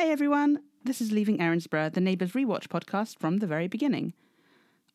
[0.00, 4.14] Hey everyone, this is Leaving Erinsborough, the Neighbours Rewatch podcast from the very beginning.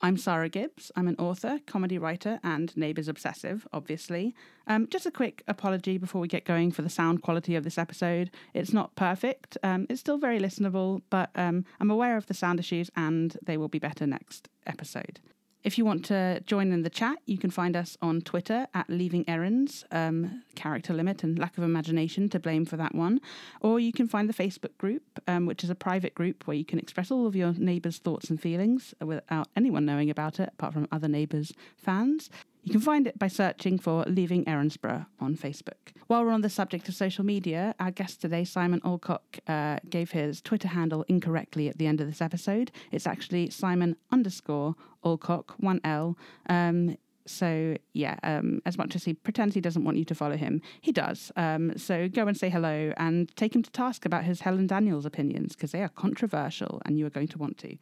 [0.02, 0.92] I'm Sara Gibbs.
[0.96, 4.34] I'm an author, comedy writer, and Neighbours obsessive, obviously.
[4.66, 7.78] Um, just a quick apology before we get going for the sound quality of this
[7.78, 8.32] episode.
[8.56, 12.60] It's not perfect, um, it's still very listenable, but um, I'm aware of the sound
[12.60, 15.20] issues and they will be better next episode.
[15.66, 18.88] If you want to join in the chat, you can find us on Twitter at
[18.88, 23.20] Leaving Errands, um, character limit and lack of imagination to blame for that one.
[23.62, 26.66] Or you can find the Facebook group, um, which is a private group where you
[26.66, 30.76] can express all of your neighbours' thoughts and feelings without anyone knowing about it, apart
[30.76, 32.30] from other neighbours' fans.
[32.66, 35.94] You can find it by searching for Leaving Erinsborough on Facebook.
[36.08, 40.10] While we're on the subject of social media, our guest today, Simon Alcock, uh, gave
[40.10, 42.72] his Twitter handle incorrectly at the end of this episode.
[42.92, 44.74] It's actually Simon underscore
[45.06, 46.18] Alcock, one L.
[46.50, 46.98] Um,
[47.28, 50.60] so yeah, um, as much as he pretends he doesn't want you to follow him,
[50.82, 51.32] he does.
[51.36, 55.06] Um, so go and say hello and take him to task about his Helen Daniels
[55.06, 57.78] opinions because they are controversial, and you are going to want to.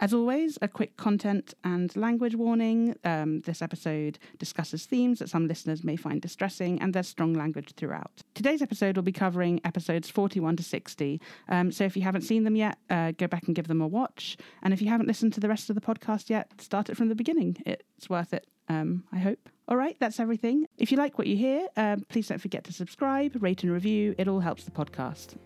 [0.00, 2.96] As always, a quick content and language warning.
[3.04, 7.74] Um, this episode discusses themes that some listeners may find distressing, and there's strong language
[7.76, 8.22] throughout.
[8.34, 11.20] Today's episode will be covering episodes 41 to 60.
[11.50, 13.86] Um, so if you haven't seen them yet, uh, go back and give them a
[13.86, 14.38] watch.
[14.62, 17.10] And if you haven't listened to the rest of the podcast yet, start it from
[17.10, 17.58] the beginning.
[17.66, 19.50] It's worth it, um, I hope.
[19.68, 20.66] All right, that's everything.
[20.78, 24.14] If you like what you hear, um, please don't forget to subscribe, rate, and review.
[24.16, 25.36] It all helps the podcast.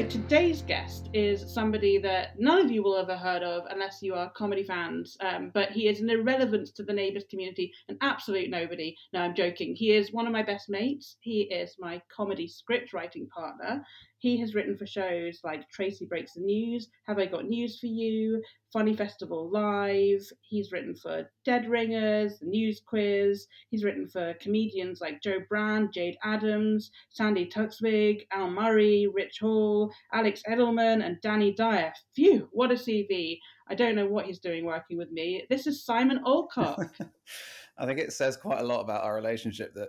[0.00, 4.14] So today's guest is somebody that none of you will ever heard of unless you
[4.14, 5.14] are comedy fans.
[5.20, 8.96] Um, but he is an irrelevance to the neighbours community, an absolute nobody.
[9.12, 9.74] No, I'm joking.
[9.76, 11.18] He is one of my best mates.
[11.20, 13.84] He is my comedy script writing partner.
[14.20, 17.86] He has written for shows like Tracey Breaks the News, Have I Got News for
[17.86, 20.20] You, Funny Festival Live.
[20.42, 23.46] He's written for Dead Ringers, The News Quiz.
[23.70, 29.90] He's written for comedians like Jo Brand, Jayde Adams, Sandi Toksvig, Al Murray, Rich Hall,
[30.12, 31.92] Alex Edelman, and Danny Dyer.
[32.14, 33.38] Phew, what a CV.
[33.68, 35.46] I don't know what he's doing working with me.
[35.48, 36.94] This is Simon Alcock.
[37.78, 39.88] I think it says quite a lot about our relationship that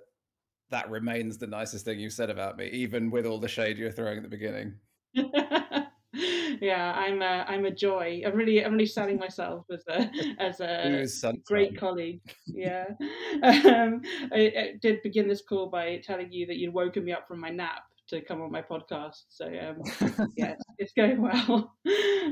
[0.72, 3.92] that remains the nicest thing you've said about me, even with all the shade you're
[3.92, 4.74] throwing at the beginning.
[5.14, 8.22] yeah, I'm a, I'm a joy.
[8.26, 12.22] I'm really I'm really selling myself as a as a great colleague.
[12.48, 12.86] Yeah,
[13.44, 14.02] um,
[14.34, 17.40] I, I, did begin this call by telling you that you'd woken me up from
[17.40, 19.24] my nap to come on my podcast.
[19.30, 21.76] So um, yeah, it's going well.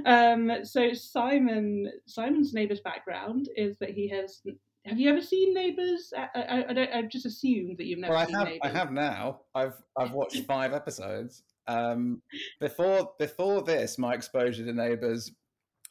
[0.06, 4.42] Um, so Simon Simon's neighbour's background is that he has
[4.90, 6.12] have you ever seen Neighbours?
[6.18, 6.92] I, I, I, don't.
[6.92, 8.72] I've just assumed that you've never well, seen I have, Neighbours.
[8.72, 9.42] I have now.
[9.56, 11.44] I've I've watched five episodes.
[11.68, 12.22] Um,
[12.60, 15.32] before before this, my exposure to Neighbours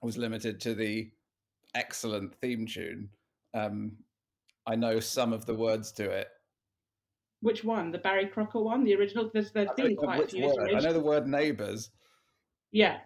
[0.02, 1.10] was limited to the
[1.74, 3.08] excellent theme tune.
[3.54, 3.92] Um,
[4.66, 6.28] I know some of the words to it.
[7.40, 7.92] Which one?
[7.92, 9.30] The Barry Crocker one, the original.
[9.32, 10.46] There's there's been quite a few.
[10.46, 10.74] Word.
[10.74, 11.90] I know the word neighbours.
[12.72, 12.98] Yeah,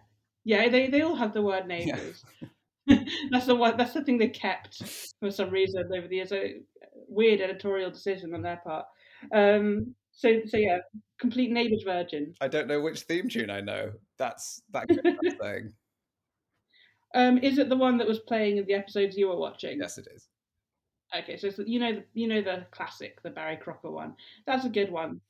[0.45, 0.69] yeah.
[0.69, 2.25] They they all have the word neighbours.
[2.41, 2.49] Yeah.
[3.31, 3.77] that's the one.
[3.77, 4.83] That's the thing they kept
[5.21, 6.33] for some reason over the years.
[6.33, 6.61] A
[7.09, 8.87] weird editorial decision on their part.
[9.33, 10.79] Um, so, so yeah,
[11.21, 12.35] complete neighbours virgin.
[12.41, 13.93] I don't know which theme tune I know.
[14.19, 14.89] That's that
[15.41, 15.73] thing.
[17.15, 19.79] Um, is it the one that was playing in the episodes you were watching?
[19.81, 20.29] Yes, it is.
[21.17, 24.15] Okay, so you know you know the classic, the Barry Crocker one.
[24.47, 25.21] That's a good one.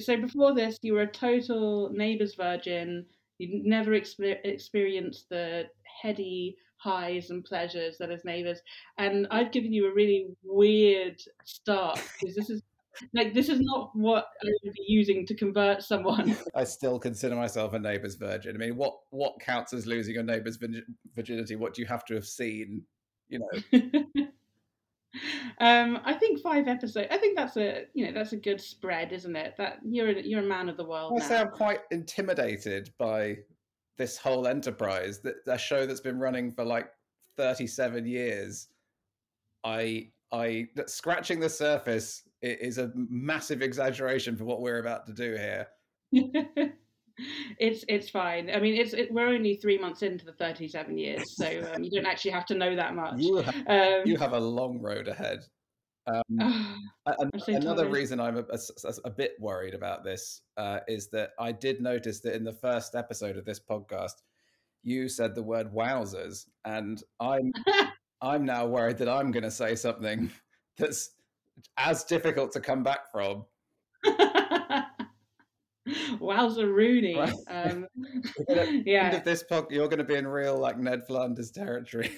[0.00, 3.06] So before this, you were a total neighbours virgin.
[3.38, 5.66] You'd never exper- experienced the
[6.02, 8.60] heady highs and pleasures that is neighbours.
[8.98, 12.62] And I've given you a really weird start because this is
[13.14, 16.36] like this is not what I would be using to convert someone.
[16.54, 18.54] I still consider myself a neighbour's virgin.
[18.54, 20.58] I mean, what what counts as losing your neighbour's
[21.14, 21.56] virginity?
[21.56, 22.82] What do you have to have seen?
[23.28, 23.80] You know.
[25.60, 27.08] um, I think five episodes.
[27.10, 29.54] I think that's a you know that's a good spread, isn't it?
[29.56, 31.18] That you're a, you're a man of the world.
[31.18, 33.38] I say I'm quite intimidated by
[34.02, 36.90] this whole enterprise that a show that's been running for like
[37.36, 38.66] 37 years
[39.62, 45.36] i i scratching the surface is a massive exaggeration for what we're about to do
[45.36, 45.68] here.
[47.58, 48.50] It's it's fine.
[48.50, 51.90] I mean it's it, we're only three months into the 37 years so um, you
[51.90, 53.20] don't actually have to know that much.
[53.20, 55.44] You have, um, you have a long road ahead
[56.06, 56.82] um,
[57.38, 61.52] so another reason I'm a, a, a, bit worried about this uh, is that I
[61.52, 64.22] did notice that in the first episode of this podcast,
[64.82, 67.52] you said the word "wowzers," and I'm
[68.22, 70.30] I'm now worried that I'm going to say something
[70.76, 71.10] that's
[71.76, 73.44] as difficult to come back from.
[76.20, 77.16] Wowza Rooney.
[77.16, 77.32] Right.
[77.48, 77.86] Um,
[78.48, 81.50] the end yeah, of this pod, you're going to be in real like Ned Flanders
[81.50, 82.12] territory.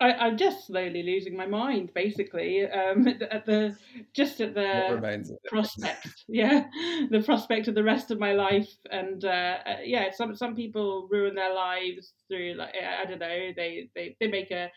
[0.00, 2.64] I, I'm just slowly losing my mind, basically.
[2.70, 3.76] Um, at the, at the
[4.14, 5.48] just at the remains of it?
[5.48, 6.64] prospect, yeah,
[7.10, 11.08] the prospect of the rest of my life, and uh, uh, yeah, some some people
[11.10, 14.70] ruin their lives through like I don't know, they they they make a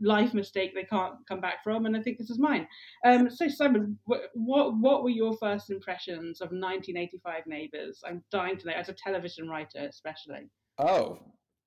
[0.00, 2.66] life mistake they can't come back from, and I think this is mine.
[3.04, 8.02] Um, so Simon, wh- what what were your first impressions of 1985 Neighbours?
[8.06, 10.50] I'm dying to know, as a television writer, especially.
[10.78, 11.18] Oh,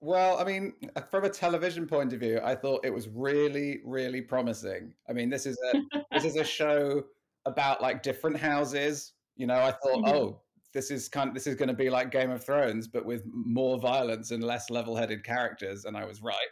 [0.01, 3.81] well, I mean, uh, from a television point of view, I thought it was really,
[3.83, 4.93] really promising.
[5.09, 5.81] I mean, this is a
[6.11, 7.03] this is a show
[7.45, 9.13] about like different houses.
[9.35, 10.07] You know, I thought, Mhm.
[10.13, 10.41] oh,
[10.73, 13.23] this is kind of, this is going to be like Game of Thrones, but with
[13.25, 16.47] more violence and less level-headed characters, and I was right.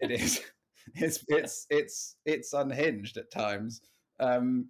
[0.00, 0.40] It is.
[0.94, 3.80] It's it's it's it's unhinged at times.
[4.20, 4.68] Um,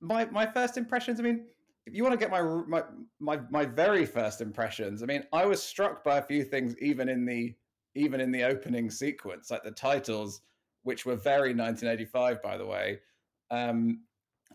[0.00, 1.20] my my first impressions.
[1.20, 1.46] I mean,
[1.86, 2.82] if you want to get my my
[3.20, 7.08] my my very first impressions, I mean, I was struck by a few things even
[7.08, 7.54] in the
[7.94, 10.40] even in the opening sequence, like the titles,
[10.82, 13.00] which were very 1985, by the way.
[13.50, 14.00] Um,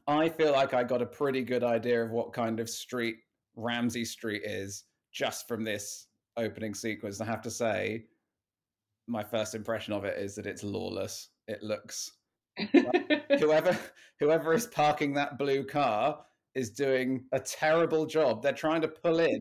[0.07, 3.17] I feel like I got a pretty good idea of what kind of street
[3.55, 7.21] Ramsay Street is just from this opening sequence.
[7.21, 8.05] I have to say,
[9.07, 11.29] my first impression of it is that it's lawless.
[11.47, 12.11] It looks
[13.39, 13.77] whoever
[14.19, 18.41] whoever is parking that blue car is doing a terrible job.
[18.41, 19.39] They're trying to pull in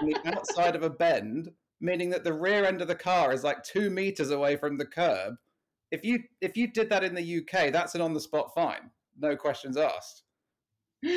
[0.00, 1.50] on the outside of a bend,
[1.80, 4.86] meaning that the rear end of the car is like two meters away from the
[4.86, 5.34] curb.
[5.90, 8.90] If you if you did that in the UK, that's an on the spot fine,
[9.18, 10.22] no questions asked.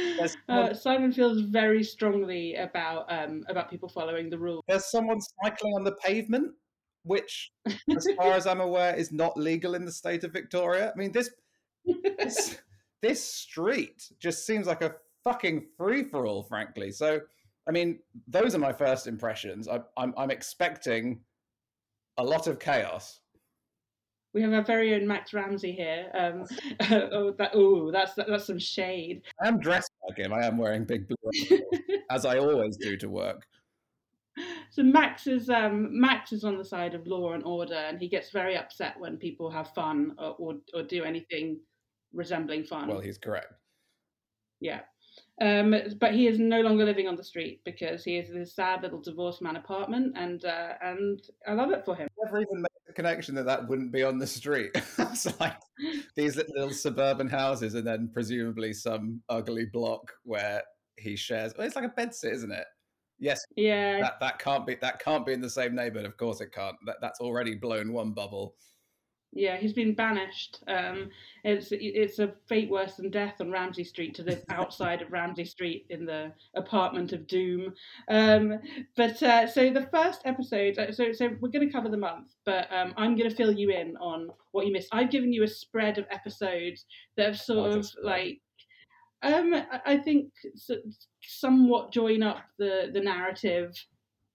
[0.49, 4.63] Uh, Simon feels very strongly about um, about people following the rules.
[4.67, 6.53] There's someone cycling on the pavement,
[7.03, 7.51] which,
[7.95, 10.91] as far as I'm aware, is not legal in the state of Victoria.
[10.91, 11.29] I mean, this
[12.17, 12.57] this,
[13.03, 16.91] this street just seems like a fucking free for all, frankly.
[16.91, 17.19] So,
[17.67, 19.67] I mean, those are my first impressions.
[19.67, 21.19] I, I'm I'm expecting
[22.17, 23.19] a lot of chaos.
[24.33, 26.11] We have our very own Max Ramsay here.
[26.13, 26.45] Um,
[27.11, 29.21] oh, that, oh, that's that, that's some shade.
[29.43, 30.33] I am dressed like him.
[30.33, 31.59] I am wearing big blue,
[32.09, 33.45] as I always do to work.
[34.69, 38.09] So Max is um, Max is on the side of law and order, and he
[38.09, 41.59] gets very upset when people have fun or or, or do anything
[42.13, 42.89] resembling fun.
[42.89, 43.53] Well, he's correct.
[44.59, 44.81] Yeah.
[45.41, 48.55] Um, but he is no longer living on the street because he is in his
[48.55, 52.07] sad little divorced man apartment, and uh, and I love it for him.
[52.23, 54.71] Never even made the connection that that wouldn't be on the street.
[54.97, 55.57] it's like
[56.15, 60.63] these little suburban houses, and then presumably some ugly block where
[60.97, 61.53] he shares.
[61.57, 62.65] Well, it's like a bedsit, isn't it?
[63.19, 66.05] Yes, Yeah, that that can't be that can't be in the same neighborhood.
[66.05, 66.75] Of course, it can't.
[66.85, 68.55] That, that's already blown one bubble.
[69.37, 70.63] Yeah, he's been banished.
[70.65, 71.09] Um,
[71.43, 75.43] it's it's a fate worse than death on Ramsay Street to live outside of Ramsay
[75.43, 77.73] Street in the apartment of doom.
[78.09, 78.59] Um,
[78.95, 82.33] but uh, so the first episode, uh, so so we're going to cover the month,
[82.45, 84.89] but um, I'm going to fill you in on what you missed.
[84.93, 86.85] I've given you a spread of episodes
[87.17, 88.39] that have sort of like.
[89.21, 90.31] Um, I- I think
[91.23, 93.73] somewhat join up the the narrative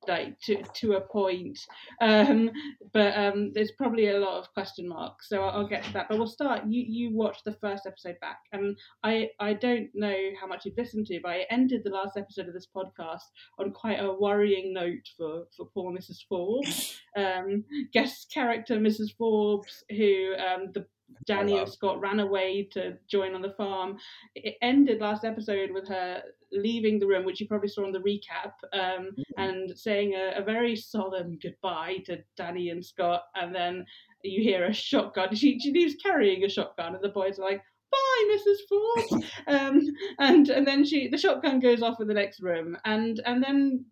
[0.08, 1.58] like to to a point.
[2.00, 2.50] Um
[2.92, 6.08] but um there's probably a lot of question marks so I'll, I'll get to that.
[6.08, 10.16] But we'll start you you watched the first episode back and i i don't know
[10.40, 13.22] how much you've listened to but i ended the last episode of this podcast
[13.58, 16.98] on quite a worrying note for for poor mrs forbes.
[17.16, 20.86] Um guest character mrs forbes who um the
[21.26, 21.68] Danny and.
[21.68, 23.98] Scott ran away to join on the farm.
[24.34, 28.00] It ended last episode with her leaving the room, which you probably saw on the
[28.00, 33.24] recap, um, and saying a, a very solemn goodbye to Danny and Scott.
[33.34, 33.86] And then
[34.22, 35.28] you hear a shotgun.
[35.36, 38.56] She, she leaves carrying a shotgun, and the boys are like, "Bye, Mrs.
[38.68, 39.80] Forbes." um,
[40.18, 43.84] and and then she the shotgun goes off in the next room, and and then.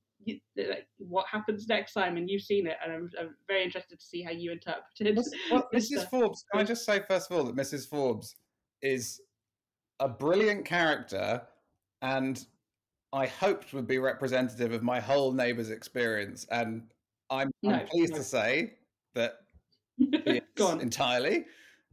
[0.56, 2.28] Like, what happens next, Simon?
[2.28, 5.18] You've seen it, and I'm, I'm very interested to see how you interpreted.
[5.50, 6.08] Well, this Mrs.
[6.10, 7.88] Forbes, can I just say first of all that Mrs.
[7.88, 8.36] Forbes
[8.82, 9.20] is
[10.00, 11.42] a brilliant character
[12.02, 12.44] and
[13.12, 16.46] I hoped would be representative of my whole neighbour's experience.
[16.50, 16.82] And
[17.30, 18.18] I'm, I'm pleased no.
[18.18, 18.74] to say
[19.14, 19.34] that
[19.98, 20.80] she Go is on.
[20.80, 21.46] entirely.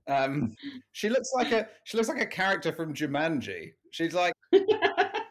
[0.07, 0.55] Um,
[0.91, 3.71] she looks like a she looks like a character from Jumanji.
[3.89, 4.33] She's like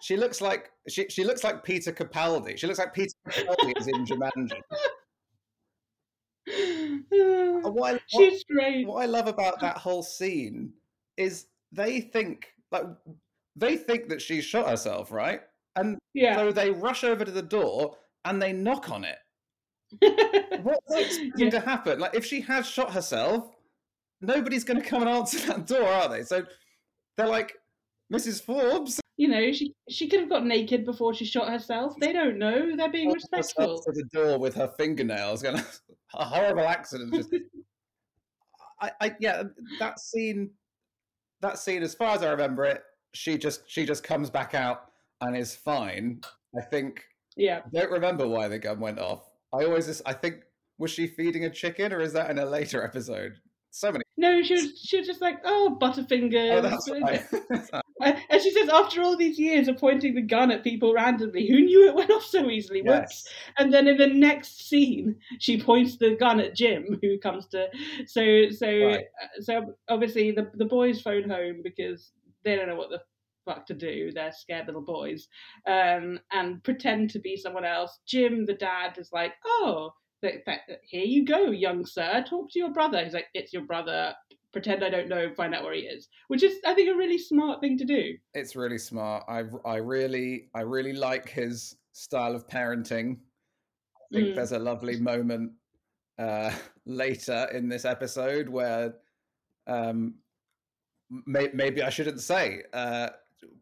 [0.04, 2.58] she looks like she she looks like Peter Capaldi.
[2.58, 4.60] She looks like Peter Capaldi is in Jumanji.
[6.46, 7.04] And
[7.64, 8.86] What I, what- She's great.
[8.86, 10.72] what I love about that whole scene
[11.16, 12.84] is they think like
[13.56, 15.40] they think that she shot herself, right?
[15.76, 16.36] And Yeah.
[16.36, 17.96] so they rush over to the door
[18.26, 19.18] and they knock on it.
[20.62, 21.50] What's expecting Yeah.
[21.50, 21.98] to happen?
[21.98, 23.50] Like if she has shot herself,
[24.20, 26.22] nobody's going to come and answer that door, are they?
[26.24, 26.44] So
[27.16, 27.54] they're like,
[28.12, 28.42] Mrs.
[28.42, 29.00] Forbes.
[29.16, 31.94] You know, she she could have got naked before she shot herself.
[32.00, 32.76] They don't know.
[32.76, 33.80] They're being respectful.
[33.80, 35.62] To the door with her fingernails, going
[36.14, 37.14] a horrible accident.
[37.14, 37.32] Just,
[38.80, 39.44] I, I, yeah,
[39.78, 40.50] that scene,
[41.42, 44.90] that scene, as far as I remember it, she just she just comes back out
[45.20, 46.20] and is fine.
[46.56, 47.04] I think.
[47.36, 47.60] Yeah.
[47.66, 49.28] I don't remember why the gun went off.
[49.52, 50.42] I always just, I think
[50.78, 53.34] was she feeding a chicken or is that in a later episode?
[53.70, 54.04] So many.
[54.16, 56.78] No, she was she was just like, oh, Butterfingers.
[57.72, 57.80] Oh.
[58.00, 61.60] and she says, after all these years of pointing the gun at people randomly, who
[61.60, 62.82] knew it went off so easily?
[62.84, 63.26] Yes.
[63.56, 67.68] And then in the next scene, she points the gun at Jim, who comes to.
[68.06, 69.04] So so Right.
[69.40, 72.10] so obviously the the boys phone home because
[72.44, 73.00] they don't know what the
[73.44, 74.10] fuck to do.
[74.12, 75.28] They're scared little boys,
[75.66, 78.00] um, and pretend to be someone else.
[78.06, 79.94] Jim, the dad, is like, oh.
[80.84, 82.24] Here you go, young sir.
[82.26, 83.04] Talk to your brother.
[83.04, 84.14] He's like, "It's your brother.
[84.54, 85.30] Pretend I don't know.
[85.34, 88.14] Find out where he is." Which is, I think, a really smart thing to do.
[88.32, 89.24] It's really smart.
[89.28, 93.18] I I really I really like his style of parenting.
[93.96, 94.34] I think Mm.
[94.36, 95.52] there's a lovely moment
[96.18, 96.50] uh,
[96.86, 98.94] later in this episode where
[99.66, 100.14] um,
[101.26, 102.62] may, maybe I shouldn't say.
[102.72, 103.10] Uh,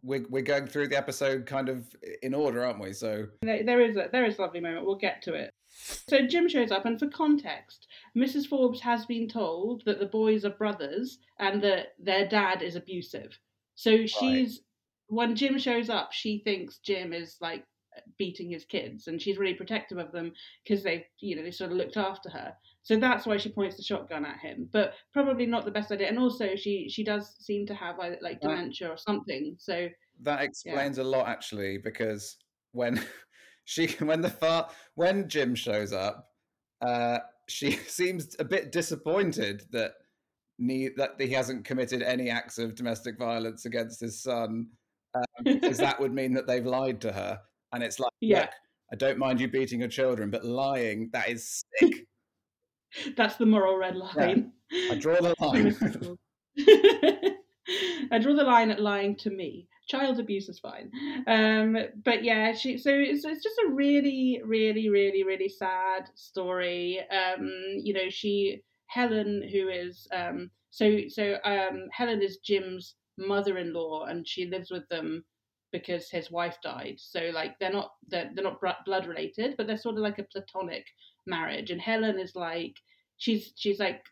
[0.03, 1.85] we're we're going through the episode kind of
[2.23, 2.93] in order, aren't we?
[2.93, 4.87] So There, there is a there is a lovely moment.
[4.87, 5.51] We'll get to it.
[5.73, 7.87] So Jim shows up, and for context,
[8.17, 8.47] Mrs.
[8.47, 13.39] Forbes has been told that the boys are brothers and that their dad is abusive.
[13.75, 14.61] So she's
[15.09, 17.65] when Jim shows up, she thinks Jim is like
[18.19, 20.33] beating his kids, and she's really protective of them
[20.65, 22.55] because they, you know, they sort of looked after her.
[22.83, 26.09] So that's why she points the shotgun at him, but probably not the best idea.
[26.09, 29.55] And also, she she does seem to have like, like dementia or something.
[29.59, 29.89] So
[30.23, 32.37] that explains a lot actually because
[32.73, 33.03] when
[33.65, 36.31] she when the far when Jim shows up,
[36.81, 39.93] uh, she seems a bit disappointed that
[40.59, 44.69] ne- that he hasn't committed any acts of domestic violence against his son,
[45.15, 47.41] um, because that would mean that they've lied to her.
[47.73, 48.41] And it's like, Yeah.
[48.41, 48.51] look,
[48.93, 52.07] I don't mind you beating your children, but lying that is sick.
[53.17, 54.53] that's the moral red line.
[54.91, 55.77] I draw the line.
[58.11, 59.69] I draw the line at lying to me.
[59.93, 60.91] Child abuse is fine.
[61.27, 67.01] Um, but yeah, she so it's, it's just a really, really, really, really sad story.
[67.11, 67.51] Um,
[67.87, 74.27] you know, she Helen, who is um, so so um, Helen is Jim's mother-in-law, and
[74.27, 75.25] she lives with them
[75.73, 76.97] because his wife died.
[76.99, 80.25] So like they're not they're, they're not blood related, but they're sort of like a
[80.25, 80.87] platonic
[81.27, 81.71] marriage.
[81.71, 82.77] And Helen is like
[83.19, 84.03] she's she's like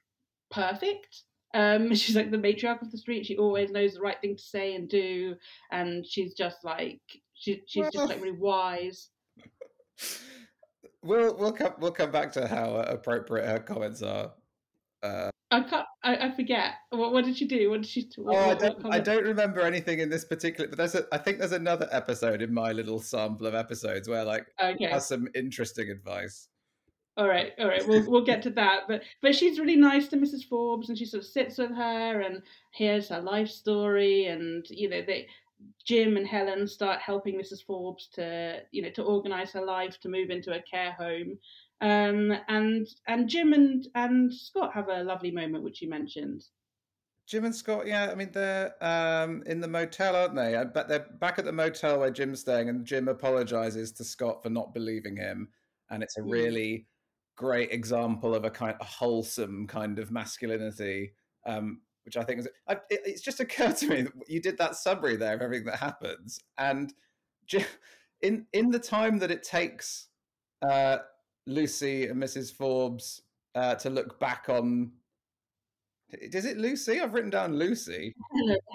[0.50, 1.22] perfect.
[1.54, 3.26] Um, she's like the matriarch of the street.
[3.26, 5.34] She always knows the right thing to say and do,
[5.72, 7.00] and she's just like
[7.34, 9.10] she, she's Well- just like really wise.
[11.02, 14.32] we'll we'll come we'll come back to how appropriate her comments are.
[15.02, 15.86] Uh, I can't.
[16.04, 16.74] I, I forget.
[16.90, 17.70] What, what did she do?
[17.70, 18.08] What did she?
[18.16, 20.68] What, oh, I don't, I don't remember anything in this particular.
[20.68, 24.24] But there's a, I think there's another episode in my little sample of episodes where
[24.24, 24.84] like Okay.
[24.86, 26.48] has some interesting advice.
[27.16, 27.86] All right, all right.
[27.86, 28.84] We'll we'll get to that.
[28.88, 30.48] But but she's really nice to Mrs.
[30.48, 34.88] Forbes, and she sort of sits with her and hears her life story, and you
[34.88, 35.28] know they.
[35.84, 37.62] Jim and Helen start helping Mrs.
[37.62, 41.38] Forbes to, you know, to organise her life to move into a care home,
[41.82, 46.44] um, and and Jim and and Scott have a lovely moment, which you mentioned.
[47.26, 50.64] Jim and Scott, yeah, I mean they're um, in the motel, aren't they?
[50.72, 54.50] But they're back at the motel where Jim's staying, and Jim apologizes to Scott for
[54.50, 55.48] not believing him,
[55.90, 56.30] and it's a Mm.
[56.32, 56.86] really
[57.36, 61.12] great example of a kind of wholesome kind of masculinity,
[61.46, 62.48] um, which I think is.
[62.68, 65.66] I, it, it's just occurred to me that you did that summary there of everything
[65.66, 66.92] that happens, and
[68.22, 70.08] in in the time that it takes
[70.62, 70.98] uh,
[71.46, 72.52] Lucy and Mrs.
[72.52, 73.22] Forbes
[73.54, 74.92] uh, to look back on.
[76.12, 77.00] Is it Lucy?
[77.00, 78.14] I've written down Lucy.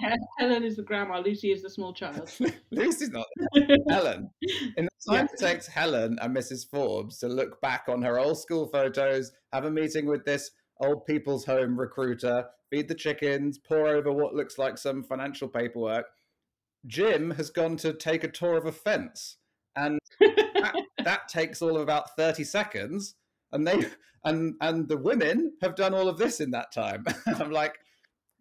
[0.00, 1.20] Helen, Helen is the grandma.
[1.20, 2.32] Lucy is the small child.
[2.70, 3.26] Lucy's not
[3.88, 4.30] Helen.
[4.76, 6.68] In the time it takes Helen and Mrs.
[6.70, 10.50] Forbes to look back on her old school photos, have a meeting with this
[10.80, 16.06] old people's home recruiter, feed the chickens, pour over what looks like some financial paperwork,
[16.86, 19.38] Jim has gone to take a tour of a fence.
[19.74, 20.74] And that,
[21.04, 23.14] that takes all of about 30 seconds.
[23.52, 23.84] And they
[24.24, 27.04] and and the women have done all of this in that time.
[27.26, 27.78] I'm like,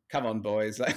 [0.09, 0.81] come on, boys.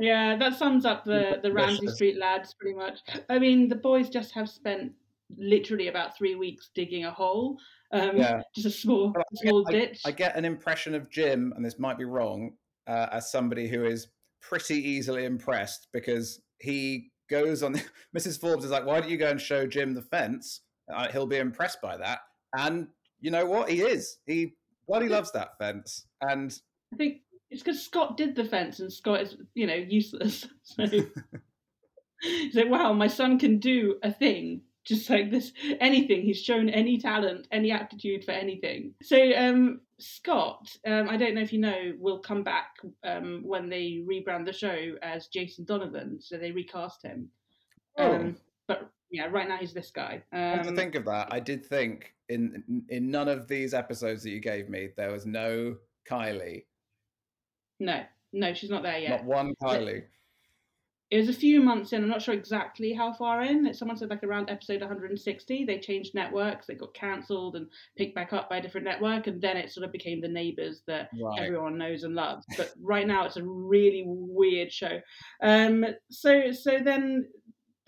[0.00, 3.00] Yeah, that sums up the the Ramsay Street lads pretty much.
[3.28, 4.92] I mean, the boys just have spent
[5.36, 7.58] literally about three weeks digging a hole,
[7.92, 8.40] um, Yeah.
[8.54, 10.00] just a small a small I, ditch.
[10.06, 12.52] I get an impression of Jim, and this might be wrong,
[12.86, 14.08] uh, as somebody who is
[14.40, 17.74] pretty easily impressed because he goes on.
[18.16, 18.40] Mrs.
[18.40, 20.62] Forbes is like, "Why don't you go and show Jim the fence?
[20.92, 22.20] Uh, he'll be impressed by that."
[22.56, 22.88] And
[23.20, 23.70] you know what?
[23.70, 24.18] He is.
[24.26, 24.54] He
[24.86, 26.52] bloody loves that fence, and
[26.92, 30.46] I think it's because Scott did the fence and Scott is, you know, useless.
[32.22, 34.60] So he's like, wow, my son can do a thing.
[34.84, 36.22] Just like this, anything.
[36.22, 38.92] He's shown any talent, any aptitude for anything.
[39.02, 43.70] So, um, Scott, um, I don't know if you know, will come back um, when
[43.70, 46.18] they rebrand the show as Jason Donovan.
[46.20, 47.30] So they recast him.
[47.98, 48.14] Oh.
[48.14, 48.36] Um,
[48.68, 50.22] but yeah, right now he's this guy.
[50.32, 54.22] Come to Um, think of that, I did think in in none of these episodes
[54.22, 55.76] that you gave me, there was no
[56.08, 56.64] Kylie,
[57.78, 58.02] no,
[58.32, 59.10] no, she's not there yet.
[59.10, 60.04] not one Kylie.
[61.10, 62.04] It was a few months in.
[62.04, 63.74] I'm not sure exactly how far in.
[63.74, 65.64] Someone said like around episode 160.
[65.64, 66.66] They changed networks.
[66.68, 69.84] They got cancelled and picked back up by a different network, and then it sort
[69.84, 71.40] of became the Neighbours that Right.
[71.42, 72.46] everyone knows and loves.
[72.56, 75.00] But right now, it's a really weird show.
[75.42, 77.26] Um, so so then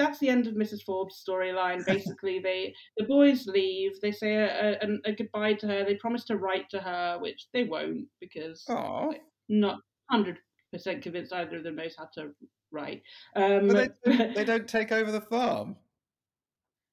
[0.03, 0.83] that's the end of Mrs.
[0.83, 1.85] Forbes' storyline.
[1.87, 4.01] Basically, they the boys leave.
[4.01, 5.85] They say a, a, a goodbye to her.
[5.85, 8.65] They promise to write to her, which they won't because
[9.49, 9.81] not
[10.11, 10.39] hundred
[10.73, 12.31] percent convinced either of them knows how to
[12.71, 13.03] write.
[13.37, 15.77] Um, But they, don't- they don't take over the farm.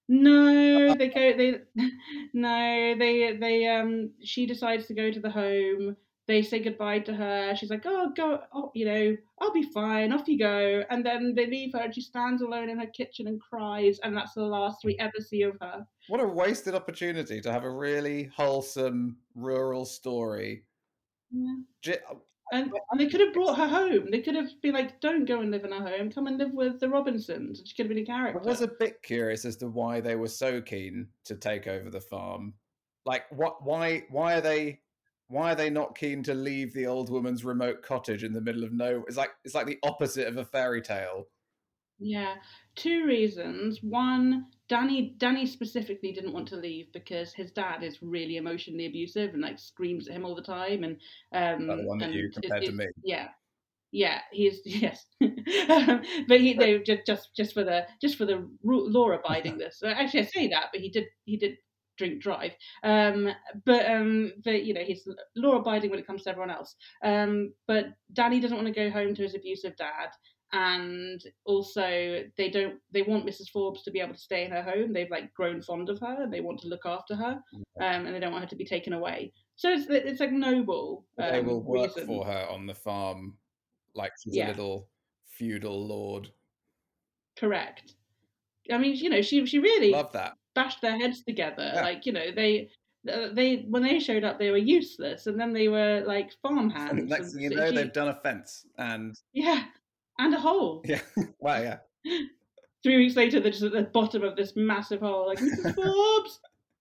[0.07, 1.37] no, they go.
[1.37, 1.59] They
[2.33, 4.11] no, they they um.
[4.23, 5.95] She decides to go to the home.
[6.29, 7.55] They say goodbye to her.
[7.55, 8.43] She's like, "Oh, go.
[8.53, 10.13] Oh, you know, I'll be fine.
[10.13, 13.27] Off you go." And then they leave her, and she stands alone in her kitchen
[13.27, 13.97] and cries.
[14.03, 15.87] And that's the last we ever see of her.
[16.07, 20.65] What a wasted opportunity to have a really wholesome rural story.
[21.31, 21.55] Yeah.
[21.81, 22.15] J- uh,
[22.51, 24.11] And, and they could have brought her home.
[24.11, 26.11] They could have been like, "Don't go and live in her home.
[26.11, 28.39] Come and live with the Robinsons." She could have been a character.
[28.39, 31.89] I was a bit curious as to why they were so keen to take over
[31.89, 32.53] the farm.
[33.05, 33.63] Like, what?
[33.63, 34.05] Why?
[34.11, 34.81] Why are they?
[35.29, 38.63] Why are they not keen to leave the old woman's remote cottage in the middle
[38.65, 39.05] of nowhere?
[39.07, 41.29] It's like it's like the opposite of a fairy tale.
[42.01, 42.37] Yeah,
[42.75, 43.83] two reasons.
[43.83, 49.33] One, Danny Danny specifically didn't want to leave because his dad is really emotionally abusive
[49.33, 50.93] and like screams at him all the time and
[51.33, 52.87] um Like the one that and you it- compared to me.
[53.03, 53.29] Yeah.
[53.91, 59.09] Yeah, he's yes, but he no, just just just for the just for the law
[59.17, 59.81] abidingness.
[59.83, 61.57] Actually, I say that, but he did he did
[61.99, 62.53] drink drive.
[62.83, 63.29] Um,
[63.65, 66.75] but um, but you know he's law abiding when it comes to everyone else.
[67.03, 70.09] Um, but Danny doesn't want to go home to his abusive dad,
[70.53, 73.49] and also they don't they want Mrs.
[73.53, 74.93] Forbes to be able to stay in her home.
[74.93, 76.23] They've like grown fond of her.
[76.23, 77.39] and They want to look after her,
[77.81, 79.31] um, and they don't want her to be taken away.
[79.57, 81.05] So it's it's like noble.
[81.17, 82.07] But they um, will work reason.
[82.07, 83.35] for her on the farm,
[83.93, 84.47] like she's Yeah.
[84.47, 84.87] a little
[85.27, 86.29] feudal lord.
[87.37, 87.93] Correct.
[88.71, 90.33] I mean, you know, she she really Love that.
[90.61, 91.71] Bashed their heads together.
[91.73, 91.81] Yeah.
[91.89, 92.69] Like, you know, they
[93.11, 96.69] uh, they when they showed up, they were useless, and then they were like farm
[96.69, 96.99] hands.
[96.99, 99.63] And next thing you know, she- they've done a fence, and yeah,
[100.17, 100.81] and a hole.
[100.85, 101.01] yeah,
[101.39, 101.77] well, yeah.
[102.83, 105.27] Three weeks later, they're just at the bottom of this massive hole.
[105.27, 105.75] Like, Mrs.
[105.79, 106.39] Forbes,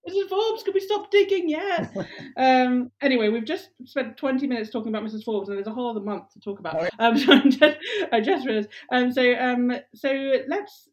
[0.09, 0.29] Mrs.
[0.29, 1.93] Forbes, can we stop digging yet?
[2.37, 5.25] um, anyway, we've just spent 20 minutes talking about Mrs.
[5.25, 6.77] Forbes, and there's a whole other month to talk about.
[6.79, 7.77] Oh, Um, so I just,
[8.12, 8.69] I just realized.
[8.93, 10.09] Um, so, um, so
[10.47, 10.88] let's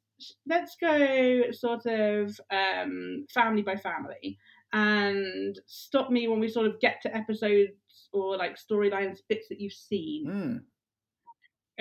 [0.48, 4.38] let's go sort of um, family by family,
[4.74, 9.60] and stop me when we sort of get to episodes or like storylines bits that
[9.60, 10.28] you've seen.
[10.28, 10.60] Mm.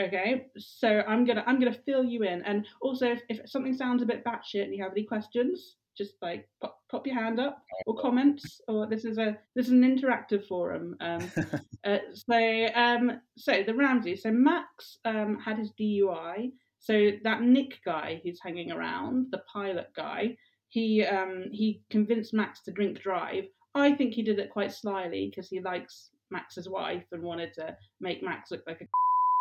[0.07, 4.03] Okay, so I'm gonna I'm gonna fill you in, and also if, if something sounds
[4.03, 7.63] a bit batshit and you have any questions, just like pop, pop your hand up
[7.87, 10.97] or comments, or this is a this is an interactive forum.
[11.01, 11.31] Um,
[11.85, 16.51] uh, so um, so the Ramsay, so Max um had his DUI,
[16.85, 20.37] so that Nick guy who's hanging around, the pilot guy,
[20.69, 23.45] he um he convinced Max to drink drive.
[23.75, 27.75] I think he did it quite slyly because he likes Max's wife and wanted to
[28.01, 28.85] make Max look like a.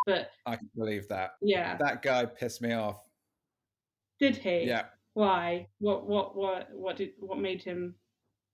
[0.05, 1.31] But I can believe that.
[1.41, 2.99] yeah, That guy pissed me off.
[4.19, 4.63] did he?
[4.65, 4.85] Yeah.
[5.13, 5.67] Why?
[5.79, 6.07] What?
[6.07, 6.35] What?
[6.35, 6.67] What?
[6.73, 7.11] What did?
[7.19, 7.95] What made him?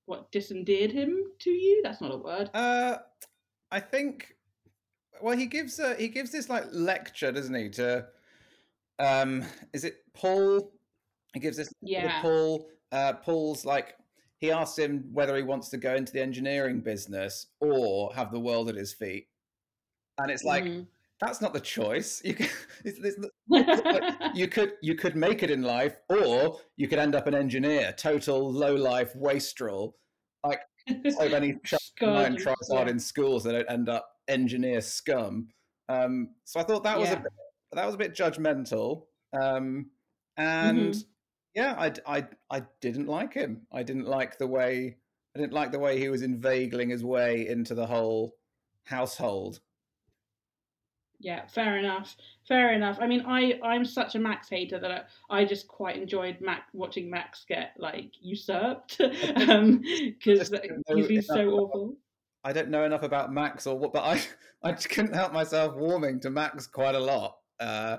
[0.06, 1.82] What disendeared him to you?
[1.84, 2.50] That's not a word.
[2.54, 2.98] Uh,
[3.72, 4.36] I think.
[5.22, 7.70] Well, he gives a, he gives this like lecture, doesn't he?
[7.70, 8.06] To
[9.00, 10.72] um, is it Paul?
[11.34, 12.22] He gives this lecture Yeah.
[12.22, 12.70] Paul.
[12.92, 13.96] Uh, Paul's like
[14.40, 18.40] he asks him whether he wants to go into the engineering business or have the
[18.40, 19.28] world at his feet,
[20.18, 20.88] and it's like Mm.
[21.22, 22.22] that's not the choice.
[22.24, 22.48] You can,
[22.86, 23.18] it's, it's,
[24.36, 27.94] you could you could make it in life, or you could end up an engineer,
[27.98, 29.96] total low life wastrel.
[30.44, 30.62] Like
[31.10, 35.50] so many child tries hard in schools, they don't end up engineer scum.
[35.90, 37.32] Um, so I thought that was a bit,
[37.74, 39.06] that was a bit judgmental.
[39.40, 39.92] Um,
[40.38, 41.06] and Mhm.
[41.56, 43.68] yeah, I, I I didn't like him.
[43.72, 44.98] I didn't like the way
[45.36, 48.36] I didn't like the way he was inveigling his way into the whole
[48.86, 49.60] household.
[51.22, 52.16] Yeah, fair enough.
[52.48, 52.98] Fair enough.
[53.02, 54.90] I mean, I I'm such a Max hater that
[55.30, 59.02] I, I just quite enjoyed Max watching Max get like usurped,
[59.36, 60.64] um, because just
[61.10, 61.98] he's so about- awful.
[62.42, 64.22] I don't know enough about Max or what, but I
[64.64, 67.38] I couldn't help myself warming to Max quite a lot.
[67.60, 67.98] Uh,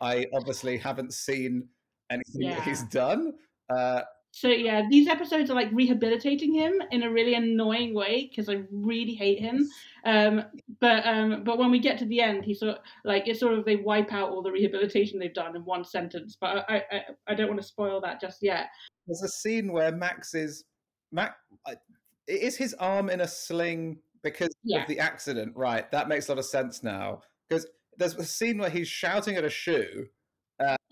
[0.00, 1.68] I obviously haven't seen
[2.10, 3.32] anything that he's done.
[3.70, 4.02] Uh,
[4.34, 8.62] So yeah, these episodes are like rehabilitating him in a really annoying way because I
[8.70, 9.68] really hate him.
[10.06, 10.44] Um,
[10.80, 13.58] but um, but when we get to the end, he sort of, like it's sort
[13.58, 16.36] of they wipe out all the rehabilitation they've done in one sentence.
[16.40, 18.68] But I I, I don't want to spoil that just yet.
[19.06, 20.64] there's a scene where Max is
[21.12, 21.34] Max.
[22.26, 24.82] Is his arm in a sling because Yeah.
[24.82, 25.52] of the accident?
[25.56, 27.20] Right, that makes a lot of sense now.
[27.48, 27.66] Because
[27.98, 30.06] there's a scene where he's shouting at a shoe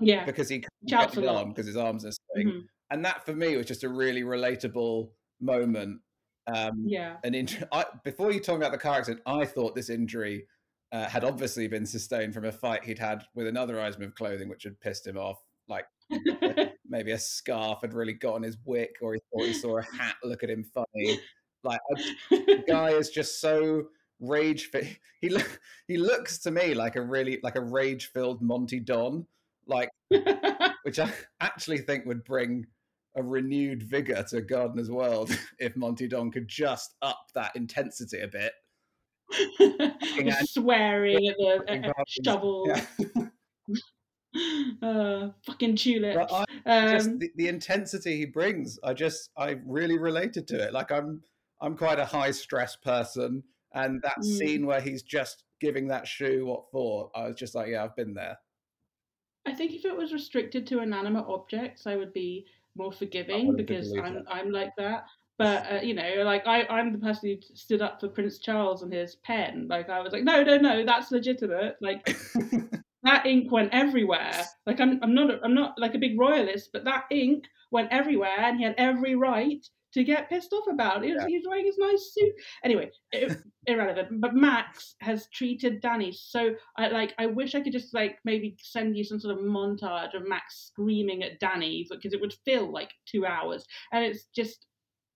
[0.00, 1.36] Yeah, because he can't get a lot.
[1.44, 2.68] on because his arm's are a sling, Mhm.
[2.90, 5.10] and that for me was just a really relatable
[5.40, 6.00] moment.
[6.46, 7.64] Um, yeah, an injury.
[7.72, 10.46] I, before you talk about the car accident, I thought this injury
[10.92, 14.48] uh, had obviously been sustained from a fight he'd had with another item of clothing,
[14.48, 15.40] which had pissed him off.
[15.68, 15.86] Like
[16.88, 19.82] maybe a scarf had really got on his wick, or he thought he saw a
[19.82, 21.20] hat look at him funny.
[21.62, 23.84] Like I, the guy is just so
[24.20, 24.70] rage.
[24.70, 28.80] Fi- he look, he looks to me like a really like a rage filled Monty
[28.80, 29.26] Don,
[29.66, 29.88] like
[30.82, 32.66] which I actually think would bring
[33.16, 38.28] a renewed vigor to Gardener's World if Monty Don could just up that intensity a
[38.28, 38.52] bit.
[40.44, 42.66] swearing at the at, at shovel.
[42.66, 42.84] Yeah.
[44.82, 46.32] uh, fucking tulips.
[46.32, 46.44] I
[46.92, 50.72] just Um, the, the intensity he brings, I just I really related to it.
[50.72, 51.22] Like I'm
[51.60, 53.42] I'm quite a high stress person,
[53.74, 54.24] and that Mm.
[54.24, 57.96] scene where he's just giving that shoe what for, I was just like, yeah, I've
[57.96, 58.38] been there.
[59.46, 63.92] I think if it was restricted to inanimate objects, I would be more forgiving because
[63.96, 64.24] I'm.
[64.28, 65.04] I'm like that.
[65.38, 68.82] But uh, you know, like I I'm the person who stood up for Prince Charles
[68.82, 69.66] and his pen.
[69.68, 71.76] Like I was like, no, no, no, that's legitimate.
[71.80, 72.04] Like
[73.04, 74.44] that ink went everywhere.
[74.66, 77.90] Like I'm I'm not a, I'm not like a big royalist, but that ink went
[77.90, 81.26] everywhere, and he had every right to get pissed off about He's, Yeah.
[81.26, 82.32] He was wearing his nice suit.
[82.64, 82.90] Anyway,
[83.66, 84.20] irrelevant.
[84.20, 87.14] But Max has treated Danny so I like.
[87.18, 90.68] I wish I could just like maybe send you some sort of montage of Max
[90.68, 94.66] screaming at Danny because it would fill like two hours, and it's just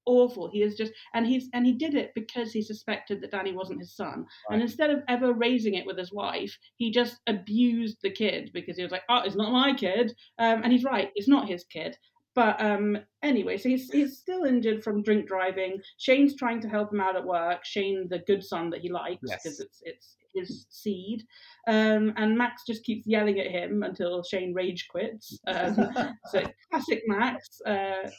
[0.06, 0.50] awful.
[0.50, 3.80] He is just and he's and he did it because he suspected that Danny wasn't
[3.80, 4.26] his son.
[4.50, 8.76] And instead of ever raising it with his wife, he just abused the kid because
[8.76, 11.64] he was like, "Oh, it's not my kid," um, and he's right, it's not his
[11.64, 11.96] kid.
[12.34, 15.80] But um, anyway, so he's he's still injured from drink driving.
[15.98, 17.64] Shane's trying to help him out at work.
[17.64, 19.42] Shane, the good son that he likes, Yes.
[19.42, 21.22] because it's it's his seed.
[21.68, 25.38] Um, and Max just keeps yelling at him until Shane rage quits.
[25.46, 25.76] Um,
[26.26, 27.60] so classic Max.
[27.64, 28.10] Uh,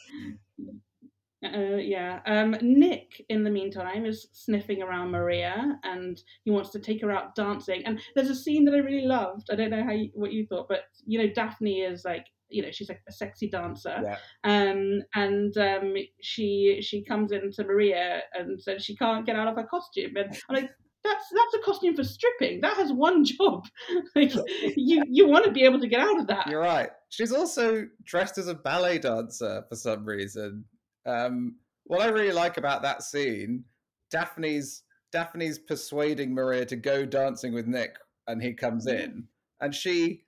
[1.44, 2.20] uh, yeah.
[2.26, 7.12] Um, Nick, in the meantime, is sniffing around Maria, and he wants to take her
[7.12, 7.84] out dancing.
[7.84, 9.50] And there's a scene that I really loved.
[9.52, 12.62] I don't know how you, what you thought, but you know, Daphne is like, you
[12.62, 14.18] know, she's like a sexy dancer, yeah.
[14.44, 19.48] um, and um, she she comes in to Maria and says she can't get out
[19.48, 20.70] of her costume, and I'm like.
[21.04, 22.62] That's that's a costume for stripping.
[22.62, 23.64] That has one job.
[24.16, 24.34] like
[24.76, 26.48] you you want to be able to get out of that.
[26.48, 26.90] You're right.
[27.10, 30.64] She's also dressed as a ballet dancer for some reason.
[31.06, 33.62] Um, what I really like about that scene,
[34.10, 34.82] Daphne's
[35.12, 39.28] Daphne's persuading Maria to go dancing with Nick, and he comes in,
[39.60, 40.24] and she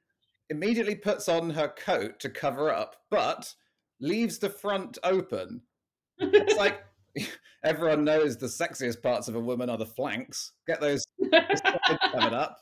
[0.51, 3.55] immediately puts on her coat to cover up, but
[4.01, 5.63] leaves the front open.
[6.19, 6.85] It's like
[7.65, 10.53] everyone knows the sexiest parts of a woman are the flanks.
[10.67, 12.59] Get those covered up.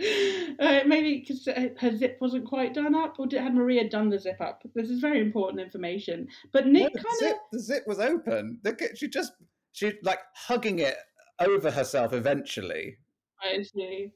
[0.00, 4.18] Uh, maybe because her zip wasn't quite done up, or did, had Maria done the
[4.18, 4.62] zip up?
[4.74, 6.28] This is very important information.
[6.52, 8.60] But Nick the kind of zip, the zip was open.
[8.62, 9.32] Look she just
[9.72, 10.96] she like hugging it
[11.40, 12.98] over herself eventually.
[13.42, 14.12] I see.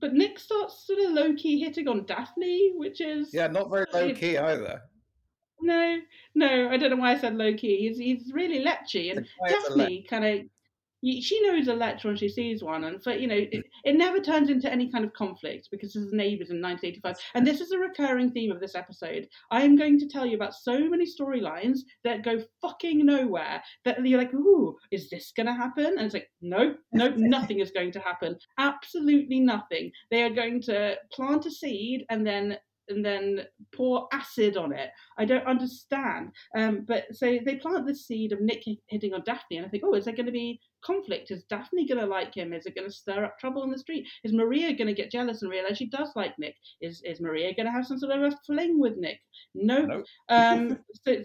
[0.00, 3.86] But Nick starts sort of low key hitting on Daphne, which is Yeah, not very
[3.92, 4.82] low key either.
[5.60, 5.98] no,
[6.34, 6.68] no.
[6.68, 7.88] I don't know why I said low key.
[7.88, 10.40] He's he's really lechy, and guy is a le- Daphne kind of.
[11.02, 14.20] She knows a lech when she sees one, and for you know, it, it never
[14.20, 17.70] turns into any kind of conflict because this is neighbours in 1985, and this is
[17.70, 19.28] a recurring theme of this episode.
[19.50, 23.62] I am going to tell you about so many storylines that go fucking nowhere.
[23.84, 25.86] That you're like, ooh, is this going to happen?
[25.86, 28.36] And it's like, no, no, nothing is going to happen.
[28.58, 29.92] Absolutely nothing.
[30.10, 33.40] They are going to plant a seed and then and then
[33.74, 34.90] pour acid on it.
[35.18, 36.30] I don't understand.
[36.56, 39.82] Um, but so they plant the seed of Nick hitting on Daphne, and I think,
[39.84, 41.30] oh, is there going to be conflict?
[41.30, 42.52] Is Daphne going to like him?
[42.52, 44.06] Is it going to stir up trouble in the street?
[44.24, 46.54] Is Maria going to get jealous and realize she does like Nick?
[46.80, 49.20] Is is Maria going to have some sort of a fling with Nick?
[49.54, 49.88] Nope.
[49.88, 50.04] Nope.
[50.28, 51.16] Um, so,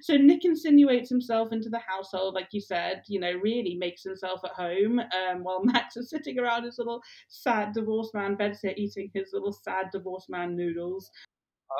[0.00, 4.40] so Nick insinuates himself into the household, like you said, you know, really makes himself
[4.44, 9.10] at home, um, while Max is sitting around his little sad divorced man bedsit eating
[9.14, 11.10] his little sad divorced man noodles.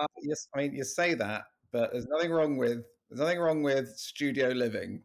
[0.01, 3.63] Uh, yes, I mean you say that, but there's nothing wrong with there's nothing wrong
[3.63, 5.03] with studio living.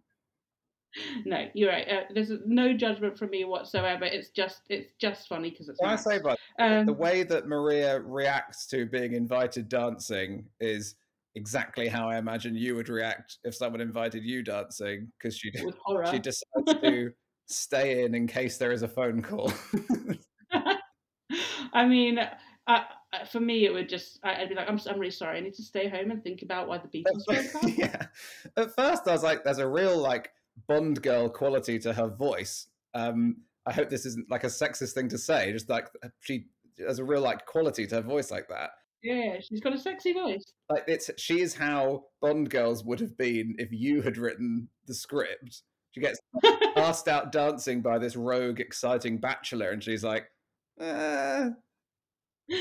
[1.25, 1.87] No, you're right.
[1.87, 4.05] Uh, there's no judgment from me whatsoever.
[4.05, 5.79] It's just it's just funny because it's.
[5.79, 10.95] Can I say, but Um, the way that Maria reacts to being invited dancing is
[11.35, 15.51] exactly how I imagine you would react if someone invited you dancing because she
[16.11, 17.11] she decides to
[17.47, 19.51] stay in in case there is a phone call.
[21.73, 22.19] I mean,
[22.67, 22.85] I-
[23.29, 25.37] for me, it would just I'd be like, I'm I'm really sorry.
[25.37, 27.77] I need to stay home and think about why the Beatles broke up.
[27.77, 28.05] yeah.
[28.55, 30.31] At first, I was like, "There's a real like
[30.67, 35.09] Bond girl quality to her voice." Um, I hope this isn't like a sexist thing
[35.09, 35.51] to say.
[35.51, 35.87] Just like
[36.19, 36.45] she
[36.85, 38.71] has a real like quality to her voice like that.
[39.03, 40.43] Yeah, she's got a sexy voice.
[40.69, 44.93] Like it's she is how Bond girls would have been if you had written the
[44.93, 45.63] script.
[45.91, 46.19] She gets
[46.75, 50.25] asked out dancing by this rogue, exciting bachelor, and she's like,
[50.79, 51.49] uh,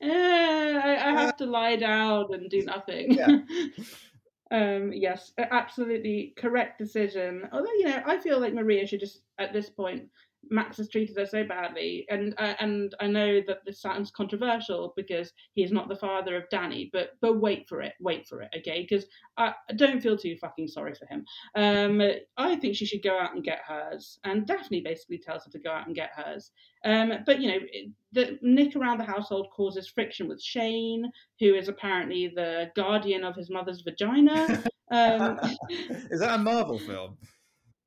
[0.00, 3.12] Eh, I, I have to lie down and do nothing.
[3.12, 3.38] Yeah.
[4.50, 7.48] um, yes, absolutely correct decision.
[7.52, 10.08] Although you know, I feel like Maria should just at this point.
[10.50, 14.92] Max has treated her so badly, and uh, and I know that this sounds controversial
[14.96, 18.42] because he is not the father of Danny, but but wait for it, wait for
[18.42, 18.86] it, okay?
[18.88, 19.06] Because
[19.36, 21.24] I, I don't feel too fucking sorry for him.
[21.54, 22.02] Um,
[22.36, 25.58] I think she should go out and get hers, and Daphne basically tells her to
[25.58, 26.50] go out and get hers.
[26.84, 27.58] Um, but you know,
[28.12, 33.34] the Nick around the household causes friction with Shane, who is apparently the guardian of
[33.36, 34.62] his mother's vagina.
[34.88, 37.18] Um, is that a Marvel film?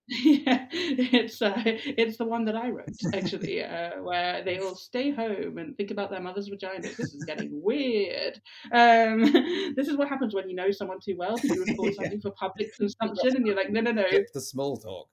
[0.24, 5.12] yeah, it's uh, it's the one that I wrote actually, uh, where they all stay
[5.12, 6.98] home and think about their mother's vaginas.
[6.98, 8.41] This is getting weird.
[8.72, 9.22] Um,
[9.76, 11.39] this is what happens when you know someone too well.
[11.43, 11.95] You record Yeah.
[11.98, 15.10] something for public consumption, and you're like, no, no, no, Skip the small talk.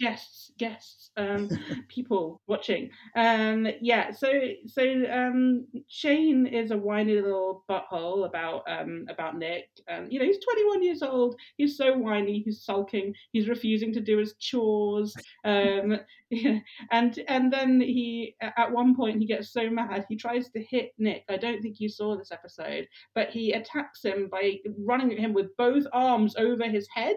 [0.00, 1.48] Guests, guests, um,
[1.88, 2.90] people watching.
[3.16, 4.28] Um, yeah, so
[4.66, 9.68] so um, Shane is a whiny little butthole about um, about Nick.
[9.88, 11.36] Um, you know, he's 21 years old.
[11.56, 12.42] He's so whiny.
[12.44, 13.14] He's sulking.
[13.32, 15.14] He's refusing to do his chores.
[15.44, 15.98] Um,
[16.30, 16.58] yeah,
[16.90, 20.92] and and then he at one point he gets so mad he tries to hit
[20.98, 21.24] Nick.
[21.28, 25.32] I don't think you saw this episode, but he attacks him by running at him
[25.32, 27.16] with both arms over his head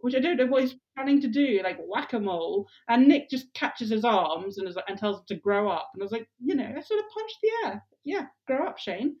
[0.00, 2.68] which I don't know what he's planning to do, like whack a mole.
[2.88, 5.90] And Nick just catches his arms and is like, and tells him to grow up.
[5.94, 7.84] And I was like, you know, I sort of punched the air.
[8.04, 9.16] Yeah, grow up, Shane.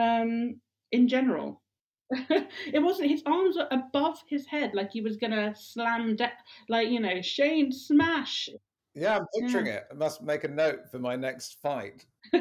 [0.00, 1.60] Um, in general.
[2.12, 6.30] it wasn't his arms were above his head, like he was gonna slam down,
[6.68, 8.50] like you know, Shane smash.
[8.94, 9.84] Yeah, I'm picturing it.
[9.90, 12.04] I must make a note for my next fight.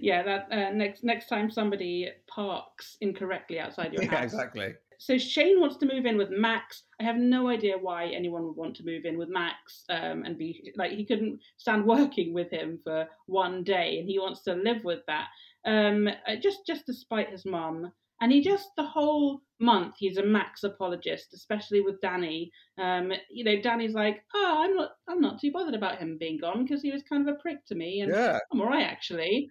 [0.00, 4.74] yeah, that uh, next next time somebody parks incorrectly outside your Yeah, house, exactly.
[5.04, 6.84] So Shane wants to move in with Max.
[6.98, 10.38] I have no idea why anyone would want to move in with Max um, and
[10.38, 14.54] be like he couldn't stand working with him for one day, and he wants to
[14.54, 15.26] live with that.
[15.66, 20.24] Um, uh, just just despite his mum, and he just the whole month he's a
[20.24, 22.50] Max apologist, especially with Danny.
[22.78, 26.38] Um, you know, Danny's like, oh, I'm not I'm not too bothered about him being
[26.38, 28.38] gone because he was kind of a prick to me, and Yeah.
[28.50, 29.50] I'm alright actually.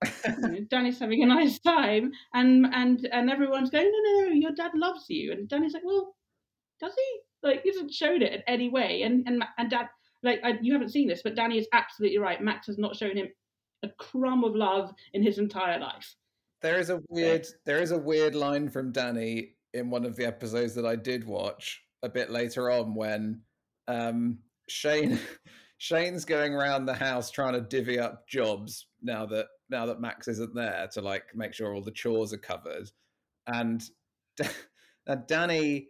[0.68, 4.72] Danny's having a nice time, and and and everyone's going, no, no, no, your dad
[4.74, 6.14] loves you, and Danny's like, well,
[6.80, 7.20] does he?
[7.42, 9.88] Like, he hasn't shown it in any way, and and and Dad,
[10.22, 12.40] like, I, you haven't seen this, but Danny is absolutely right.
[12.40, 13.28] Max has not shown him
[13.82, 16.14] a crumb of love in his entire life.
[16.62, 20.26] There is a weird there is a weird line from Danny in one of the
[20.26, 23.42] episodes that I did watch a bit later on when
[23.86, 25.18] um Shane
[25.78, 30.28] Shane's going around the house trying to divvy up jobs now that now that Max
[30.28, 32.90] isn't there to like make sure all the chores are covered.
[33.46, 33.82] And
[35.06, 35.88] and Danny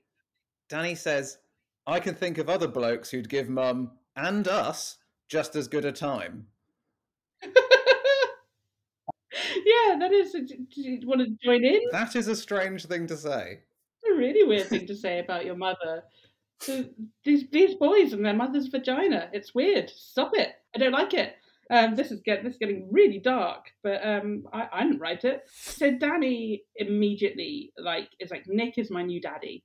[0.68, 1.38] Danny says,
[1.86, 5.92] I can think of other blokes who'd give mum and us just as good a
[5.92, 6.46] time.
[7.42, 7.52] yeah,
[9.98, 10.32] that is.
[10.32, 11.80] Do you want to join in?
[11.92, 13.60] That is a strange thing to say.
[14.02, 16.04] It's a really weird thing to say about your mother.
[16.60, 16.84] So
[17.24, 19.30] these these boys and their mother's vagina.
[19.32, 19.90] It's weird.
[19.90, 20.50] Stop it.
[20.74, 21.36] I don't like it.
[21.70, 25.24] Um, this is get this is getting really dark, but um, I, I didn't write
[25.24, 25.42] it.
[25.52, 29.64] So Danny immediately like is like Nick is my new daddy.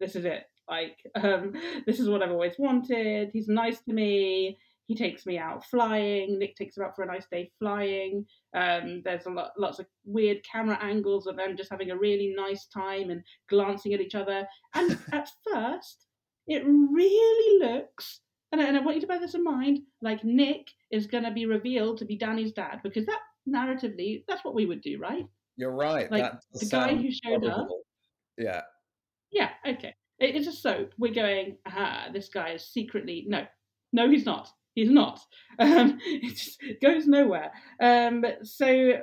[0.00, 0.44] This is it.
[0.68, 1.52] Like um,
[1.86, 3.30] this is what I've always wanted.
[3.32, 4.58] He's nice to me.
[4.86, 6.38] He takes me out flying.
[6.38, 8.24] Nick takes him out for a nice day flying.
[8.54, 12.32] Um, there's a lot, lots of weird camera angles of them just having a really
[12.36, 14.46] nice time and glancing at each other.
[14.74, 16.06] And at first,
[16.46, 18.20] it really looks,
[18.52, 21.24] and I, and I want you to bear this in mind, like Nick is going
[21.24, 24.98] to be revealed to be Danny's dad because that narratively, that's what we would do,
[24.98, 25.24] right?
[25.56, 26.10] You're right.
[26.10, 26.22] Like,
[26.52, 27.68] the guy who showed up-
[28.38, 28.62] Yeah.
[29.32, 29.94] Yeah, okay.
[30.18, 30.92] It- It's a soap.
[30.98, 33.24] We're going, aha, this guy is secretly.
[33.26, 33.46] No,
[33.92, 34.48] no, he's not.
[34.74, 35.20] He's not.
[35.58, 37.50] Um, it just goes nowhere.
[37.80, 39.00] Um, so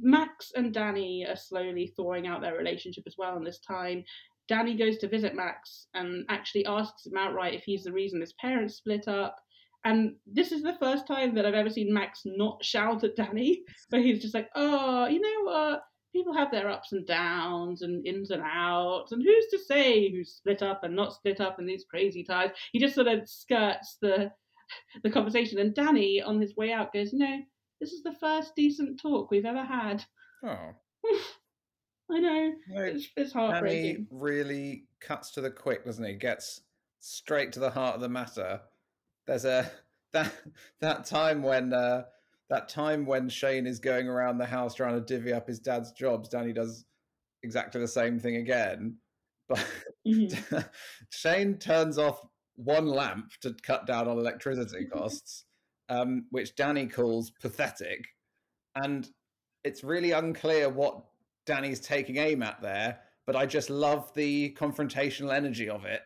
[0.00, 4.02] Max and Danny are slowly thawing out their relationship as well in this time.
[4.48, 8.32] Danny goes to visit Max and actually asks him outright if he's the reason his
[8.40, 9.38] parents split up.
[9.84, 13.62] And this is the first time that I've ever seen Max not shout at Danny,
[13.90, 15.82] but he's just like, oh, you know what?
[16.12, 20.32] People have their ups and downs and ins and outs, and who's to say who's
[20.36, 22.52] split up and not split up in these crazy times?
[22.72, 24.30] He just sort of skirts the
[25.02, 25.58] the conversation.
[25.58, 27.40] And Danny, on his way out, goes, "No,
[27.80, 30.04] this is the first decent talk we've ever had."
[30.44, 30.70] Oh.
[32.10, 32.52] I know.
[32.68, 34.06] No, It's, it's Danny heartbreaking.
[34.10, 36.14] really cuts to the quick, doesn't he?
[36.14, 36.60] Gets
[37.00, 38.60] straight to the heart of the matter.
[39.26, 39.70] There's a
[40.12, 40.32] that
[40.80, 42.04] that time when uh,
[42.50, 45.92] that time when Shane is going around the house trying to divvy up his dad's
[45.92, 46.28] jobs.
[46.28, 46.84] Danny does
[47.42, 48.98] exactly the same thing again,
[49.48, 49.64] but
[50.06, 50.68] Mhm.
[51.10, 52.20] Shane turns off
[52.56, 55.44] one lamp to cut down on electricity costs,
[55.88, 58.04] um, which Danny calls pathetic,
[58.76, 59.08] and
[59.64, 61.04] it's really unclear what
[61.46, 63.00] Danny's taking aim at there.
[63.26, 66.02] But I just love the confrontational energy of it.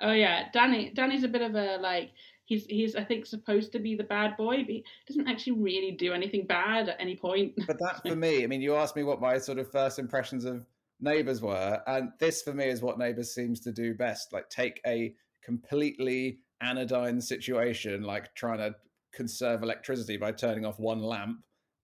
[0.00, 0.90] Oh yeah, Danny.
[0.94, 2.10] Danny's a bit of a like.
[2.44, 5.92] He's he's I think supposed to be the bad boy, but he doesn't actually really
[5.92, 7.54] do anything bad at any point.
[7.66, 10.44] But that for me, I mean, you asked me what my sort of first impressions
[10.44, 10.64] of
[11.00, 14.32] Neighbours were, and this for me is what Neighbours seems to do best.
[14.32, 18.74] Like take a completely anodyne situation, like trying to
[19.12, 21.38] conserve electricity by turning off one lamp,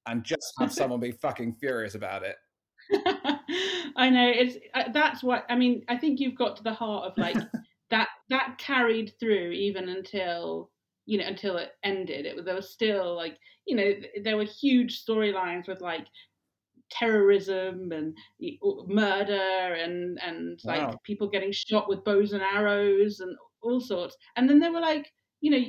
[0.06, 2.36] and just have someone be fucking furious about it.
[3.96, 5.84] I know it's uh, that's what I mean.
[5.88, 7.36] I think you've got to the heart of like
[7.92, 10.70] that that carried through even until
[11.04, 12.26] you know until it ended.
[12.26, 13.92] It was there was still like you know
[14.24, 16.06] there were huge storylines with like
[16.90, 18.16] terrorism and
[18.88, 24.16] murder and and like people getting shot with bows and arrows and all sorts.
[24.36, 25.64] And then there were like you know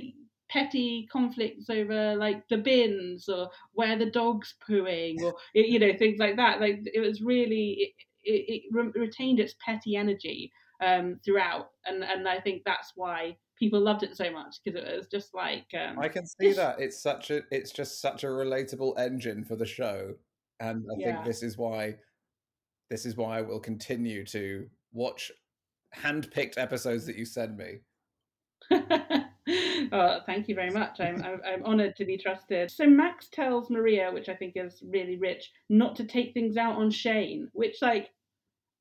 [0.49, 6.19] petty conflicts over like the bins or where the dog's pooing or you know things
[6.19, 6.61] like that.
[6.61, 7.91] Like it was really it,
[8.23, 13.37] it, it re- retained its petty energy um, throughout, and and I think that's why
[13.57, 16.79] people loved it so much because it was just like um, I can see that
[16.79, 20.13] it's such a, it's just such a relatable engine for the show,
[20.59, 21.13] and I Yeah.
[21.13, 21.95] think this is why,
[22.89, 25.31] this is why I will continue to watch
[25.91, 27.79] hand-picked episodes that you send me.
[28.71, 30.99] oh, thank you very much.
[30.99, 32.71] I'm, I'm I'm honoured to be trusted.
[32.71, 36.75] So Max tells Maria, which I think is really rich, not to take things out
[36.75, 37.49] on Shane.
[37.53, 38.09] Which, like,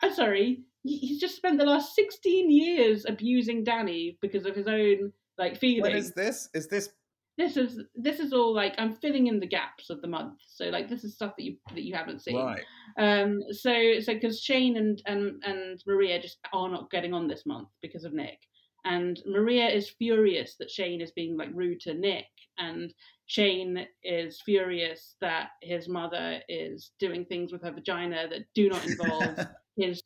[0.01, 5.12] I'm sorry, he's just spent the last 16 years abusing Danny because of his own
[5.38, 6.07] like feelings.
[6.07, 6.49] is this?
[6.55, 6.90] Is this
[7.38, 10.40] This is this is all like I'm filling in the gaps of the month.
[10.47, 12.37] So like this is stuff that you that you haven't seen.
[12.37, 12.64] right?
[12.99, 17.47] Um, so so because Shane and, and and Maria just are not getting on this
[17.47, 18.38] month because of Nick,
[18.85, 22.27] and Maria is furious that Shane is being like rude to Nick,
[22.59, 22.92] and
[23.27, 28.85] Shane is furious that his mother is doing things with her vagina that do not
[28.87, 29.38] involve
[29.77, 30.03] his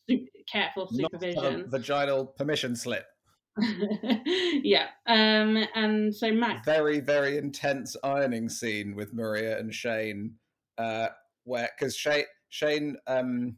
[0.50, 1.64] careful Not supervision.
[1.68, 3.06] vaginal permission slip.
[4.62, 6.64] yeah, um, and so Max.
[6.66, 10.34] Very very intense ironing scene with Maria and Shane,
[10.76, 11.08] uh,
[11.44, 13.56] where because Shane Shane um,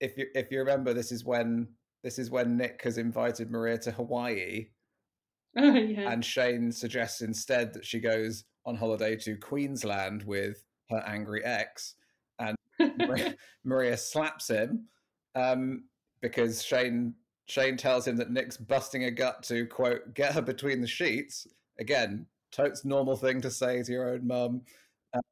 [0.00, 1.68] if you if you remember, this is when
[2.02, 4.68] this is when Nick has invited Maria to Hawaii,
[5.58, 6.10] Oh yeah.
[6.10, 11.94] and Shane suggests instead that she goes on holiday to Queensland with her angry ex,
[12.38, 12.56] and
[12.98, 14.86] Maria, Maria slaps him
[15.34, 15.84] um,
[16.20, 17.14] because Shane
[17.46, 21.46] Shane tells him that Nick's busting a gut to quote get her between the sheets.
[21.78, 24.62] Again, totes normal thing to say to your own mum.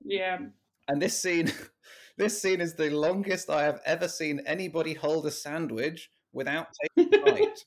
[0.05, 0.39] yeah.
[0.89, 1.53] And this scene,
[2.19, 7.15] this scene is the longest I have ever seen anybody hold a sandwich without taking
[7.15, 7.65] a bite.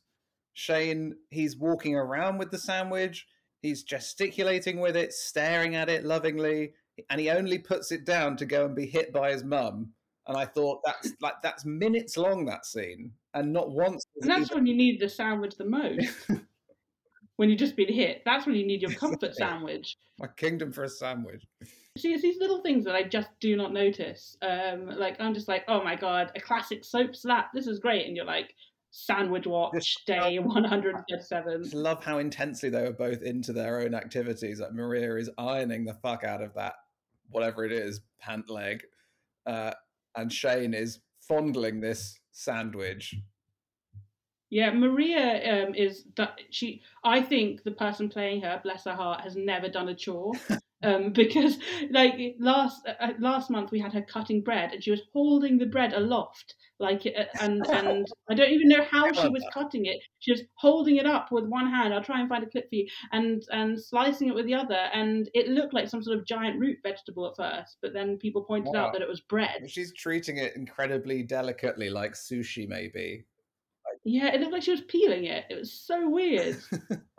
[0.54, 3.26] Shane, he's walking around with the sandwich,
[3.62, 6.74] he's gesticulating with it, staring at it lovingly,
[7.10, 9.94] and he only puts it down to go and be hit by his mum.
[10.32, 14.06] And I thought that's like that's minutes long that scene, and not once.
[14.22, 16.08] And that's even- when you need the sandwich the most.
[17.36, 18.22] when you've just been hit.
[18.24, 19.98] That's when you need your comfort sandwich.
[20.20, 21.44] my kingdom for a sandwich.
[21.98, 24.38] See, it's these little things that I just do not notice.
[24.42, 27.50] Um, like I'm just like, oh my god, a classic soap slap.
[27.54, 28.56] This is great, and you're like,
[28.92, 31.64] sandwich watch day 137.
[31.64, 34.62] Just love how intensely they were both into their own activities.
[34.62, 36.76] Like Maria is ironing the fuck out of that,
[37.32, 38.82] whatever it is, pant leg,
[39.46, 39.74] uh,
[40.16, 43.16] and Shane is fondling this sandwich.
[44.50, 46.06] Yeah, Maria um, is
[46.50, 46.82] she.
[47.06, 50.34] I think the person playing her, bless her heart, has never done a chore.
[50.84, 51.58] Um, because
[51.90, 55.66] like last uh, last month we had her cutting bread and she was holding the
[55.66, 60.00] bread aloft like uh, and and I don't even know how she was cutting it.
[60.20, 61.94] She was holding it up with one hand.
[61.94, 64.76] I'll try and find a clip for you and and slicing it with the other
[64.94, 68.44] and it looked like some sort of giant root vegetable at first, but then people
[68.44, 68.88] pointed Wow.
[68.88, 69.70] out that it was bread.
[69.70, 73.26] She's treating it incredibly delicately, like sushi, maybe.
[74.04, 75.46] Yeah, it looked like she was peeling it.
[75.50, 76.58] It was so weird.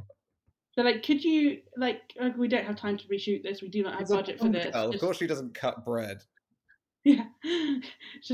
[0.74, 2.36] so, like, could you like, like?
[2.36, 3.60] We don't have time to reshoot this.
[3.62, 4.64] We do not have It's budget for this.
[4.64, 4.86] bombshell.
[4.86, 6.22] Of Just- course, she doesn't cut bread.
[7.04, 7.24] Yeah,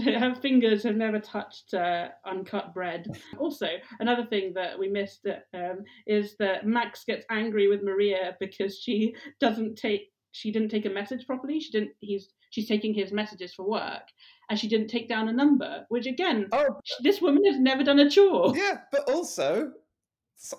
[0.04, 3.06] her fingers have never touched uh, uncut bread.
[3.38, 3.66] Also,
[4.00, 9.14] another thing that we missed um, is that Max gets angry with Maria because she
[9.40, 11.58] doesn't take she didn't take a message properly.
[11.60, 11.92] She didn't.
[12.00, 14.02] He's she's taking his messages for work,
[14.50, 15.86] and she didn't take down a number.
[15.88, 18.54] Which again, Oh, this woman has never done a chore.
[18.54, 19.72] yeah, but also, s-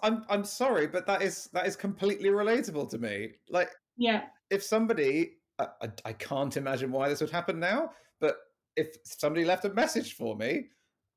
[0.03, 3.31] I'm I'm sorry, but that is that is completely relatable to me.
[3.49, 8.37] Like, Yeah, if somebody, I, I, I can't imagine why this would happen now, but
[8.75, 10.67] if somebody left a message for me,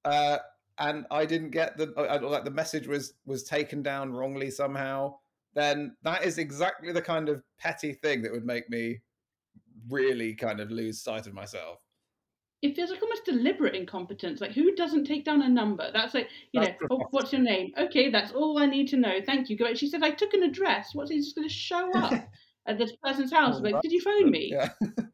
[0.05, 0.39] uh,
[0.79, 5.15] and I didn't get the, uh, like the message was was taken down wrongly somehow,
[5.55, 9.01] then that is exactly the kind of petty thing that would make me
[9.89, 11.81] really kind of lose sight of myself.
[12.63, 14.41] It feels like almost deliberate incompetence.
[14.41, 15.91] Like who doesn't take down a number?
[15.93, 17.73] That's like you That's know, oh, what's your name?
[17.77, 19.19] Okay, that's all I need to know.
[19.27, 19.57] Thank you.
[19.57, 19.75] Go.
[19.75, 20.91] She said I took an address.
[20.95, 22.13] What's he just going to show up
[22.67, 23.57] at this person's house?
[23.59, 24.51] Oh, Like, did you phone me?
[24.53, 24.69] Yeah.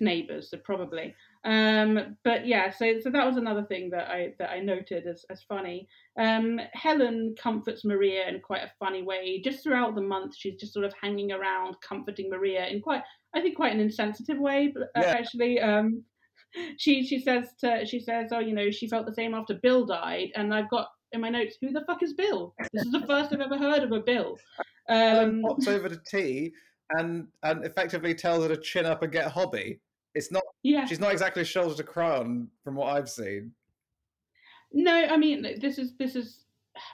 [0.00, 1.14] Neighbours, so probably.
[1.44, 5.24] Um, but yeah, so so that was another thing that I that I noted as
[5.30, 5.88] as funny.
[6.18, 9.40] Um, Helen comforts Maria in quite a funny way.
[9.42, 13.02] Just throughout the month, she's just sort of hanging around, comforting Maria in quite,
[13.34, 14.72] I think, quite an insensitive way.
[14.72, 15.16] But uh, Yeah.
[15.18, 16.02] actually, um,
[16.78, 19.84] she she says to she says, oh, you know, she felt the same after Bill
[19.84, 22.54] died, and I've got in my notes, who the fuck is Bill?
[22.72, 24.36] This is the first I've ever heard of a Bill.
[24.88, 26.52] Helen Um, pops over to tea
[26.90, 29.80] and and effectively tells her to chin up and get a hobby.
[30.14, 30.44] It's not.
[30.62, 30.84] yeah.
[30.86, 33.52] She's not exactly a shoulder to cry on, from what I've seen.
[34.72, 36.44] No, I mean this is this is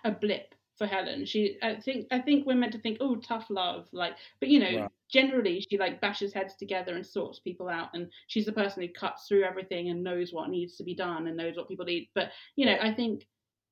[0.05, 1.26] a blip for Helen.
[1.26, 4.59] She, I think, I think we're meant to think, oh, tough love, like, but you
[4.59, 4.91] know, Right.
[5.12, 8.88] generally she like bashes heads together and sorts people out, and she's the person who
[8.88, 12.09] cuts through everything and knows what needs to be done and knows what people need.
[12.14, 13.26] But you know, I think,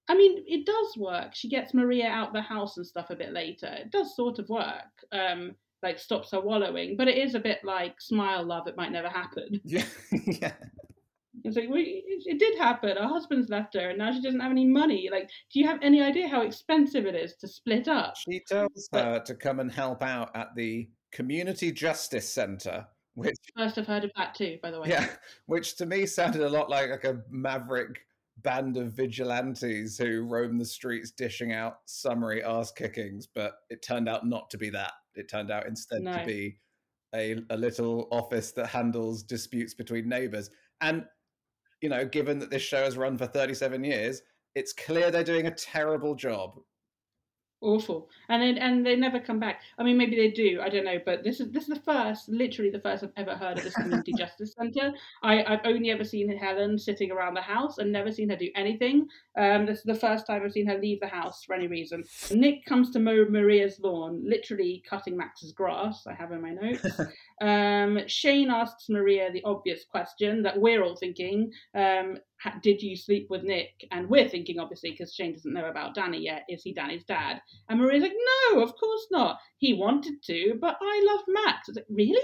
[0.09, 1.35] I mean, it does work.
[1.35, 3.69] She gets Maria out the house and stuff a bit later.
[3.69, 4.85] It does sort of work.
[5.11, 8.67] Um, like stops her wallowing, but it is a bit like smile, love.
[8.67, 9.61] It might never happen.
[9.65, 9.85] Yeah,
[10.27, 10.53] yeah.
[11.45, 12.97] It's like, well, it, it did happen.
[12.97, 15.09] Her husband's left her, and now she doesn't have any money.
[15.11, 18.15] Like, do you have any idea how expensive it is to split up?
[18.17, 23.37] She tells But- her to come and help out at the Community Justice Centre, which
[23.57, 24.89] First, I've heard of that too, by the way.
[24.89, 25.09] yeah,
[25.47, 28.01] which to me sounded a lot like, like a maverick
[28.43, 34.09] band of vigilantes who roam the streets dishing out summary ass kickings, but it turned
[34.09, 34.93] out not to be that.
[35.15, 36.59] It turned out instead to be
[37.15, 40.51] a, a little office that handles disputes between neighbors.
[40.81, 41.05] And
[41.81, 44.23] you know, given that this show has run for 37 years,
[44.55, 46.59] it's clear they're doing a terrible job.
[47.61, 49.63] Awful, and then and they never come back.
[49.79, 50.61] I mean, maybe they do.
[50.63, 53.35] I don't know, but this is this is the first, literally the first I've ever
[53.35, 54.93] heard of this community justice centre.
[55.25, 58.49] I I've only ever seen Helen sitting around the house and never seen her do
[58.55, 59.09] anything.
[59.37, 62.05] Um, this is the first time I've seen her leave the house for any reason.
[62.31, 66.07] Nick comes to mow Maria's lawn, literally cutting Max's grass.
[66.07, 66.87] I have in my notes.
[67.41, 72.19] Um, Shane asks Maria the obvious question that we're all thinking: um,
[72.63, 73.87] Did you sleep with Nick?
[73.91, 76.45] And we're thinking, obviously, because Shane doesn't know about Danny yet.
[76.49, 77.41] Is he Danny's dad?
[77.69, 78.13] And Maria's like,
[78.53, 79.39] No, of course not.
[79.59, 81.69] He wanted to, but I love Max.
[81.69, 82.23] It's like, really?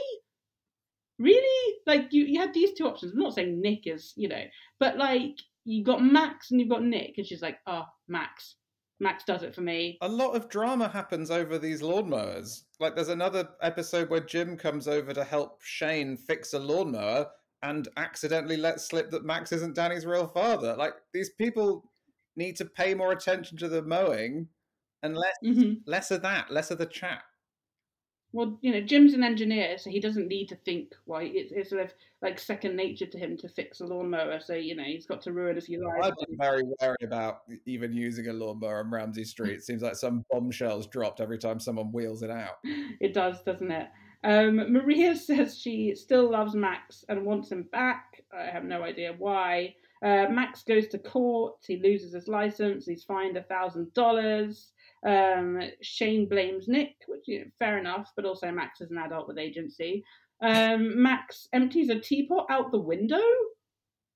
[1.19, 1.75] Really?
[1.87, 3.13] Like you, you had these two options.
[3.13, 4.43] I'm not saying Nick is, you know,
[4.81, 8.57] but like you got Max and you've got Nick, and she's like, Oh, Max.
[9.01, 9.99] Max does it for me.
[10.03, 12.63] a lot of drama happens over these lawnmowers.
[12.79, 17.27] Like there's another episode where Jim comes over to help Shane fix a lawnmower
[17.65, 20.77] and accidentally let slip that Max isn't Danny's real father.
[20.77, 21.91] Like these people
[22.37, 24.49] need to pay more attention to the mowing
[25.03, 27.23] and less hmm less of that, less of the chat.
[28.33, 30.93] Well, you know, Jim's an engineer, so he doesn't need to think.
[31.05, 34.41] Why it's, it's sort of like second nature to him to fix a lawnmower.
[34.41, 36.09] So you know, he's got to ruin a few lives.
[36.09, 39.55] I've been very wary about even using a lawnmower on Ramsay Street.
[39.55, 42.57] It seems like some bombshells dropped every time someone wheels it out.
[43.01, 43.89] It does, doesn't it?
[44.25, 48.23] Um, Maria says she still loves Max and wants him back.
[48.37, 49.75] I have no idea why.
[50.03, 51.55] Uh, Max goes to court.
[51.67, 52.87] He loses his license.
[52.87, 54.73] He's fined a thousand dollars.
[55.07, 59.29] Um, Shane blames Nick, which you know, fair enough, but also Max is an adult
[59.29, 60.03] with agency.
[60.43, 63.23] Um, Max empties a teapot out the window.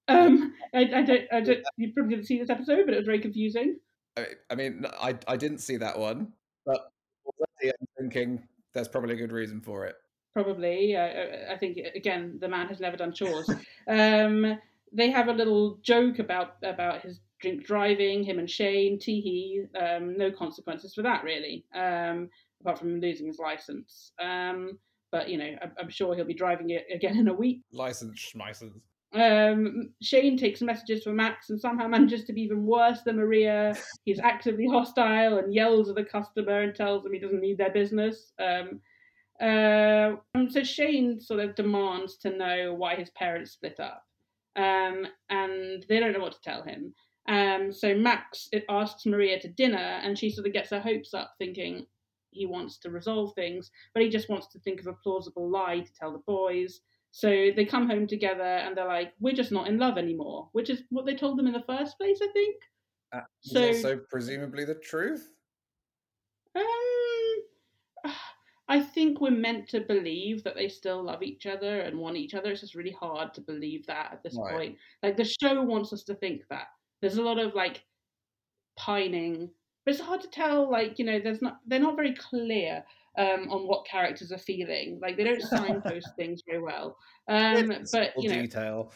[0.08, 1.60] Um, I, I don't, I don't.
[1.76, 3.78] You probably didn't see this episode, but it was very confusing.
[4.16, 6.32] I, I mean, I I didn't see that one,
[6.64, 6.90] but
[7.26, 8.42] already I'm thinking
[8.74, 9.96] there's probably a good reason for it.
[10.34, 10.96] probably.
[10.96, 13.48] I- I think again, the man has never done chores.
[13.88, 14.58] um,
[14.92, 18.22] they have a little joke about about his drink driving.
[18.22, 19.66] Him and Shane, Teehee.
[19.80, 22.28] Um, no consequences for that really, um,
[22.60, 24.12] apart from losing his license.
[24.20, 24.78] Um,
[25.10, 27.62] but you know, I'm, I'm sure he'll be driving it again in a week.
[27.72, 28.80] License schmeisons.
[29.14, 33.74] Um, Shane takes messages from Max and somehow manages to be even worse than Maria.
[34.04, 37.72] He's actively hostile and yells at the customer and tells them he doesn't need their
[37.72, 38.32] business.
[38.38, 38.80] Um,
[39.40, 40.16] uh,
[40.50, 44.04] so Shane sort of demands to know why his parents split up,
[44.56, 46.92] um, and they don't know what to tell him.
[47.28, 51.34] Um, so Max asks Maria to dinner, and she sort of gets her hopes up,
[51.38, 51.86] thinking
[52.30, 55.80] he wants to resolve things, but he just wants to think of a plausible lie
[55.80, 56.80] to tell the boys.
[57.10, 60.70] So they come home together, and they're like, "We're just not in love anymore," which
[60.70, 62.56] is what they told them in the first place, I think.
[63.12, 65.30] Uh, so also presumably the truth.
[66.54, 66.64] Um,
[68.68, 72.34] I think we're meant to believe that they still love each other and want each
[72.34, 72.50] other.
[72.50, 74.54] It's just really hard to believe that at this right.
[74.54, 74.76] point.
[75.02, 76.66] Like the show wants us to think that.
[77.00, 77.84] There's a lot of like
[78.76, 79.50] pining,
[79.84, 80.70] but it's hard to tell.
[80.70, 82.84] Like you know, there's not they're not very clear
[83.16, 84.98] um, on what characters are feeling.
[85.00, 86.96] Like they don't signpost things very well.
[87.28, 88.92] Um, but you know, detail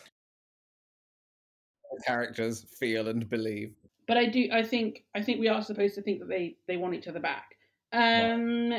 [2.07, 3.75] characters feel and believe.
[4.09, 4.49] But I do.
[4.53, 5.05] I think.
[5.15, 7.47] I think we are supposed to think that they they want each other back.
[7.93, 8.73] Um,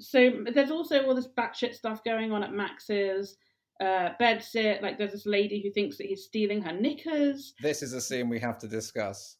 [0.00, 3.36] so there's also all this batshit stuff going on at Max's
[3.80, 4.82] uh, bed sit.
[4.82, 7.54] Like there's this lady who thinks that he's stealing her knickers.
[7.60, 9.36] This is a scene we have to discuss.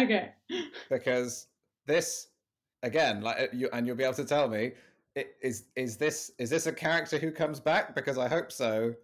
[0.00, 0.30] Okay.
[0.90, 1.46] because
[1.86, 2.28] this,
[2.84, 4.72] again, like uh, you, and you'll be able to tell me,
[5.42, 7.94] is is this is this a character who comes back?
[7.94, 8.94] Because I hope so.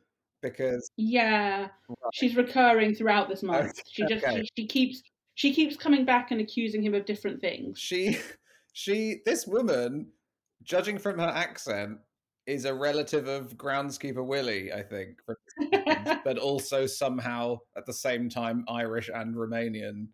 [0.42, 1.98] Because yeah, right.
[2.14, 3.70] she's recurring throughout this month.
[3.70, 3.82] Okay.
[3.90, 5.02] She just she, she keeps
[5.34, 7.78] she keeps coming back and accusing him of different things.
[7.78, 8.18] She
[8.72, 10.06] she this woman
[10.62, 11.98] judging from her accent,
[12.46, 15.20] is a relative of groundskeeper Willie, I think,
[16.24, 20.08] but also somehow at the same time Irish and Romanian.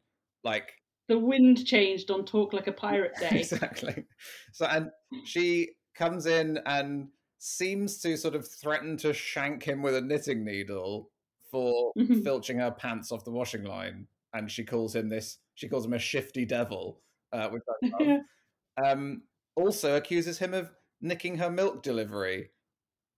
[0.44, 0.72] Like
[1.08, 3.40] the wind changed on Talk Like a Pirate Day.
[3.40, 4.04] exactly.
[4.52, 4.90] So and
[5.24, 10.44] she comes in and seems to sort of threaten to shank him with a knitting
[10.44, 11.10] needle
[11.50, 12.22] for mm-hmm.
[12.22, 15.38] filching her pants off the washing line, and she calls him this.
[15.54, 17.00] She calls him a shifty devil,
[17.32, 18.20] uh, which I love.
[18.84, 19.22] um,
[19.54, 22.50] also accuses him of nicking her milk delivery.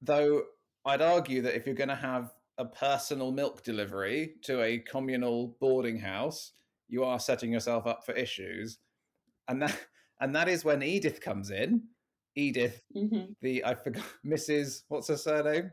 [0.03, 0.43] Though
[0.85, 5.57] I'd argue that if you're going to have a personal milk delivery to a communal
[5.61, 6.53] boarding house,
[6.89, 8.79] you are setting yourself up for issues.
[9.49, 9.79] And that
[10.21, 11.83] and that is when Edith comes in.
[12.37, 13.33] Edith, mm-hmm.
[13.43, 14.83] the I forgot Mrs.
[14.89, 15.71] What's her surname?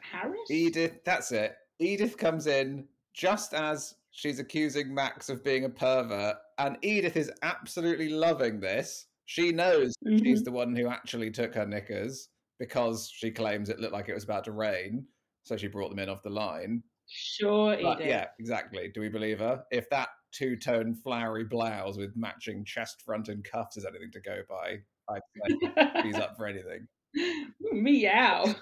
[0.00, 0.50] Harris.
[0.50, 1.56] Edith, that's it.
[1.80, 7.32] Edith comes in just as she's accusing Max of being a pervert, and Edith is
[7.42, 10.24] absolutely loving this she knows mm-hmm.
[10.24, 14.14] she's the one who actually took her knickers because she claims it looked like it
[14.14, 15.06] was about to rain.
[15.44, 16.82] So she brought them in off the line.
[17.06, 18.90] Sure, but, yeah, exactly.
[18.92, 19.62] Do we believe her?
[19.70, 24.20] If that two tone flowery blouse with matching chest front and cuffs is anything to
[24.20, 24.78] go by,
[25.08, 26.86] I'd say she's up for anything.
[27.72, 28.54] Meow.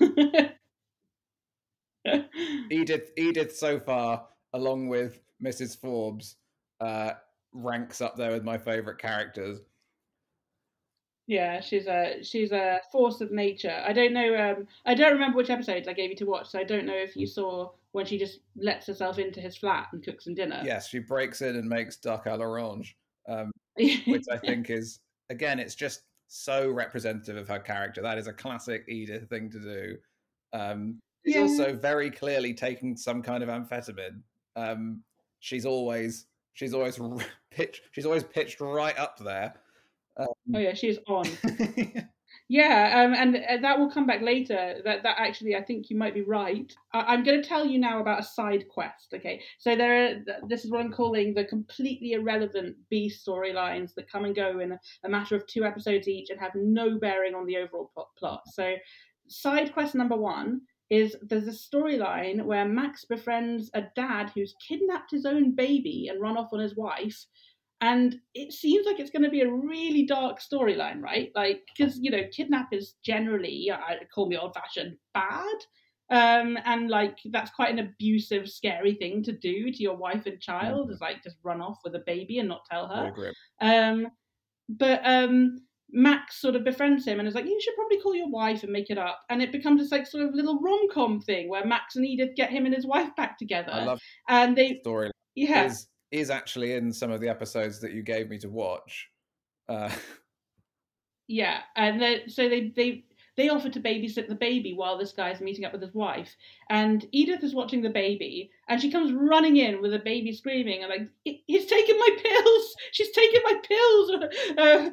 [2.70, 5.78] Edith, Edith, so far, along with Mrs.
[5.78, 6.36] Forbes,
[6.80, 7.12] uh,
[7.52, 9.60] ranks up there with my favorite characters.
[11.28, 13.84] Yeah, she's a she's a force of nature.
[13.86, 14.34] I don't know.
[14.34, 16.96] Um, I don't remember which episodes I gave you to watch, so I don't know
[16.96, 20.62] if you saw when she just lets herself into his flat and cooks some dinner.
[20.64, 22.96] Yes, she breaks in and makes duck à l'orange,
[23.28, 28.00] um, which I think is again, it's just so representative of her character.
[28.00, 29.96] That is a classic Edith thing to do.
[30.54, 31.42] Um, she's yeah.
[31.42, 34.22] also very clearly taking some kind of amphetamine.
[34.56, 35.02] Um,
[35.40, 36.24] she's always
[36.54, 36.98] she's always
[37.50, 39.52] pitched she's always pitched right up there
[40.18, 41.24] um, oh yeah, she's on.
[42.48, 44.80] yeah, um, and uh, that will come back later.
[44.84, 46.72] That that actually, I think you might be right.
[46.92, 49.14] I- am going to tell you now about a side quest.
[49.14, 50.14] Okay, so there, are,
[50.48, 54.72] this is what I'm calling the completely irrelevant B storylines that come and go in
[54.72, 58.42] a, a matter of two episodes each and have no bearing on the overall plot.
[58.46, 58.74] So,
[59.28, 65.10] side quest number one is there's a storyline where Max befriends a dad who's kidnapped
[65.10, 67.26] his own baby and run off on his wife
[67.80, 71.30] and it seems like it's going to be a really dark storyline, right?
[71.34, 75.56] Like, because you know, kidnap is generally, I call me old-fashioned, bad,
[76.10, 80.40] um, and like that's quite an abusive, scary thing to do to your wife and
[80.40, 80.92] child, mm-hmm.
[80.94, 83.12] is like just run off with a baby and not tell her.
[83.60, 84.08] Um,
[84.68, 85.58] but um,
[85.90, 88.72] Max sort of befriends him and is like, you should probably call your wife and
[88.72, 89.20] make it up.
[89.30, 92.36] And it becomes this like sort of little rom com thing where Max and Edith
[92.36, 93.72] get him and his wife back together.
[93.72, 95.10] I love and they story.
[95.34, 95.66] Yeah.
[95.66, 99.08] Is is actually in some of the episodes that you gave me to watch.
[99.68, 99.90] Uh,
[101.28, 103.04] yeah, and so they they
[103.38, 106.34] they offer to babysit the baby while this guy's meeting up with his wife.
[106.70, 110.82] And Edith is watching the baby, and she comes running in with a baby screaming,
[110.82, 111.08] and like,
[111.46, 112.74] "He's taken my pills!
[112.90, 114.10] She's taken my pills!"
[114.58, 114.90] Uh,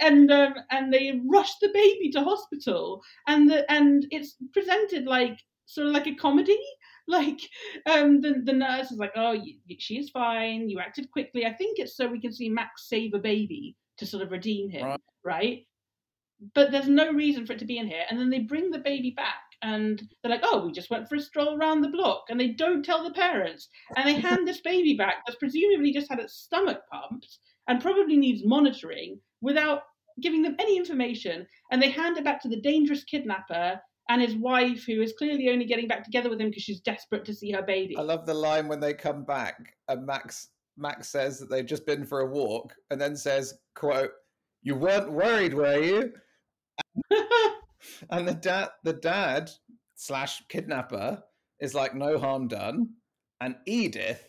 [0.00, 5.38] and um, and they rush the baby to hospital, and the, and it's presented like
[5.66, 6.58] sort of like a comedy
[7.08, 7.40] like
[7.86, 10.68] um the, the nurse is like oh you, she's fine.
[10.68, 11.46] You acted quickly.
[11.46, 14.68] I think it's so we can see max save a baby to sort of redeem
[14.70, 15.00] him Right.
[15.24, 15.66] right?
[16.54, 18.78] But there's no reason for it to be in here and then they bring the
[18.78, 22.24] baby back and they're like oh we just went for a stroll around the block
[22.28, 26.10] and they don't tell the parents and they hand this baby back that's presumably just
[26.10, 27.38] had its stomach pumped
[27.68, 29.82] and probably needs monitoring without
[30.20, 34.36] giving them any information and they hand it back to the dangerous kidnapper and his
[34.36, 37.50] wife who is clearly only getting back together with him because she's desperate to see
[37.52, 40.48] her baby I love the line when they come back and Max
[40.78, 44.10] Max says that they've just been for a walk and then says, quote,
[44.62, 46.12] You weren't worried, were you?
[48.10, 49.50] And the dad the dad
[49.94, 51.22] slash kidnapper
[51.60, 52.90] is like no harm done.
[53.40, 54.28] And Edith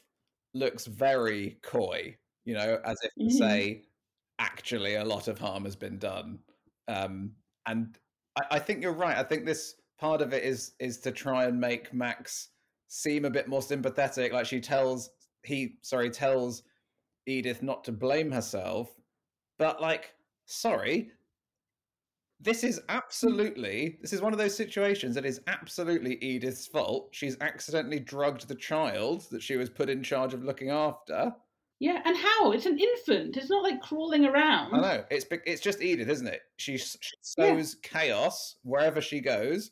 [0.53, 3.37] looks very coy, you know, as if to Mhm.
[3.37, 3.83] say,
[4.39, 6.39] actually a lot of harm has been done.
[6.87, 7.97] Um, and
[8.51, 9.17] I, think you're right.
[9.17, 12.49] I think this part of it is is to try and make Max
[12.87, 14.33] seem a bit more sympathetic.
[14.33, 15.09] Like she tells
[15.43, 16.63] he sorry tells
[17.25, 18.93] Edith not to blame herself,
[19.57, 20.13] but like
[20.45, 21.11] sorry,
[22.39, 27.09] this is absolutely this is one of those situations that is absolutely Edith's fault.
[27.11, 31.33] She's accidentally drugged the child that she was put in charge of looking after.
[31.79, 35.61] Yeah and how it's an infant it's not like crawling around I know it's it's
[35.61, 36.41] just Edith, isn't it?
[36.57, 36.97] She, she
[37.37, 37.53] Yeah.
[37.55, 39.71] sows chaos wherever she goes,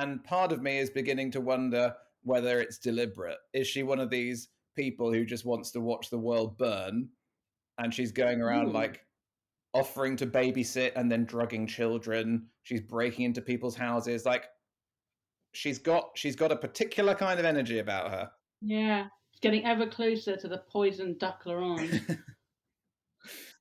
[0.00, 3.38] and part of me is beginning to wonder whether it's deliberate.
[3.52, 7.08] Is she one of these people who just wants to watch the world burn,
[7.78, 8.72] and she's going around Ooh.
[8.72, 9.04] like
[9.72, 12.46] offering to babysit and then drugging children?
[12.62, 14.44] She's breaking into people's houses, like
[15.52, 18.30] she's got she's got a particular kind of energy about her.
[18.60, 19.06] yeah
[19.40, 22.00] getting ever closer to the poisoned duck l'orange.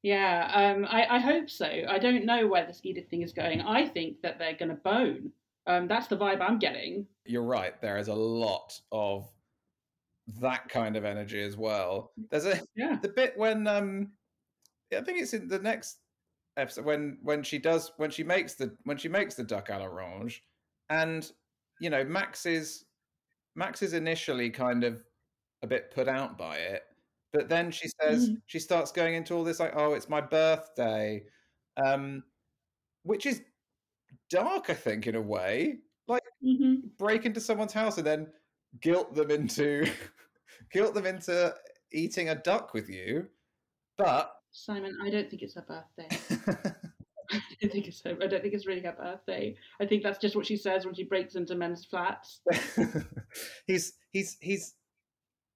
[0.02, 1.66] Yeah, um, I, I hope so.
[1.66, 3.60] I don't know where this Edith thing is going.
[3.62, 5.32] I think that they're going to bone.
[5.68, 7.06] Um, that's the vibe I'm getting.
[7.26, 7.80] You're right.
[7.82, 9.28] There is a lot of
[10.40, 12.14] that kind of energy as well.
[12.32, 12.98] There's a Yeah.
[13.02, 14.14] the bit when um
[14.96, 15.98] I think it's in the next
[16.56, 19.80] episode when when she does when she makes the when she makes the duck à
[19.80, 20.42] l'orange
[20.90, 21.32] and
[21.82, 22.86] you know Max is
[23.56, 25.04] Max is initially kind of
[25.62, 26.84] a bit put out by it
[27.34, 28.42] but then she says Mhm.
[28.46, 31.24] she starts going into all this like oh it's my birthday
[31.78, 32.24] um
[33.04, 33.42] which is
[34.30, 38.28] dark I think in a way like hmm break into someone's house and then
[38.82, 39.86] guilt them into
[40.72, 41.54] guilt them into
[41.92, 43.28] eating a duck with you
[43.98, 46.08] but Simon, I don't think it's her birthday.
[47.32, 49.56] I don't think it's her, I don't think it's really her birthday.
[49.80, 52.42] I think that's just what she says when she breaks into men's flats.
[53.68, 54.74] he's he's he's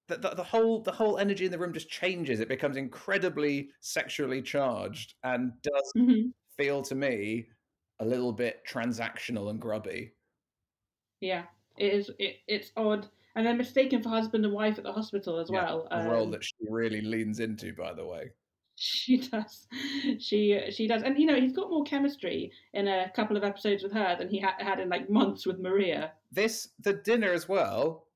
[0.08, 3.70] the, the, the whole the whole energy in the room just changes it becomes incredibly
[3.80, 7.48] sexually charged and does hmm feel to me
[8.00, 10.14] a little bit transactional and grubby
[11.20, 11.46] Yeah,
[11.76, 12.10] it is.
[12.20, 15.64] It, it's odd, and they're mistaken for husband and wife at the hospital as Yeah,
[15.66, 15.88] well.
[15.94, 18.32] a role Um, that she really leans into by the way
[18.76, 19.66] She does.
[20.20, 23.82] She she does, and you know he's got more chemistry in a couple of episodes
[23.82, 26.14] with her than he ha- had in like months with Maria.
[26.30, 28.06] this the dinner as well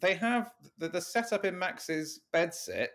[0.00, 2.90] they have the, the setup in max's bed sit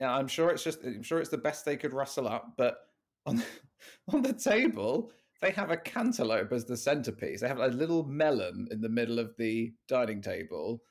[0.00, 2.78] yeah i'm sure it's just i'm sure it's the best they could rustle up but
[3.26, 3.42] on
[4.12, 5.10] on the table
[5.42, 7.42] they have a cantaloupe as the centerpiece.
[7.42, 10.82] They have a little melon in the middle of the dining table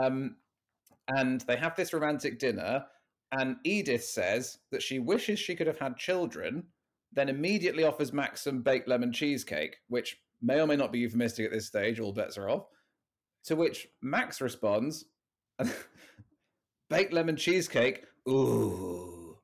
[0.00, 0.36] um,
[1.08, 2.84] and they have this romantic dinner
[3.32, 6.64] and edith says that she wishes she could have had children
[7.12, 11.46] then immediately offers max some baked lemon cheesecake which may or may not be euphemistic
[11.46, 12.66] at this stage all bets are off
[13.48, 15.04] to which max responds
[16.90, 19.36] baked lemon cheesecake ooh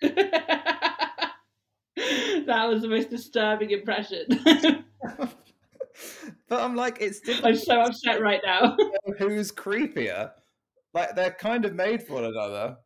[0.00, 1.34] that
[2.46, 4.24] was the most disturbing impression.
[6.48, 8.76] but i'm like it's I'm so upset right now.
[9.18, 10.30] who's creepier
[10.94, 12.76] like they're kind of made for one another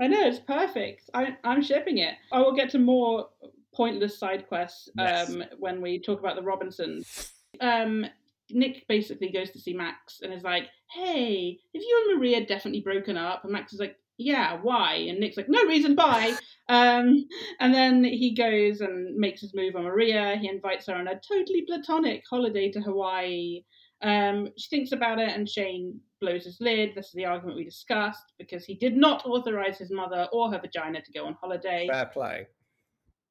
[0.00, 1.10] I know it's perfect.
[1.12, 2.14] I, I'm shipping it.
[2.32, 3.28] I will get to more
[3.74, 5.28] pointless side quests Yes.
[5.28, 7.30] um, when we talk about the Robinsons.
[7.60, 8.06] Um,
[8.52, 12.80] Nick basically goes to see Max and is like, "Hey, have you and Maria definitely
[12.80, 16.36] broken up?" And Max is like, "Yeah, why?" And Nick's like, "No reason, bye."
[16.68, 17.26] um,
[17.60, 20.36] and then he goes and makes his move on Maria.
[20.36, 23.64] He invites her on a totally platonic holiday to Hawaii.
[24.02, 26.94] Um, she thinks about it, and Shane blows his lid.
[26.94, 30.60] This is the argument we discussed because he did not authorize his mother or her
[30.60, 31.88] vagina to go on holiday.
[31.90, 32.46] fair play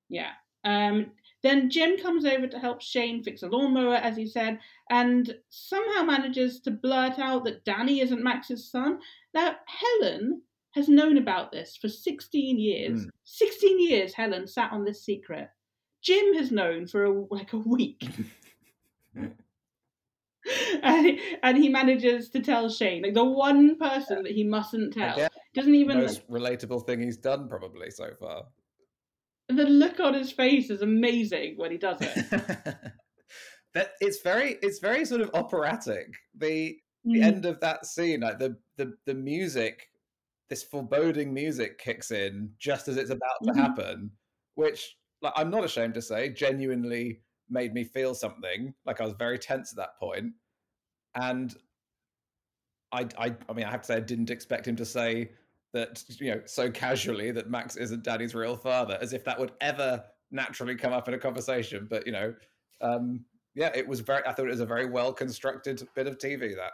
[0.10, 0.32] Yeah.
[0.64, 1.12] Um,
[1.44, 6.04] then Jim comes over to help Shane fix a lawnmower, as he said, and somehow
[6.04, 9.00] manages to blurt out that Danny isn't Max's son.
[9.34, 13.06] Now, Helen has known about this for 16 years.
[13.06, 13.10] Mm.
[13.24, 15.50] 16 years Helen sat on this secret.
[16.02, 18.08] Jim has known for a, like a week.
[20.84, 25.14] and, and he manages to tell Shane, like the one person that he mustn't tell.
[25.14, 28.46] Again, Doesn't even Most relatable thing he's done probably so far.
[29.58, 32.22] The look on his face is amazing when he does it.
[33.74, 36.08] that it's very it's very sort of operatic.
[36.36, 36.80] The
[37.14, 37.24] the Mm.
[37.24, 39.90] end of that scene, like the the the music,
[40.50, 43.62] this foreboding music kicks in just as it's about to Mhm.
[43.62, 44.12] happen,
[44.56, 48.76] which like I'm not ashamed to say, genuinely made me feel something.
[48.86, 50.34] Like I was very tense at that point,
[51.16, 51.56] and
[52.92, 55.34] I I I mean I have to say I didn't expect him to say
[55.74, 59.52] that you know so casually that Max isn't Danny's real father, as if that would
[59.62, 61.88] ever naturally come up in a conversation.
[61.90, 62.34] But you know,
[62.82, 63.24] um,
[63.56, 64.22] yeah, it was very.
[64.26, 66.56] I thought it was a very well constructed bit of TV.
[66.56, 66.72] That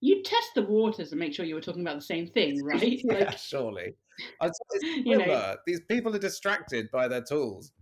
[0.00, 3.00] You test the waters and make sure you were talking about the same thing, right?
[3.04, 3.94] yeah, Like, surely.
[4.40, 7.72] I was- it's You know- These people are distracted by their tools.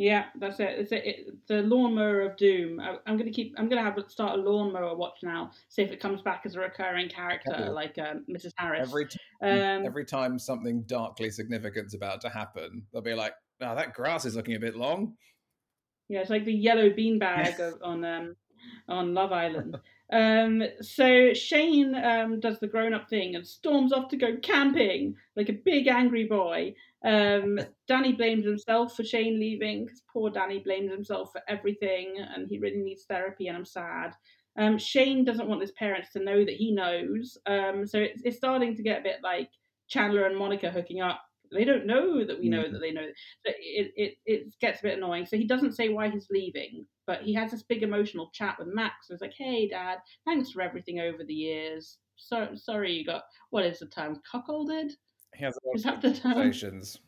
[0.00, 0.78] Yeah, that's it.
[0.78, 2.78] It's it, the lawnmower of doom.
[2.78, 3.52] I, I'm gonna keep.
[3.58, 5.50] I'm gonna have start a lawnmower watch now.
[5.70, 7.70] See if it comes back as a recurring character, Yeah.
[7.70, 8.52] like um, Mrs.
[8.56, 8.88] Harris.
[8.88, 13.74] Every t- um, every time something darkly significant's about to happen, they'll be like, "Oh,
[13.74, 15.16] that grass is looking a bit long."
[16.08, 18.36] Yeah, it's like the yellow beanbag of, on um,
[18.88, 19.78] on Love Island.
[20.12, 25.48] Um, so Shane um, does the grown-up thing and storms off to go camping like
[25.48, 26.74] a big angry boy.
[27.04, 32.48] Um, Danny blames himself for Shane leaving because poor Danny blames himself for everything, and
[32.48, 33.48] he really needs therapy.
[33.48, 34.14] And I'm sad.
[34.58, 37.38] Um, Shane doesn't want his parents to know that he knows.
[37.46, 39.50] Um, so it's, it's starting to get a bit like
[39.88, 41.22] Chandler and Monica hooking up.
[41.52, 42.72] They don't know that we know Mhm.
[42.72, 43.06] that they know.
[43.46, 45.24] So it, it it gets a bit annoying.
[45.24, 48.68] So he doesn't say why he's leaving, but he has this big emotional chat with
[48.68, 49.08] Max.
[49.08, 51.98] It's like, "Hey, Dad, thanks for everything over the years.
[52.16, 54.90] So sorry you got what is the term cuckolded?
[55.38, 56.98] He has a lot of conversations.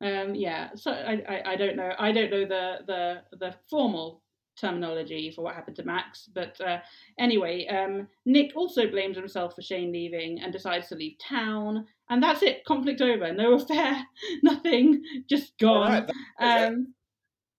[0.00, 0.70] Um, yeah.
[0.74, 1.92] So I, I I don't know.
[1.98, 4.22] I don't know the the the formal
[4.58, 6.78] terminology for what happened to Max, but uh,
[7.18, 12.22] anyway, um, Nick also blames himself for Shane leaving and decides to leave town, and
[12.22, 12.64] that's it.
[12.64, 13.32] Conflict over.
[13.32, 14.02] No affair.
[14.42, 15.02] Nothing.
[15.28, 15.88] Just gone.
[15.90, 16.94] right, that- Um,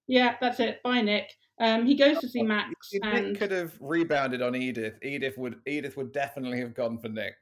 [0.07, 0.81] yeah, that's it.
[0.83, 1.31] Bye, Nick.
[1.59, 4.95] Um, he goes to see Max, If and Nick could have rebounded on Edith.
[5.01, 7.35] Edith would Edith would definitely have gone for Nick.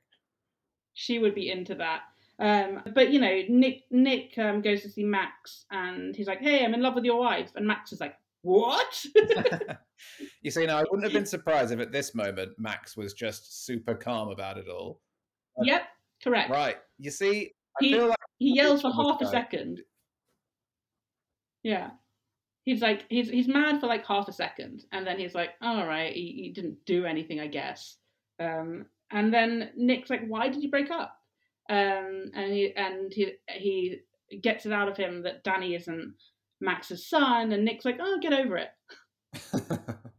[0.93, 2.01] She would be into that.
[2.39, 6.63] Um, but you know, Nick Nick um, goes to see Max, and he's like, "Hey,
[6.65, 9.05] I'm in love with your wife," and Max is like, "What?"
[10.41, 13.65] you see, now I wouldn't have been surprised if at this moment Max was just
[13.65, 15.01] super calm about it all.
[15.61, 15.83] yep,
[16.23, 16.49] correct.
[16.49, 16.77] Right.
[16.97, 19.81] You see, I He- feel like He yells for half a second.
[21.63, 21.91] Yeah.
[22.65, 25.85] He's like he's he's mad for like half a second, and then he's like, "All
[25.87, 27.97] right, he, he didn't do anything, I guess."
[28.39, 31.17] Um, and then Nick's like, "Why did you break up?"
[31.69, 34.01] Um, and he and he he
[34.41, 36.13] gets it out of him that Danny isn't
[36.59, 38.69] Max's son, and Nick's like, "Oh, get over it."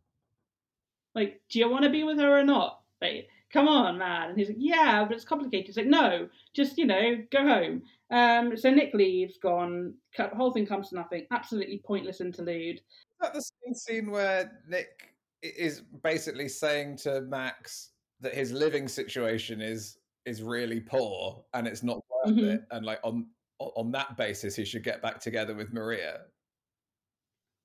[1.14, 2.80] Like, do you want to be with her or not?
[3.01, 4.30] Like, come on, man.
[4.30, 5.66] And he's like, yeah, but it's complicated.
[5.66, 7.82] He's like, no, just, you know, go home.
[8.11, 9.95] Um, so Nick leaves, gone.
[10.16, 11.26] The whole thing comes to nothing.
[11.30, 12.76] Absolutely pointless interlude.
[12.76, 12.82] Is
[13.20, 17.90] that the same scene where Nick is basically saying to Max
[18.22, 22.54] that his living situation is is really poor and it's not worth Mhm.
[22.54, 26.22] it, and like on on that basis he should get back together with Maria.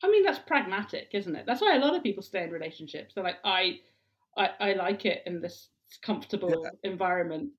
[0.03, 1.45] I mean, that's pragmatic, isn't it?
[1.47, 3.15] That's why a lot of people stay in relationships.
[3.15, 3.79] They're like, I,
[4.37, 5.69] I, I like it in this
[6.03, 7.49] comfortable environment.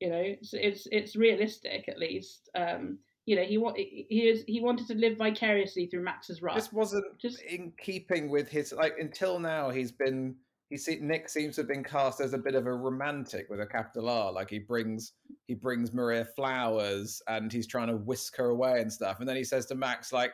[0.00, 2.50] You know, it's, it's it's realistic at least.
[2.54, 6.54] Um, you know, he wa- he is he wanted to live vicariously through Max's rut.
[6.54, 10.36] This wasn't Just in keeping with his like until now he's been
[10.72, 13.60] he see, Nick seems to have been cast as a bit of a romantic with
[13.60, 15.12] a capital R like he brings
[15.46, 19.20] he brings Maria flowers and he's trying to whisk her away and stuff.
[19.20, 20.32] And then he says to Max like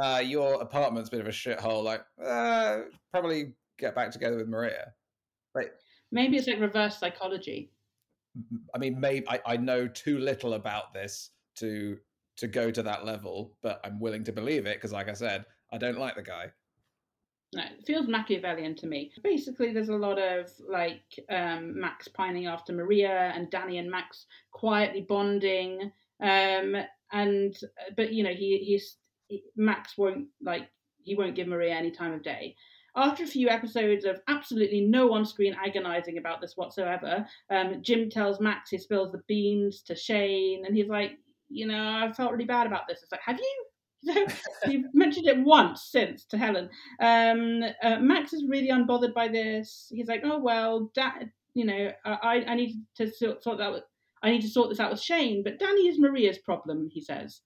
[0.00, 2.78] uh your apartment's a bit of a shithole like uh
[3.10, 4.94] probably get back together with Maria.
[6.10, 7.70] Maybe it's like reverse psychology.
[8.74, 11.98] I mean maybe I, I know too little about this to
[12.38, 15.44] to go to that level but I'm willing to believe it because like I said
[15.70, 16.52] I don't like the guy
[17.52, 19.10] it feels Machiavellian to me.
[19.22, 24.26] Basically, there's a lot of like um, Max pining after Maria and Danny and Max
[24.52, 25.90] quietly bonding.
[26.20, 26.76] Um,
[27.12, 27.56] and
[27.96, 28.96] but you know he he's
[29.28, 30.68] he, Max won't like
[31.02, 32.54] he won't give Maria any time of day.
[32.96, 38.40] After a few episodes of absolutely no on-screen agonizing about this whatsoever, um, Jim tells
[38.40, 41.12] Max he spills the beans to Shane, and he's like,
[41.48, 43.02] you know, I felt really bad about this.
[43.02, 43.64] It's like, have you?
[44.66, 46.68] You've mentioned it once since to Helen.
[47.00, 49.90] Um, uh, Max is really unbothered by this.
[49.90, 53.72] He's like, oh well, Dad, you know, I I need to sort, sort that.
[53.72, 53.84] With,
[54.22, 56.88] I need to sort this out with Shane, but Danny is Maria's problem.
[56.90, 57.40] He says,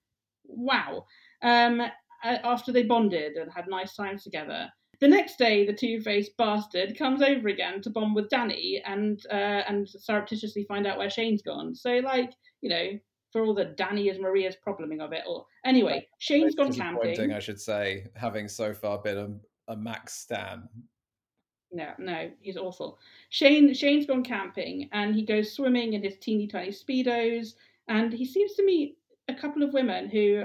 [0.47, 1.05] wow.
[1.43, 1.83] Um,
[2.25, 4.71] after they bonded and had nice times together,
[5.03, 9.63] the next day, the two-faced bastard comes over again to bond with Danny and uh,
[9.67, 11.75] and surreptitiously find out where Shane's gone.
[11.75, 12.99] So, like, you know,
[13.33, 17.33] for all the Danny is Maria's probleming of it, or anyway, Shane's gone camping.
[17.33, 20.69] I should say, having so far been a, a Max Stan.
[21.73, 22.99] No, no, he's awful.
[23.31, 27.55] Shane Shane's gone camping and he goes swimming in his teeny tiny speedos,
[27.89, 30.45] and he seems to meet a couple of women who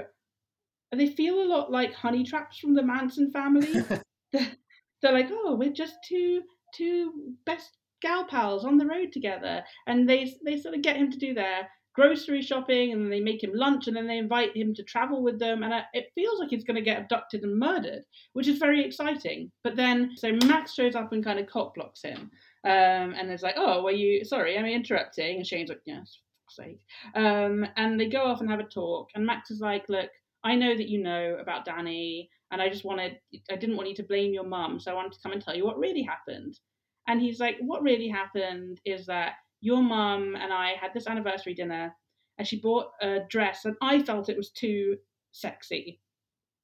[0.92, 3.72] they feel a lot like honey traps from the Manson family.
[4.32, 6.42] they're, like, oh, we're just two
[6.74, 7.12] two
[7.44, 11.18] best gal pals on the road together, and they they sort of get him to
[11.18, 11.68] do their
[11.98, 15.20] grocery shopping, and then they make him lunch, and then they invite him to travel
[15.20, 18.58] with them, and it feels like he's going to get abducted and murdered, which is
[18.58, 19.50] very exciting.
[19.64, 22.30] But then, so Max shows up and kind of cock blocks him,
[22.64, 24.56] um, and it's like, oh, were you sorry?
[24.56, 25.38] Am I interrupting?
[25.38, 26.20] And Shane's like, yes.
[26.46, 26.80] for Sake.
[27.16, 30.10] Um, and they go off and have a talk, and Max is like, "Look,
[30.44, 33.18] I know that you know about Danny, and I just wanted,
[33.50, 35.56] I didn't want you to blame your mum, so I wanted to come and tell
[35.56, 36.60] you what really happened.
[37.08, 41.54] And he's like, What really happened is that your mum and I had this anniversary
[41.54, 41.94] dinner,
[42.38, 44.96] and she bought a dress, and I felt it was too
[45.32, 46.00] sexy.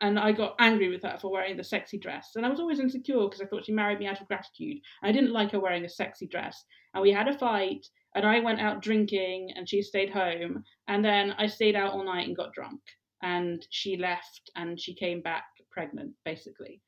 [0.01, 2.33] And I got angry with her for wearing the sexy dress.
[2.35, 4.79] And I was always insecure because I thought she married me out of gratitude.
[5.03, 6.65] I didn't like her wearing a sexy dress.
[6.93, 10.65] And we had a fight, and I went out drinking, and she stayed home.
[10.89, 12.81] And then I stayed out all night and got drunk
[13.25, 16.81] and she left and she came back pregnant, basically.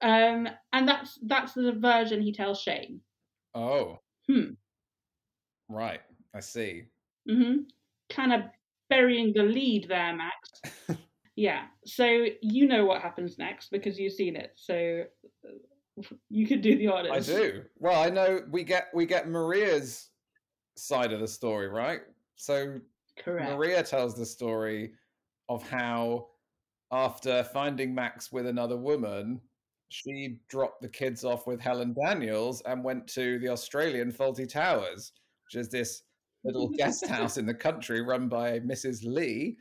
[0.00, 3.00] Um, and that's that's the version he tells Shane.
[3.54, 3.98] Oh.
[4.26, 4.52] Hmm.
[5.70, 6.00] Right.
[6.34, 6.84] I see.
[7.28, 7.62] Mm-hmm.
[8.10, 8.42] Kind of
[8.88, 10.98] burying the lead there, Max.
[11.36, 11.66] yeah.
[11.86, 14.52] So you know what happens next because you've seen it.
[14.56, 15.04] So
[15.46, 17.30] uh, you could do the honors.
[17.30, 17.62] I do.
[17.78, 20.10] Well, I know we get we get Maria's
[20.76, 22.00] side of the story, right?
[22.36, 22.80] So
[23.18, 23.50] Correct.
[23.50, 24.92] Maria tells the story
[25.48, 26.28] of how
[26.92, 29.40] after finding Max with another woman,
[29.88, 35.12] she dropped the kids off with Helen Daniels and went to the Australian Fawlty Towers,
[35.50, 36.02] which is this
[36.44, 39.00] little guest house in the country run by Mrs.
[39.04, 39.56] Lee.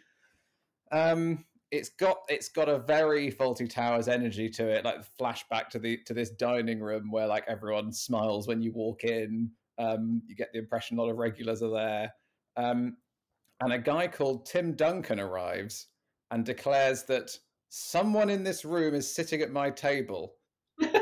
[0.92, 5.80] Um, it's got it's got a very Fawlty Towers energy to it, like flashback to
[5.80, 9.52] the to this dining room where like everyone smiles when you walk in.
[9.78, 12.14] Um, you get the impression a lot of regulars are there.
[12.58, 12.98] Um,
[13.62, 15.88] and a guy called Tim Duncan arrives
[16.32, 17.32] and declares that
[17.70, 20.34] someone in this room is sitting at my table,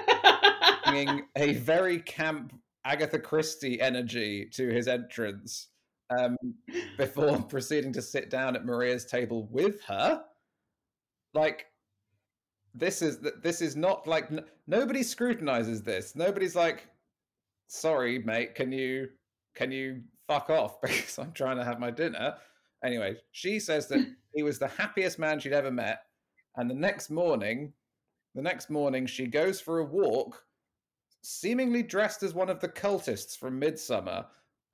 [0.86, 2.54] bringing a very camp
[2.88, 5.68] Agatha Christie energy to his entrance
[6.18, 6.38] um,
[6.98, 10.24] before proceeding to sit down at Maria's table with her.
[11.34, 11.66] Like,
[12.74, 14.30] this is this is not like
[14.68, 16.16] nobody scrutinizes this.
[16.16, 16.88] Nobody's like,
[17.68, 19.10] sorry, mate, can you
[19.54, 22.36] can you fuck off because I'm trying to have my dinner.
[22.86, 26.04] Anyway, she says that he was the happiest man she'd ever met.
[26.56, 27.74] And the next morning,
[28.34, 30.42] the next morning, she goes for a walk,
[31.28, 34.26] seemingly dressed as one of the cultists from Midsommar.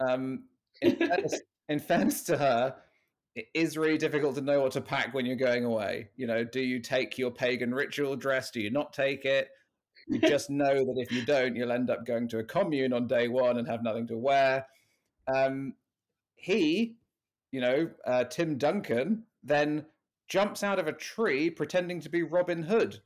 [0.08, 0.44] Um,
[0.82, 2.76] in, fairness, in fairness to her,
[3.36, 6.10] it is really difficult to know what to pack when you're going away.
[6.16, 8.52] You know, do you take your pagan ritual dress?
[8.52, 9.50] Do you not take it?
[10.08, 13.08] You just know that if you don't, you'll end up going to a commune on
[13.08, 14.68] day one and have nothing to wear.
[15.34, 15.74] Um,
[16.36, 16.98] he,
[17.52, 19.86] you know, uh, Tim Duncan, then
[20.28, 23.00] jumps out of a tree pretending to be Robin Hood.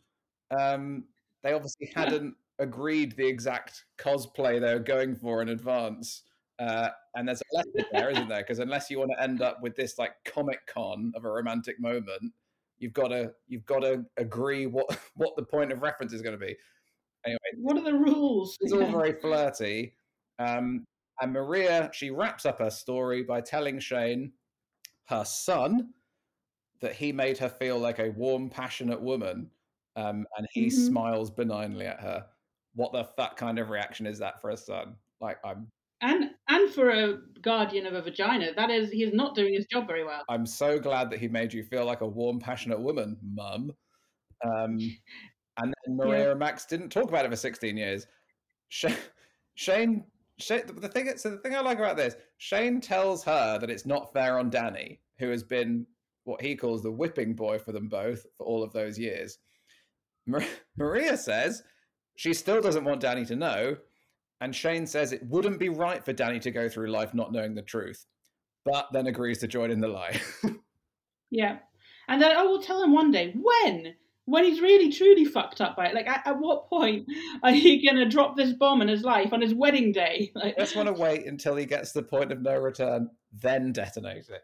[0.60, 1.06] Um,
[1.44, 6.24] they obviously hadn't agreed the exact cosplay they were going for in advance.
[6.60, 8.42] Uh, and there's a lesson there, isn't there?
[8.42, 11.80] Because unless you want to end up with this like comic con of a romantic
[11.80, 12.34] moment,
[12.80, 14.86] you've got to you've got to agree what
[15.16, 16.56] what the point of reference is going to be.
[17.26, 18.58] Anyway, what are the rules?
[18.62, 19.94] It's all very flirty.
[20.40, 20.86] Um,
[21.20, 24.32] and Maria, she wraps up her story by telling Shane,
[25.06, 25.90] her son,
[26.80, 29.50] that he made her feel like a warm, passionate woman.
[29.96, 30.86] Um, and he mm-hmm.
[30.86, 32.26] smiles benignly at her.
[32.78, 34.96] What the fuck kind of reaction is that for a son?
[35.20, 35.68] Like I'm
[36.02, 39.88] and and for a guardian of a vagina, that is he's not doing his job
[39.88, 40.24] very well.
[40.30, 43.72] I'm so glad that he made you feel like a warm, passionate woman, mum.
[44.46, 44.78] Um,
[45.58, 46.32] and then Maria yeah.
[46.32, 48.06] and Max didn't talk about it for 16 years.
[49.56, 50.04] Shane
[50.40, 53.88] Shane, the thing, so the thing I like about this, Shane tells her that it's
[53.88, 55.88] not fair on Danny, who has been
[56.26, 59.40] what he calls the whipping boy for them both for all of those years.
[60.78, 61.64] Maria says
[62.18, 63.78] she still doesn't want Danny to know,
[64.42, 67.54] and Shane says it wouldn't be right for Danny to go through life not knowing
[67.54, 68.08] the truth,
[68.66, 70.20] but then agrees to join in the lie.
[71.30, 71.60] yeah,
[72.08, 73.94] and then oh, I will tell him one day when
[74.26, 75.96] when he's really truly fucked up by it.
[75.96, 77.08] Like, at, at what point
[77.44, 80.32] are you going to drop this bomb in his life on his wedding day?
[80.36, 83.10] Like, I just want to wait until he gets to the point of no return,
[83.32, 84.42] then detonate it.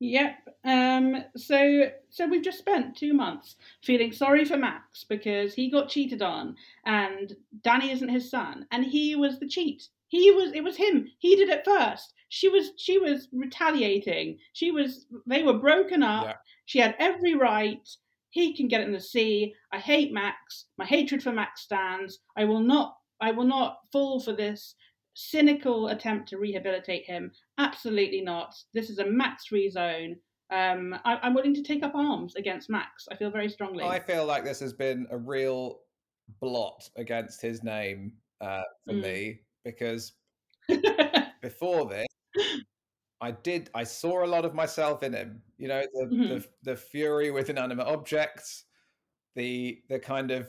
[0.00, 0.36] Yep.
[0.64, 5.88] Um, so so we've just spent two months feeling sorry for Max because he got
[5.88, 9.88] cheated on, and Danny isn't his son, and he was the cheat.
[10.08, 11.08] He was it was him.
[11.18, 12.14] He did it first.
[12.28, 14.38] She was she was retaliating.
[14.52, 16.24] She was they were broken up.
[16.24, 16.34] Yeah.
[16.66, 17.88] She had every right.
[18.30, 19.54] He can get it in the sea.
[19.72, 20.66] I hate Max.
[20.76, 22.20] My hatred for Max stands.
[22.36, 24.76] I will not I will not fall for this
[25.18, 27.32] cynical attempt to rehabilitate him.
[27.58, 28.54] Absolutely not.
[28.72, 30.16] This is a Max free zone.
[30.50, 33.08] Um, I, am willing to take up arms against Max.
[33.10, 33.84] I feel very strongly.
[33.84, 35.80] I feel like this has been a real
[36.40, 39.02] blot against his name uh, for mm.
[39.02, 40.12] me because
[41.42, 42.06] before this,
[43.20, 43.70] I did.
[43.74, 45.42] I saw a lot of myself in him.
[45.58, 46.28] You know, the mm-hmm.
[46.28, 48.64] the, the fury with inanimate objects,
[49.34, 50.48] the the kind of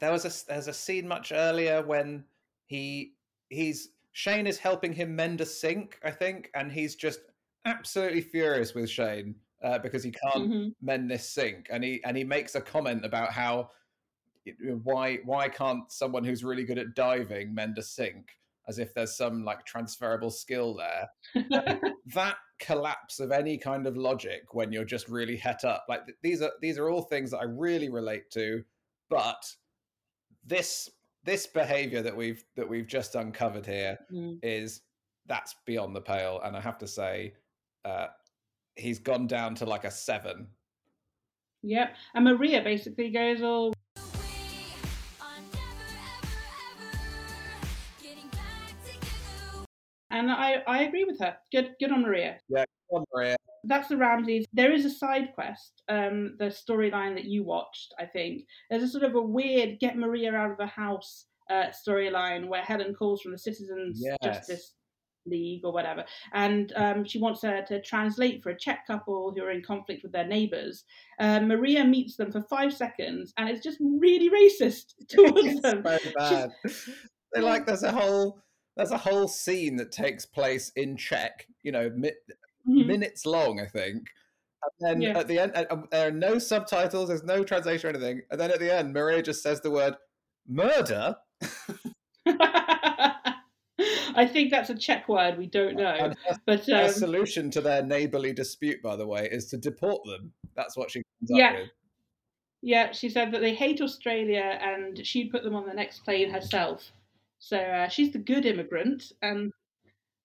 [0.00, 2.24] there was a there's a scene much earlier when
[2.66, 3.14] he
[3.48, 7.20] he's Shane is helping him mend a sink, I think, and he's just
[7.64, 10.68] absolutely furious with Shane uh, because he can't mm-hmm.
[10.82, 13.70] mend this sink, and he and he makes a comment about how
[14.82, 18.28] why why can't someone who's really good at diving mend a sink?
[18.68, 21.08] As if there's some like transferable skill there.
[22.14, 25.84] That collapse of any kind of logic when you're just really het up.
[25.90, 28.64] Like these are these are all things that i really relate to
[29.10, 29.44] but
[30.44, 30.88] this
[31.28, 34.38] this behavior that we've that we've just uncovered here mm.
[34.42, 34.80] is
[35.26, 37.34] that's beyond the pale and i have to say
[37.84, 38.06] uh
[38.76, 40.46] he's gone down to like a seven
[41.62, 43.74] yep and maria basically goes all
[50.10, 51.36] and I, I agree with her.
[51.52, 52.38] Good, good on Maria.
[52.48, 53.36] Yeah, good on Maria.
[53.64, 54.46] That's the Ramsays.
[54.52, 57.94] There is a side quest, um, the storyline that you watched.
[57.98, 61.66] I think there's a sort of a weird get Maria out of the house uh,
[61.68, 64.16] storyline where Helen calls from the Citizens yes.
[64.22, 64.74] Justice
[65.26, 69.42] League or whatever, and um, she wants her to translate for a Czech couple who
[69.42, 70.84] are in conflict with their neighbours.
[71.18, 75.82] Uh, Maria meets them for five seconds, and it's just really racist towards them.
[75.84, 76.50] So bad.
[77.34, 78.40] They like there's a whole
[78.78, 81.90] there's a whole scene that takes place in Czech, you know,
[82.68, 82.86] mm-hmm.
[82.86, 84.08] minutes long, I think.
[84.62, 85.18] And then yeah.
[85.18, 88.22] at the end, uh, there are no subtitles, there's no translation or anything.
[88.30, 89.94] And then at the end, Maria just says the word
[90.46, 91.16] murder.
[92.26, 95.38] I think that's a Czech word.
[95.38, 95.96] We don't know.
[95.96, 96.14] Her,
[96.44, 100.32] but um, solution to their neighbourly dispute, by the way, is to deport them.
[100.56, 101.50] That's what she comes yeah.
[101.50, 101.68] up with.
[102.60, 106.30] Yeah, she said that they hate Australia and she'd put them on the next plane
[106.30, 106.90] herself.
[107.38, 109.52] So uh, she's the good immigrant, and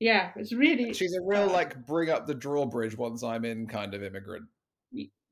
[0.04, 3.68] yeah, it's really she's a real uh, like bring up the drawbridge once I'm in
[3.68, 4.46] kind of immigrant.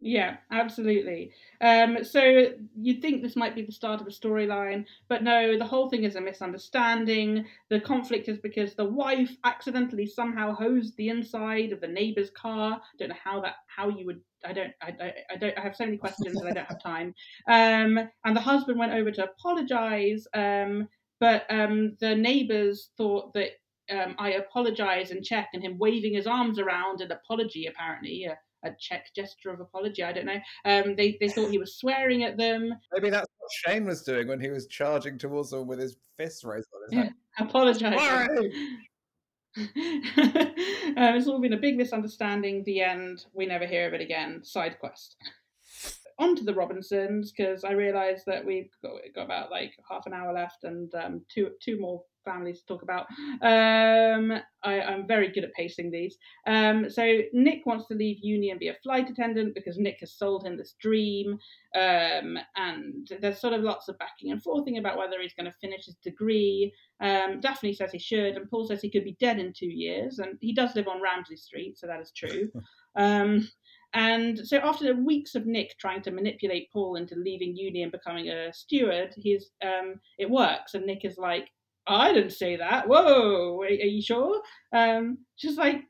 [0.04, 1.32] Yeah, absolutely.
[1.60, 5.66] Um, so you'd think this might be the start of a storyline, but no, the
[5.66, 7.46] whole thing is a misunderstanding.
[7.70, 12.82] The conflict is because the wife accidentally somehow hosed the inside of the neighbor's car.
[12.82, 14.22] I Don't know how that how you would.
[14.44, 14.74] I don't.
[14.82, 15.58] I, I, I don't.
[15.58, 17.14] I have so many questions and I don't have time.
[17.48, 20.26] Um, and the husband went over to apologize.
[20.34, 20.88] Um,
[21.20, 23.52] but um, the neighbours thought that
[23.92, 28.38] um, I apologise and Czech, and him waving his arms around an apology, apparently, a,
[28.68, 30.04] a Czech gesture of apology.
[30.04, 30.40] I don't know.
[30.66, 32.74] Um, they they thought he was swearing at them.
[32.94, 36.44] Maybe that's what Shane was doing when he was charging towards them with his fists
[36.44, 37.14] raised on his head.
[37.38, 37.94] Yeah, apologising.
[39.58, 39.66] um,
[40.98, 42.64] it's all been a big misunderstanding.
[42.64, 43.26] The end.
[43.34, 44.44] We never hear of it again.
[44.44, 45.18] Side quest
[46.22, 50.14] on to the Robinsons because I realised that we've got, got, about like half an
[50.14, 53.08] hour left and um, two two more families to talk about.
[53.42, 54.32] Um,
[54.64, 56.18] I, am very good at pacing these.
[56.46, 60.14] Um, so Nick wants to leave uni and be a flight attendant because Nick has
[60.14, 61.40] sold him this dream,
[61.76, 65.58] um, and there's sort of lots of backing and forthing about whether he's going to
[65.60, 66.72] finish his degree.
[67.02, 70.20] Um, Daphne says he should, and Paul says he could be dead in two years,
[70.20, 72.52] and he does live on Ramsay Street, so that is true.
[73.94, 78.30] And so after weeks of Nick trying to manipulate Paul into leaving uni and becoming
[78.30, 81.50] a steward, he's um, it works, and Nick is like,
[81.88, 82.88] I didn't say that.
[82.88, 84.42] Whoa, are, are you sure?
[84.74, 85.84] Um, just like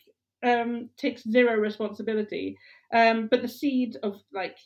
[0.44, 2.58] um, takes zero responsibility.
[2.94, 4.58] Um, but the seed of like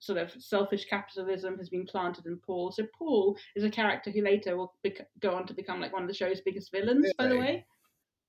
[0.00, 2.72] sort of selfish capitalism has been planted in Paul.
[2.72, 6.02] So Paul is a character who later will bec- go on to become like one
[6.02, 7.04] of the show's biggest villains.
[7.04, 7.14] Really?
[7.18, 7.66] By the way,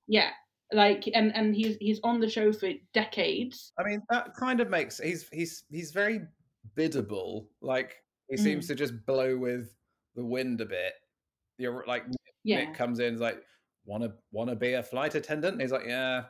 [0.07, 0.31] yeah
[0.73, 3.73] like and and he's he's on the show for decades.
[3.79, 6.21] I mean that kind of makes he's he's he's very
[6.75, 7.47] biddable.
[7.61, 7.97] Like
[8.29, 8.39] he mm.
[8.39, 9.75] seems to just blow with
[10.15, 10.93] the wind a bit.
[11.57, 12.05] You're like
[12.43, 12.65] yeah.
[12.65, 13.41] nick comes in like
[13.85, 15.53] want to want to be a flight attendant?
[15.53, 16.23] And he's like yeah.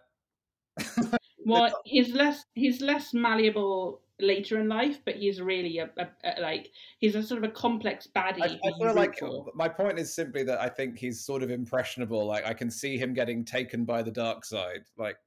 [1.43, 6.41] Well he's less he's less malleable later in life, but he's really a, a, a,
[6.41, 8.41] like he's a sort of a complex baddie.
[8.41, 9.51] I, I feel like for.
[9.53, 12.26] my point is simply that I think he's sort of impressionable.
[12.26, 14.84] Like I can see him getting taken by the dark side.
[14.97, 15.17] Like,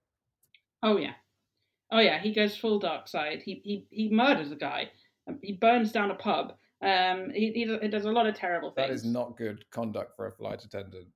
[0.82, 1.14] oh yeah,
[1.94, 3.42] Oh yeah, he goes full dark side.
[3.44, 4.90] He he he murders a guy.
[5.28, 6.54] Um, He burns down a pub.
[6.82, 8.88] Um, he, he he does a lot of terrible things.
[8.88, 11.06] That is not good conduct for a flight attendant.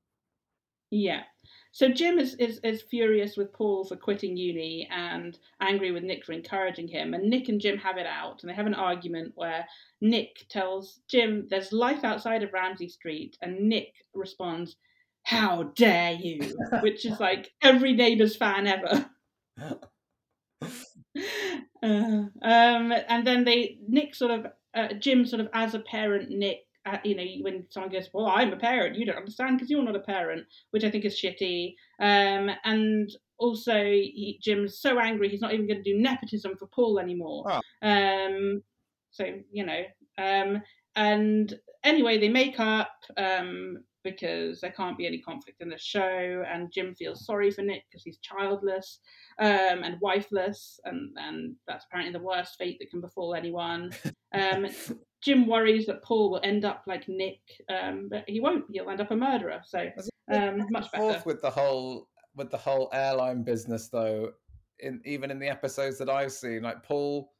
[0.91, 1.23] Yeah.
[1.73, 6.25] So Jim is, is, is furious with Paul for quitting uni and angry with Nick
[6.25, 7.15] for encouraging him.
[7.15, 9.67] And Nick and Jim have it out and they have an argument where
[10.01, 14.77] Nick tells Jim there's life outside of Ramsay Street and Nick responds,
[15.23, 16.57] How dare you?
[16.81, 19.11] Which is like every neighbours fan ever.
[21.81, 26.29] Uh, um, and then they Nick sort of uh, Jim sort of as a parent
[26.29, 29.71] Nick uh, you know when someone goes well I'm a parent you don't understand because
[29.71, 34.99] you're not a parent which I think is shitty um, and also he, Jim's so
[34.99, 37.61] angry he's not even going to do nepotism for Paul anymore Oh.
[37.89, 38.63] um,
[39.11, 39.83] so you know
[40.19, 40.63] um,
[40.97, 46.45] and anyway they make up um, because there can't be any conflict in the show
[46.51, 49.01] and Jim feels sorry for Nick because he's childless
[49.41, 53.91] um, and wifeless, and, and that's apparently the worst fate that can befall anyone.
[55.21, 58.65] Jim worries that Paul will end up like Nick, um, but he won't.
[58.71, 59.61] He'll end up a murderer.
[59.65, 59.91] So
[60.33, 61.23] um, much better.
[61.25, 64.33] With the whole with the whole airline business though,
[64.81, 67.33] in even in the episodes that I've seen, like Paul,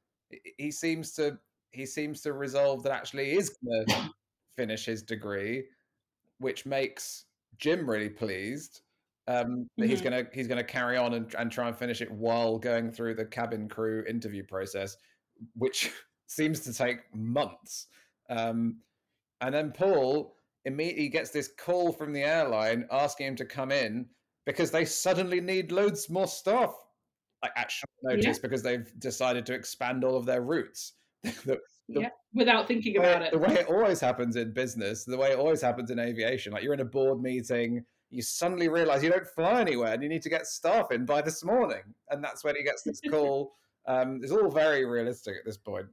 [0.57, 1.39] he- seems to
[1.73, 4.11] he seems to resolve that actually he is going to
[4.57, 5.65] finish his degree,
[6.39, 7.27] which makes
[7.59, 8.83] Jim really pleased.
[9.29, 12.59] Um, that he's gonna he's gonna carry on and, and try and finish it while
[12.59, 14.97] going through the cabin crew interview process,
[15.55, 15.93] which
[16.29, 17.87] seems to take months.
[18.31, 18.77] Um,
[19.41, 24.07] and then Paul immediately gets this call from the airline asking him to come in
[24.47, 26.75] because they suddenly need loads more stuff.
[27.43, 30.95] Like at short notice because they've decided to expand all of their routes.
[31.23, 31.59] the,
[31.89, 33.33] the- yeah, without thinking way- about it.
[33.33, 36.63] the way it always happens in business, the way it always happens in aviation, like
[36.65, 40.23] you're in a board meeting, you suddenly realize you don't fly anywhere and you need
[40.23, 41.83] to get staff in by this morning.
[42.11, 43.53] And that's when he gets this call.
[43.87, 45.87] um, it's all very realistic at this point.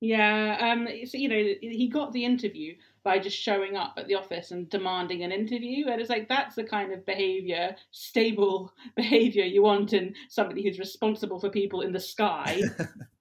[0.00, 4.14] Yeah, um, so you know, he got the interview by just showing up at the
[4.14, 9.44] office and demanding an interview, and it's like that's the kind of behavior, stable behavior
[9.44, 12.60] you want in somebody who's responsible for people in the sky.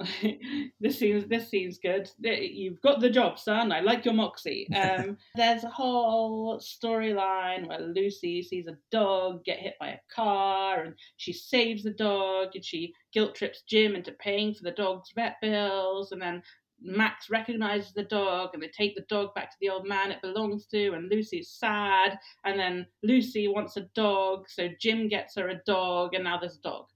[0.80, 2.10] this seems this seems good.
[2.20, 3.72] You've got the job, son.
[3.72, 4.68] I like your moxie.
[4.80, 10.82] Um, there's a whole storyline where Lucy sees a dog get hit by a car,
[10.82, 15.12] and she saves the dog, and she guilt trips Jim into paying for the dog's
[15.14, 16.42] vet bills, and then
[16.80, 20.22] Max recognizes the dog, and they take the dog back to the old man it
[20.22, 25.48] belongs to, and Lucy's sad, and then Lucy wants a dog, so Jim gets her
[25.48, 26.86] a dog, and now there's a dog.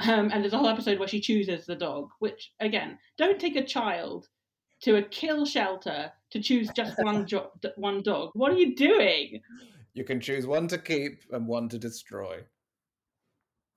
[0.00, 3.56] Um, and there's a whole episode where she chooses the dog, which again, don't take
[3.56, 4.28] a child
[4.82, 8.30] to a kill shelter to choose just one jo- one dog.
[8.34, 9.40] What are you doing?
[9.94, 12.40] You can choose one to keep and one to destroy.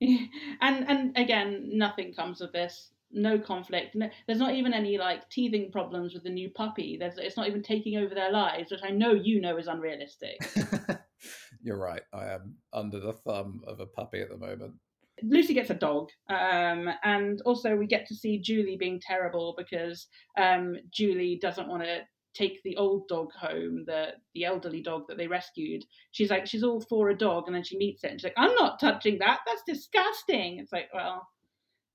[0.00, 0.28] and
[0.60, 2.92] and again, nothing comes of this.
[3.12, 3.94] No conflict.
[3.96, 6.96] No, there's not even any like teething problems with the new puppy.
[6.98, 10.38] There's it's not even taking over their lives, which I know you know is unrealistic.
[11.62, 12.02] You're right.
[12.12, 14.74] I am under the thumb of a puppy at the moment.
[15.22, 20.06] Lucy gets a dog, um, and also we get to see Julie being terrible because
[20.38, 22.00] um, Julie doesn't want to
[22.34, 25.84] take the old dog home, the the elderly dog that they rescued.
[26.12, 28.34] She's like, she's all for a dog, and then she meets it, and she's like,
[28.36, 29.40] I'm not touching that.
[29.46, 30.58] That's disgusting.
[30.58, 31.26] It's like, well,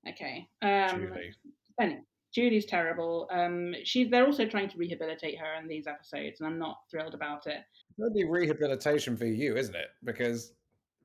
[0.08, 0.48] okay.
[0.62, 1.34] Um, Julie.
[1.80, 2.00] Anyway,
[2.34, 3.28] Julie's terrible.
[3.32, 7.14] Um, she's they're also trying to rehabilitate her in these episodes, and I'm not thrilled
[7.14, 7.60] about it.
[7.98, 9.88] It'll rehabilitation for you, isn't it?
[10.04, 10.52] Because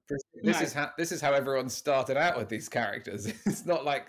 [0.10, 0.52] this No.
[0.60, 3.28] is how this is how everyone started out with these characters.
[3.46, 4.08] It's not like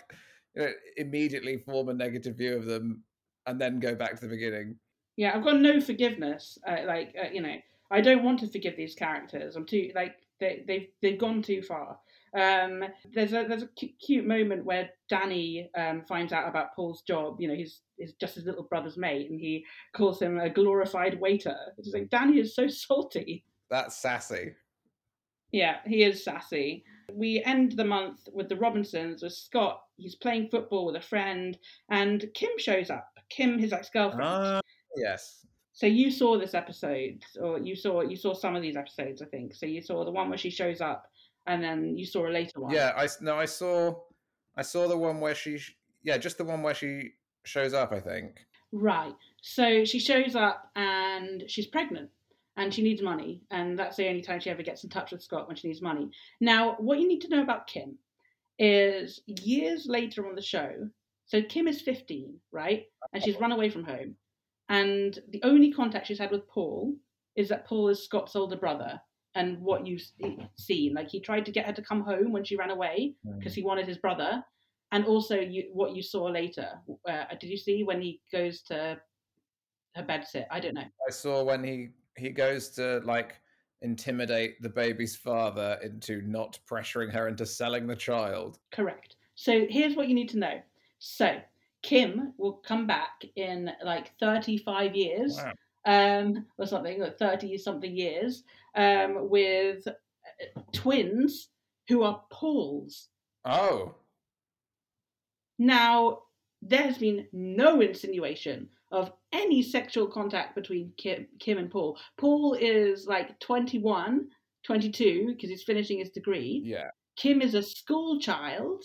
[0.55, 3.03] you know, immediately form a negative view of them
[3.47, 4.75] and then go back to the beginning.
[5.17, 6.57] Yeah, I've got no forgiveness.
[6.67, 7.55] Uh, like uh, you know,
[7.91, 9.55] I don't want to forgive these characters.
[9.55, 11.99] I'm too like they they've they've gone too far.
[12.35, 12.83] Um,
[13.13, 17.39] there's a there's a cu- cute moment where Danny um, finds out about Paul's job.
[17.39, 19.63] You know, he's he's just his little brother's mate, and he
[19.95, 21.55] calls him a glorified waiter.
[21.77, 23.45] It's like Danny is so salty.
[23.69, 24.53] That's sassy.
[25.53, 26.83] Yeah, he is sassy.
[27.13, 29.83] We end the month with the Robinsons with Scott.
[29.97, 31.57] He's playing football with a friend,
[31.89, 33.07] and Kim shows up.
[33.29, 34.23] Kim, his ex-girlfriend.
[34.23, 34.61] Ah,
[34.97, 35.45] yes.
[35.71, 39.25] So you saw this episode, or you saw you saw some of these episodes, I
[39.25, 39.53] think.
[39.53, 41.05] So you saw the one where she shows up,
[41.45, 42.73] and then you saw a later one.
[42.73, 43.93] Yeah, I no, I saw,
[44.57, 45.59] I saw the one where she,
[46.03, 47.11] yeah, just the one where she
[47.43, 47.91] shows up.
[47.91, 48.45] I think.
[48.71, 49.13] Right.
[49.41, 52.09] So she shows up and she's pregnant
[52.57, 53.41] and she needs money.
[53.51, 55.81] And that's the only time she ever gets in touch with Scott when she needs
[55.81, 56.09] money.
[56.39, 57.97] Now, what you need to know about Kim
[58.59, 60.71] is years later on the show,
[61.25, 62.83] so Kim is 15, right?
[63.13, 64.15] And she's run away from home.
[64.69, 66.95] And the only contact she's had with Paul
[67.35, 68.99] is that Paul is Scott's older brother.
[69.35, 70.03] and what you've
[70.59, 70.93] seen.
[70.93, 73.55] Like he tried to get her to come home when she ran away because Mm.
[73.55, 74.43] he wanted his brother,
[74.91, 76.69] and also you, what you saw later.
[77.09, 79.01] Uh, did you see when he goes to
[79.95, 80.45] her bed sit?
[80.51, 80.85] I don't know.
[81.07, 83.35] I saw when he he goes to like
[83.81, 88.59] intimidate the baby's father into not pressuring her into selling the child.
[88.71, 89.15] Correct.
[89.35, 90.61] So here's what you need to know.
[90.99, 91.37] So
[91.81, 96.21] Kim will come back in like 35 years, Wow.
[96.21, 98.43] um, or something, or 30 something years,
[98.75, 101.49] um, with uh, twins
[101.89, 103.09] who are Paul's.
[103.43, 103.95] Oh,
[105.59, 106.19] Now,
[106.61, 111.97] there has been no insinuation of any sexual contact between Kim, Kim and Paul.
[112.17, 114.27] Paul is like 21,
[114.63, 116.61] 22, because he's finishing his degree.
[116.63, 116.89] yeah.
[117.15, 118.83] Kim is a school child,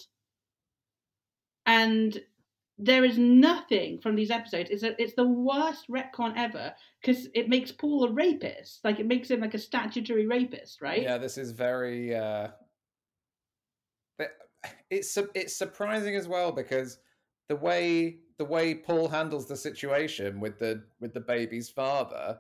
[1.65, 2.21] and
[2.79, 4.69] there is nothing from these episodes.
[4.71, 8.81] It's a, it's the worst retcon ever because it makes Paul a rapist.
[8.85, 11.03] Like it makes him like a statutory rapist, right?
[11.03, 12.15] Yeah, this is very.
[12.15, 12.49] Uh,
[14.19, 14.29] but
[14.91, 16.99] it's it's surprising as well because
[17.49, 22.39] the way the way Paul handles the situation with the with the baby's father,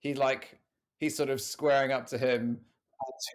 [0.00, 0.58] he like
[0.98, 2.60] he's sort of squaring up to him,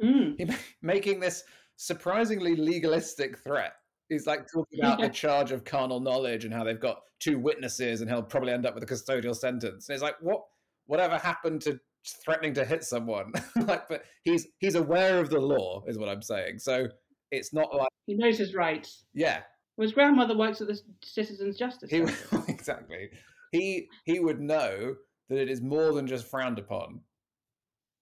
[0.02, 1.44] Mm, he, making this
[1.76, 3.74] surprisingly legalistic threat.
[4.10, 8.02] He's like talking about the charge of carnal knowledge and how they've got two witnesses
[8.02, 9.88] and he'll probably end up with a custodial sentence.
[9.88, 10.42] And it's like, what?
[10.88, 11.80] Whatever happened to
[12.26, 13.32] threatening to hit someone?
[13.68, 16.58] like, but he's he's aware of the law, is what I'm saying.
[16.58, 16.88] So
[17.30, 19.06] it's not like, he knows his rights.
[19.14, 19.42] yeah,
[19.80, 22.04] Well, his grandmother works at the Citizens Justice he
[22.50, 23.12] exactly.
[23.54, 24.98] He he would know
[25.30, 27.00] that it is more than just frowned upon.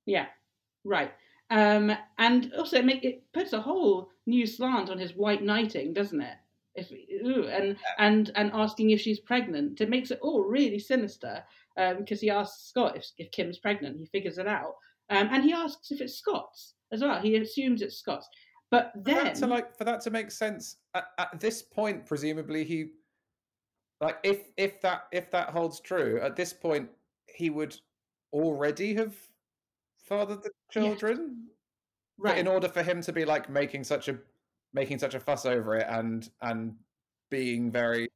[0.07, 0.25] Yeah,
[0.83, 1.13] right.
[1.51, 5.93] Um, and also it, make, it puts a whole new slant on his white knighting,
[5.93, 6.37] doesn't it?
[6.73, 11.43] If ooh, and and and asking if she's pregnant, it makes it all really sinister.
[11.77, 14.73] Um, because he asks Scott if, if Kim's pregnant, he figures it out,
[15.11, 17.21] um, and he asks if it's Scott's as well.
[17.21, 18.27] He assumes it's Scott's,
[18.71, 22.05] but For then that to like for that to make sense at, at this point,
[22.05, 22.91] presumably he
[24.01, 26.89] like if if that if that holds true at this point,
[27.27, 27.75] he would
[28.33, 29.15] already have
[29.97, 31.47] fathered the children.
[32.17, 34.17] But right, in order for him to be like making such a
[34.73, 36.75] making such a fuss over it and and
[37.29, 38.09] being very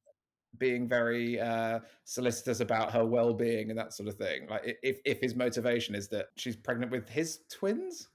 [0.57, 5.19] being very uh solicitous about her well-being and that sort of thing like if if
[5.21, 8.09] his motivation is that she's pregnant with his twins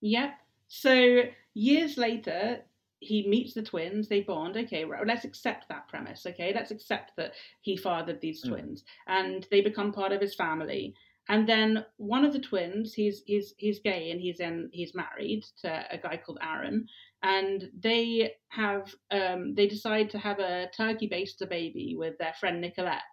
[0.00, 0.34] Yep.
[0.76, 1.22] So
[1.54, 2.64] years later,
[2.98, 4.08] he meets the twins.
[4.08, 4.56] They bond.
[4.56, 5.06] Okay, right.
[5.06, 6.26] Let's accept that premise.
[6.26, 8.48] Okay, let's accept that he fathered these Mm.
[8.48, 10.92] twins, and they become part of his family.
[11.28, 15.44] And then one of the twins, he's he's he's gay and he's in he's married
[15.62, 16.88] to a guy called Aaron,
[17.22, 22.60] and they have um, they decide to have a turkey baster baby with their friend
[22.60, 23.08] Nicolette,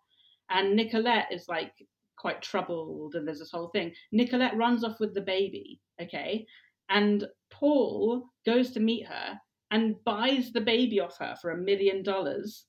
[0.49, 1.73] and Nicolette is like
[2.17, 3.93] quite troubled, and there's this whole thing.
[4.11, 5.79] Nicolette runs off with the baby.
[6.01, 6.47] Okay,
[6.91, 9.39] and Paul goes to meet her
[9.71, 12.65] and buys the baby off her for a million dollars.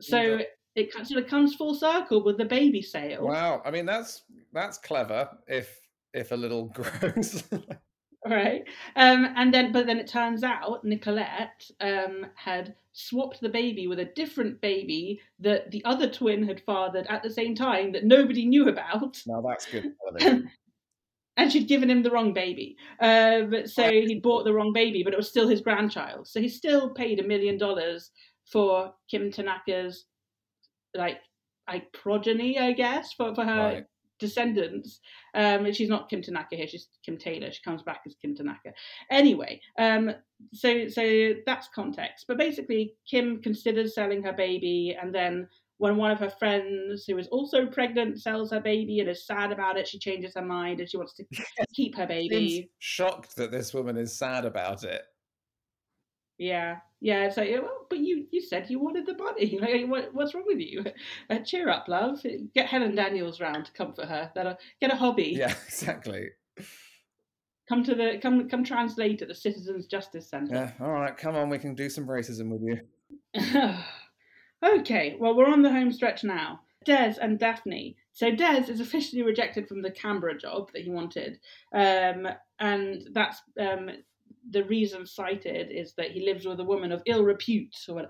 [0.00, 0.40] So
[0.74, 3.26] it sort of comes full circle with the baby sale.
[3.26, 5.80] wow i mean that's that's clever if
[6.12, 7.42] if a little gross
[8.28, 8.64] Right.
[8.96, 14.00] Um, and then, but then it turns out Nicolette um, had swapped the baby with
[14.00, 18.44] a different baby that the other twin had fathered at the same time that nobody
[18.44, 19.22] knew about.
[19.26, 19.92] now that's good.
[21.36, 22.76] and she'd given him the wrong baby.
[23.00, 26.26] Um, so he'd bought the wrong baby, but it was still his grandchild.
[26.28, 28.10] So he still paid a million dollars
[28.50, 30.04] for Kim Tanaka's
[30.94, 31.18] like
[31.68, 33.84] like progeny, I guess, for, for her Right.
[34.20, 35.00] descendants.
[35.34, 37.50] Um, she's not Kim Tanaka here; she's Kim Taylor.
[37.50, 38.72] She comes back as Kim Tanaka.
[39.10, 40.12] Anyway, um,
[40.54, 42.26] so so that's context.
[42.28, 47.18] But basically, Kim considers selling her baby, and then when one of her friends, who
[47.18, 50.80] is also pregnant, sells her baby and is sad about it, she changes her mind
[50.80, 51.24] and she wants to
[51.74, 52.70] keep her baby.
[52.78, 55.02] shocked that this woman is sad about it
[56.38, 57.24] Yeah, yeah.
[57.24, 59.58] It's like, well, but you you said you wanted the body.
[59.60, 60.84] Like, what, what's wrong with you?
[61.30, 62.20] Uh, cheer up, love.
[62.54, 64.30] Get Helen Daniels round to comfort her.
[64.34, 65.34] That'll get a hobby.
[65.36, 66.28] yeah exactly
[67.68, 70.54] Come to the come come translate at the Citizens Justice Centre.
[70.54, 72.78] yeah all right come on we can do some racism with you
[74.64, 76.60] okay, well, we're on the home stretch now.
[76.84, 77.96] Des and Daphne.
[78.12, 81.38] So Des is officially rejected from the Canberra job that he wanted,
[81.74, 82.28] um,
[82.60, 83.90] and that's um,
[84.50, 87.74] the reason cited is that he lives with a woman of ill repute.
[87.88, 88.06] Or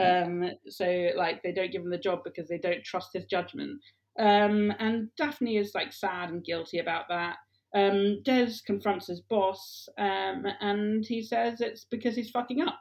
[0.00, 3.80] um, so, like, they don't give him the job because they don't trust his judgment.
[4.18, 7.36] Um, and Daphne is like sad and guilty about that.
[7.74, 12.80] Um, Des confronts his boss, um, and he says it's because he's fucking up.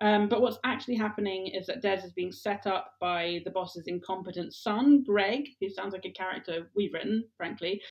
[0.00, 3.86] Um, but what's actually happening is that Des is being set up by the boss's
[3.86, 7.82] incompetent son, Greg, who sounds like a character we've written, frankly.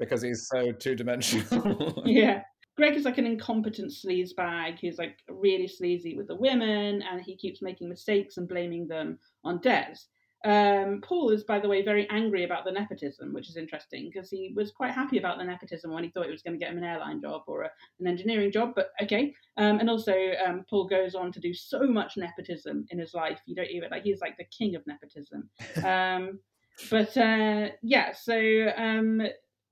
[0.00, 2.02] because he's so two dimensional.
[2.06, 2.42] yeah.
[2.76, 7.20] Greg is like an incompetent sleaze bag who's like really sleazy with the women and
[7.20, 9.94] he keeps making mistakes and blaming them on Des.
[10.44, 14.28] Um, Paul is, by the way, very angry about the nepotism, which is interesting because
[14.28, 16.72] he was quite happy about the nepotism when he thought it was going to get
[16.72, 17.70] him an airline job or a,
[18.00, 18.72] an engineering job.
[18.74, 19.34] But okay.
[19.56, 20.14] Um, and also,
[20.44, 23.40] um, Paul goes on to do so much nepotism in his life.
[23.46, 25.48] You don't even like he's like the king of nepotism.
[25.84, 26.38] Um,
[26.90, 29.20] but uh, yeah, so um,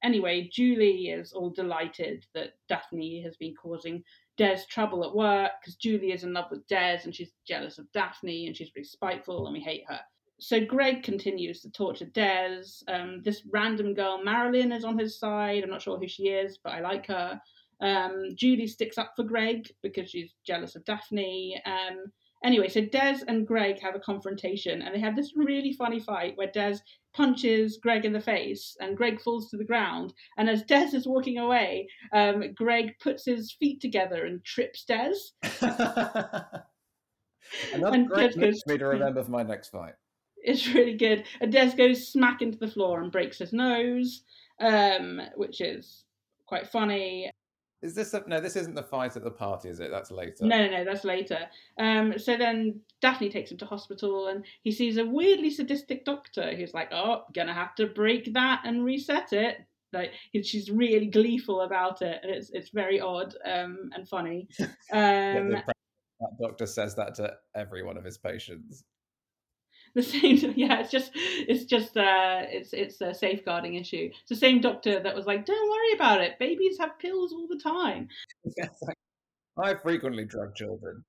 [0.03, 4.03] anyway, Julie is all delighted that Daphne has been causing
[4.37, 7.91] Des trouble at work because Julie is in love with Des and she's jealous of
[7.93, 10.01] Daphne and she's really spiteful and we hate her
[10.41, 12.65] so Greg continues to torture Des.
[12.89, 15.63] Um, this random girl, Marilyn, is on his side.
[15.63, 17.41] I'm not sure who she is, but I like her.
[17.81, 21.61] Um, Julie sticks up for Greg because she's jealous of Daphne.
[21.65, 22.07] Um,
[22.45, 26.37] anyway, so Des and Greg have a confrontation, and they have this really funny fight
[26.37, 26.79] where Des
[27.15, 30.13] punches Greg in the face, and Greg falls to the ground.
[30.39, 35.15] And as Des is walking away, um, Greg puts his feet together and trips Des.
[37.75, 39.95] Another and great Des goes, me to remember for my next fight.
[40.43, 41.25] It's really good.
[41.41, 44.23] And Des goes smack into the floor and breaks his nose,
[44.61, 46.05] um, which is
[46.47, 47.31] quite funny.
[47.83, 48.41] Is this a, no?
[48.41, 49.91] This isn't the fight at the party, is it?
[49.91, 50.45] That's later.
[50.45, 51.49] No, no, no, that's later.
[51.79, 56.55] Um, so then Daphne takes him to hospital, and he sees a weirdly sadistic doctor
[56.55, 59.65] who's like, "Oh, gonna have to break that and reset it."
[59.95, 60.13] Like
[60.45, 64.49] she's really gleeful about it, and it's it's very odd um, and funny.
[64.93, 65.63] Um, yeah,
[66.21, 68.85] that doctor says that to every one of his patients
[69.95, 74.11] the same yeah it's just it's just uh it's it's a safeguarding issue.
[74.21, 76.39] It's the same doctor that was like don't worry about it.
[76.39, 78.09] Babies have pills all the time.
[79.59, 81.05] I frequently drug children.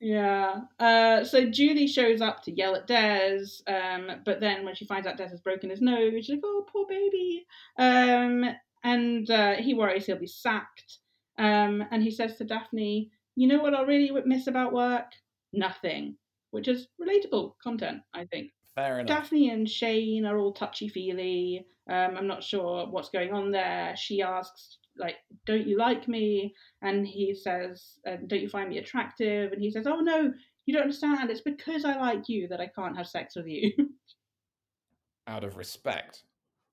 [0.00, 4.84] Yeah uh so julie shows up to yell at des um but then when she
[4.84, 7.46] finds out des has broken his nose she's like oh poor baby.
[7.78, 8.44] Um
[8.82, 10.98] and uh, he worries he'll be sacked.
[11.38, 15.12] Um and he says to daphne you know what i really miss about work?
[15.52, 16.16] Nothing
[16.52, 18.52] which is relatable content, I think.
[18.74, 19.08] Fair enough.
[19.08, 21.66] Daphne and Shane are all touchy feely.
[21.90, 23.94] Um, I'm not sure what's going on there.
[23.96, 25.16] She asks, like,
[25.46, 29.70] "Don't you like me?" And he says, uh, "Don't you find me attractive?" And he
[29.70, 30.32] says, "Oh no,
[30.64, 31.30] you don't understand.
[31.30, 33.72] It's because I like you that I can't have sex with you."
[35.26, 36.22] Out of respect.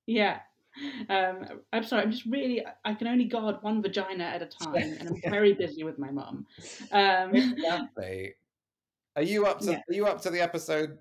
[0.06, 0.40] Yeah.
[1.10, 2.04] Um, I'm sorry.
[2.04, 2.66] I'm just really.
[2.86, 6.12] I can only guard one vagina at a time, and I'm very busy with my
[6.12, 6.46] mum.
[6.92, 8.34] Um, Daphne
[9.20, 9.82] are you up to yeah.
[9.90, 10.98] Are you up to the episode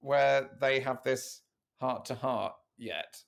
[0.00, 1.42] where they have this
[1.78, 3.22] heart to heart yet?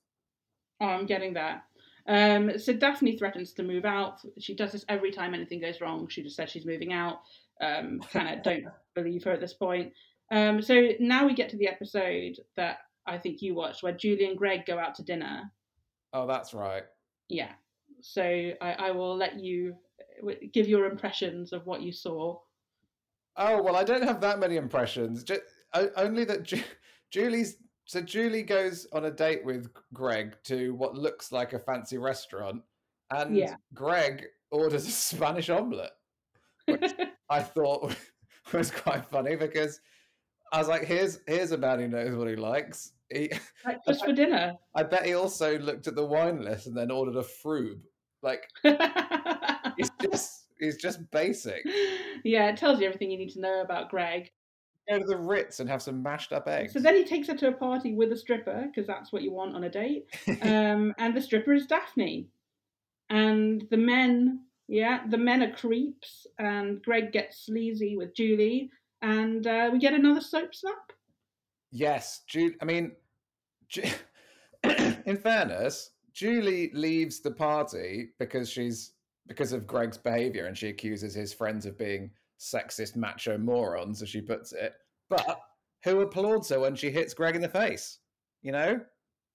[0.81, 1.63] Oh, I'm getting there.
[2.09, 4.21] Um, so Daphne threatens to move out.
[4.39, 6.09] She does this every time anything goes wrong.
[6.09, 7.21] She just says she's moving out.
[7.61, 8.65] Um, kind of don't
[8.95, 9.93] believe her at this point.
[10.31, 14.25] Um, so now we get to the episode that I think you watched, where Julie
[14.25, 15.43] and Greg go out to dinner.
[16.15, 16.85] Oh, that's right.
[17.29, 17.53] Yeah.
[18.01, 19.77] So I, I will let you
[20.27, 22.39] uh, give your impressions of what you saw.
[23.37, 25.25] Oh well, I don't have that many impressions.
[25.25, 25.43] Just,
[25.97, 26.63] only that Ju-
[27.11, 27.57] Julie's.
[27.85, 32.63] So Julie goes on a date with Greg to what looks like a fancy restaurant,
[33.11, 33.55] and yeah.
[33.75, 35.93] Greg orders a Spanish omelette,
[36.67, 36.93] which
[37.29, 37.95] I thought
[38.53, 39.81] was quite funny because
[40.53, 43.31] I was like, "Here's here's a man who knows what he likes." He,
[43.87, 44.55] just for dinner.
[44.75, 47.81] I bet he also looked at the wine list and then ordered a frube.
[48.23, 48.49] Like
[49.77, 51.67] he's just He's just basic.
[52.25, 54.31] Yeah, it tells you everything you need to know about Greg.
[54.89, 56.73] Go to the Ritz and have some mashed up eggs.
[56.73, 59.33] So then he takes her to a party with a stripper because that's what you
[59.33, 60.07] want on a date.
[60.43, 62.29] um, and the stripper is Daphne,
[63.11, 68.71] and the men, yeah, the men are creeps, and Greg gets sleazy with Julie,
[69.01, 70.93] and uh, we get another soap slap.
[71.73, 72.55] Yes, Julie.
[72.63, 72.93] I mean,
[73.69, 73.83] Ju-
[75.07, 78.93] in fairness, Julie leaves the party because she's
[79.27, 84.09] because of Greg's behavior, and she accuses his friends of being sexist macho morons, as
[84.09, 84.75] she puts it.
[85.09, 85.41] But
[85.85, 87.99] who applauds her when she hits Greg in the face?
[88.43, 88.81] You know,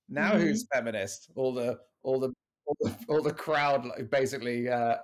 [0.09, 0.41] now mm-hmm.
[0.41, 1.31] who's feminist?
[1.35, 2.33] All the all the
[2.65, 4.95] all the, all the crowd basically uh,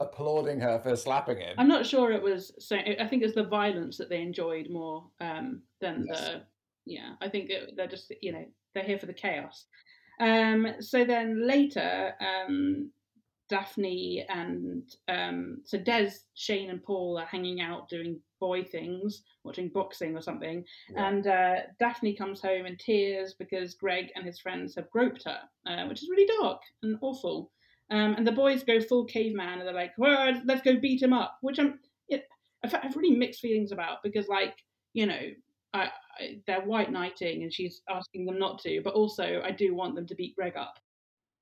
[0.00, 1.54] applauding her for slapping him.
[1.58, 2.52] I'm not sure it was.
[2.58, 6.20] So I think it's the violence that they enjoyed more um, than yes.
[6.20, 6.42] the.
[6.84, 8.44] Yeah, I think it, they're just you know
[8.74, 9.66] they're here for the chaos.
[10.20, 12.90] Um, so then later, um,
[13.48, 19.68] Daphne and um, so Des, Shane, and Paul are hanging out doing boy things, watching
[19.68, 20.64] boxing or something.
[20.90, 21.08] Yeah.
[21.08, 25.38] And uh, Daphne comes home in tears because Greg and his friends have groped her,
[25.66, 27.50] uh, which is really dark and awful.
[27.90, 31.12] Um, and the boys go full caveman and they're like, well, let's go beat him
[31.12, 31.78] up, which I'm,
[32.08, 32.26] it,
[32.64, 34.54] I've really mixed feelings about because, like,
[34.94, 35.20] you know,
[35.74, 39.74] I, I, they're white knighting and she's asking them not to, but also I do
[39.74, 40.78] want them to beat Greg up.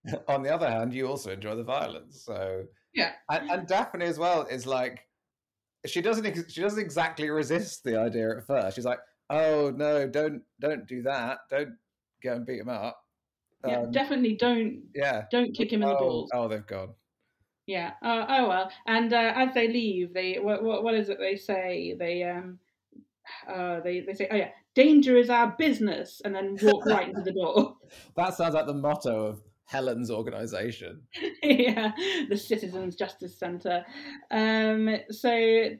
[0.28, 2.22] on the other hand, you also enjoy the violence.
[2.24, 2.64] So
[2.94, 3.12] Yeah.
[3.31, 5.06] and, and Daphne as well is like
[5.86, 8.77] she doesn't ex- she doesn't exactly resist the idea at first.
[8.77, 9.01] She's like,
[9.31, 11.39] "Oh no, don't don't do that.
[11.51, 11.77] Don't
[12.22, 13.02] go and beat him up."
[13.66, 15.24] Yeah, Um, definitely don't yeah.
[15.31, 16.31] don't kick him in the Oh, balls.
[16.35, 16.94] oh, they've gone.
[17.66, 17.93] Yeah.
[18.02, 18.70] Uh, oh well.
[18.86, 21.94] And uh, as they leave, they what, what what is it they say?
[21.98, 22.59] They um
[23.48, 27.22] uh they they say oh yeah danger is our business and then walk right into
[27.22, 27.77] the door.
[28.16, 31.01] That sounds like the motto of Helen's organization.
[31.45, 31.93] yeah,
[32.29, 33.85] the Citizens Justice Centre.
[34.33, 35.31] Um, so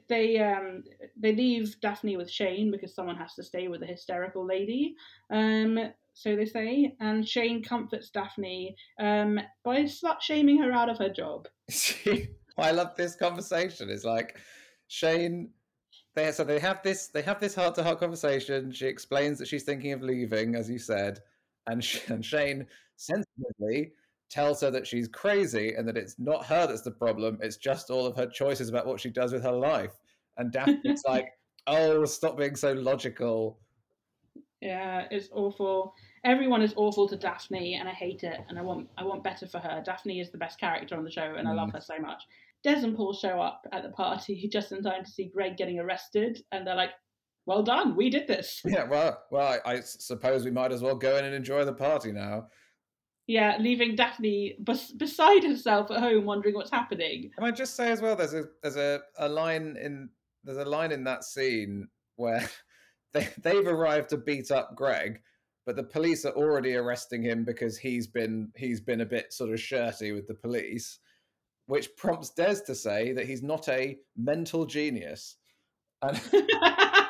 [0.07, 0.83] they um,
[1.17, 4.95] they leave Daphne with Shane because someone has to stay with the hysterical lady.
[5.29, 5.77] Um,
[6.13, 11.09] so they say, and Shane comforts Daphne um, by slut shaming her out of her
[11.09, 11.49] job.
[12.57, 13.89] I love this conversation.
[13.89, 14.37] It's like
[14.87, 15.49] Shane.
[16.15, 18.71] They so they have this they have this heart to heart conversation.
[18.71, 21.19] She explains that she's thinking of leaving, as you said,
[21.67, 22.67] and, and Shane
[23.01, 23.91] sensitively
[24.29, 27.37] tells her that she's crazy and that it's not her that's the problem.
[27.41, 29.93] It's just all of her choices about what she does with her life.
[30.37, 31.27] And Daphne's like,
[31.67, 33.59] "Oh, stop being so logical."
[34.61, 35.93] Yeah, it's awful.
[36.23, 38.39] Everyone is awful to Daphne, and I hate it.
[38.47, 39.81] And I want I want better for her.
[39.83, 41.73] Daphne is the best character on the show, and I love Mm.
[41.73, 42.23] her so much.
[42.63, 45.79] Des and Paul show up at the party just in time to see Greg getting
[45.79, 46.91] arrested, and they're like,
[47.47, 50.95] "Well done, we did this." Yeah, well, well, I, I suppose we might as well
[50.95, 52.47] go in and enjoy the party now.
[53.27, 57.31] Yeah, leaving Daphne bes- beside herself at home, wondering what's happening.
[57.35, 58.15] Can I just say as well?
[58.15, 60.09] There's a there's a, a line in
[60.43, 62.49] there's a line in that scene where
[63.13, 65.21] they they've arrived to beat up Greg,
[65.65, 69.51] but the police are already arresting him because he's been he's been a bit sort
[69.51, 70.99] of shirty with the police,
[71.67, 75.37] which prompts Des to say that he's not a mental genius.
[76.01, 76.19] And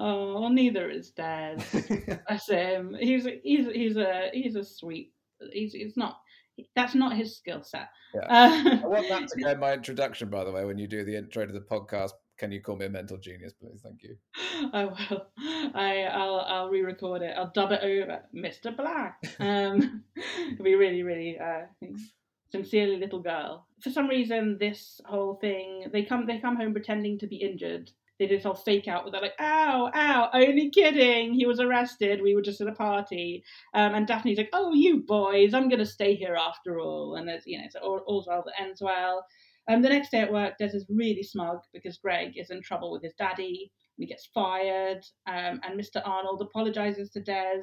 [0.00, 1.58] oh, well, neither is Des.
[2.28, 2.96] That's him.
[2.98, 5.12] He's a, he's he's a he's a sweet.
[5.52, 6.20] He's he's not.
[6.74, 7.88] That's not his skill set.
[8.14, 8.20] Yeah.
[8.22, 11.04] Uh, I want that to go in my introduction, by the way, when you do
[11.04, 12.12] the intro to the podcast.
[12.38, 13.82] Can you call me a mental genius, please?
[13.82, 14.16] Thank you.
[14.72, 15.26] I will.
[15.74, 17.34] I I'll I'll re-record it.
[17.36, 18.74] I'll dub it over, Mr.
[18.74, 19.22] Black.
[19.40, 20.04] Um,
[20.50, 21.66] it'll be really really uh,
[22.50, 23.66] sincerely little girl.
[23.82, 27.90] For some reason, this whole thing they come they come home pretending to be injured.
[28.20, 31.34] They do this whole fake out where they're like, "Ow, ow, only kidding.
[31.34, 32.22] He was arrested.
[32.22, 33.42] We were just at a party."
[33.74, 37.46] Um, and Daphne's like, "Oh, you boys, I'm gonna stay here after all." And there's
[37.46, 39.26] you know, so all, all's well that ends well.
[39.68, 42.92] Um, the next day at work, Des is really smug because Greg is in trouble
[42.92, 45.04] with his daddy he gets fired.
[45.26, 46.06] Um, and Mr.
[46.06, 47.62] Arnold apologizes to Des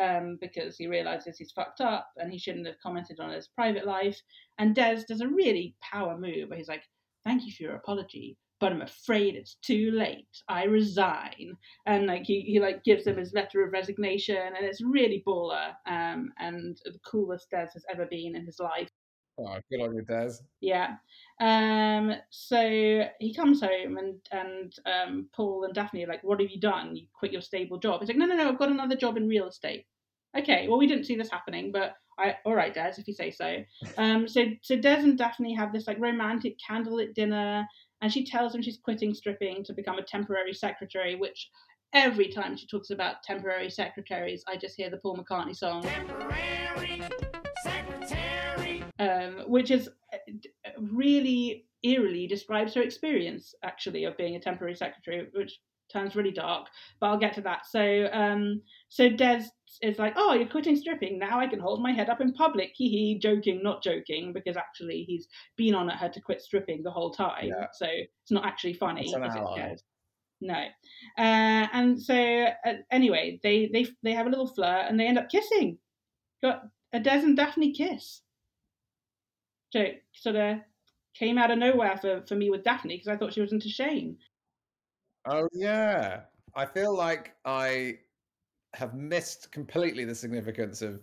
[0.00, 3.86] um, because he realizes he's fucked up and he shouldn't have commented on his private
[3.86, 4.20] life.
[4.58, 6.84] And Des does a really power move where he's like,
[7.24, 10.42] "Thank you for your apology." But I'm afraid it's too late.
[10.48, 11.56] I resign,
[11.86, 15.72] and like he, he like gives him his letter of resignation, and it's really baller,
[15.86, 18.90] um, and the coolest Des has ever been in his life.
[19.38, 20.34] Oh, good on you, Des.
[20.60, 20.96] Yeah.
[21.40, 26.50] Um, so he comes home and and um, Paul and Daphne are like, "What have
[26.50, 26.96] you done?
[26.96, 28.48] You quit your stable job?" He's like, "No, no, no.
[28.48, 29.86] I've got another job in real estate."
[30.36, 30.68] Okay.
[30.68, 33.64] Well, we didn't see this happening, but I all right, Des, if you say so.
[33.98, 37.66] Um, so so Des and Daphne have this like romantic candlelit dinner,
[38.02, 41.50] and she tells him she's quitting stripping to become a temporary secretary, which.
[41.92, 45.82] Every time she talks about temporary secretaries, I just hear the Paul McCartney song.
[45.82, 47.02] Temporary
[47.64, 48.84] secretary.
[49.00, 50.18] um, which is uh,
[50.78, 55.58] really eerily describes her experience actually of being a temporary secretary, which
[55.90, 56.68] turns really dark.
[57.00, 57.66] But I'll get to that.
[57.66, 59.44] So, um, so Des
[59.82, 61.40] is like, "Oh, you're quitting stripping now.
[61.40, 65.04] I can hold my head up in public." Hee hee, joking, not joking, because actually
[65.04, 67.48] he's been on at her to quit stripping the whole time.
[67.48, 67.66] Yeah.
[67.72, 69.02] So it's not actually funny.
[69.02, 69.56] It's an ally.
[69.56, 69.76] Des.
[70.42, 70.54] No,
[71.18, 75.18] uh, and so uh, anyway, they they they have a little flirt and they end
[75.18, 75.78] up kissing.
[76.42, 76.62] Got
[76.92, 78.22] a Des and Daphne kiss.
[79.70, 80.58] So it sort of
[81.14, 83.68] came out of nowhere for, for me with Daphne because I thought she was into
[83.68, 84.16] Shane.
[85.24, 86.24] Oh yeah,
[86.54, 88.00] I feel like I
[88.74, 91.02] have missed completely the significance of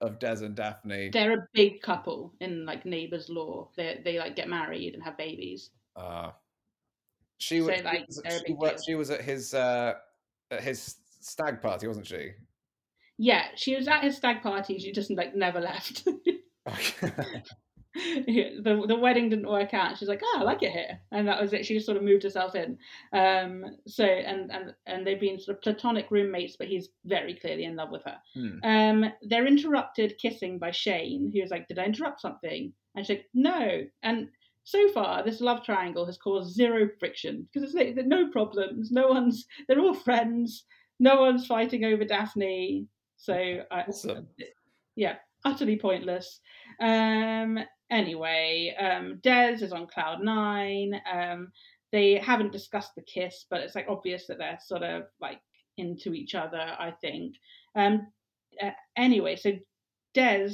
[0.00, 1.10] of Des and Daphne.
[1.10, 3.70] They're a big couple in like neighbours lore.
[3.76, 5.70] They they like get married and have babies.
[5.96, 6.32] Uh,
[7.38, 9.94] she So, was, like, she, big she was at his uh,
[10.50, 12.32] at his stag party, wasn't she?
[13.18, 14.78] Yeah, she was at his stag party.
[14.78, 16.06] She just like never left.
[18.26, 19.98] the the wedding didn't work out.
[19.98, 21.66] She's like, oh, I like it here, and that was it.
[21.66, 22.78] She just sort of moved herself in.
[23.12, 27.64] Um, so and and and they've been sort of platonic roommates, but he's very clearly
[27.64, 28.16] in love with her.
[28.34, 28.58] Hmm.
[28.62, 33.26] Um, they're interrupted kissing by Shane, who's like, "Did I interrupt something?" And she's like,
[33.34, 34.28] "No." And
[34.62, 38.92] so far, this love triangle has caused zero friction because it's like no problems.
[38.92, 39.46] No one's.
[39.66, 40.64] They're all friends.
[41.00, 42.86] No one's fighting over Daphne.
[43.16, 43.34] So
[43.70, 43.84] I,
[44.94, 46.40] yeah, utterly pointless.
[46.80, 47.58] Um,
[47.90, 51.00] anyway, um, Des is on cloud nine.
[51.10, 51.52] Um,
[51.92, 55.40] they haven't discussed the kiss, but it's like obvious that they're sort of like
[55.76, 56.76] into each other.
[56.78, 57.36] I think.
[57.74, 58.08] Um,
[58.62, 59.52] uh, anyway, so
[60.14, 60.50] Des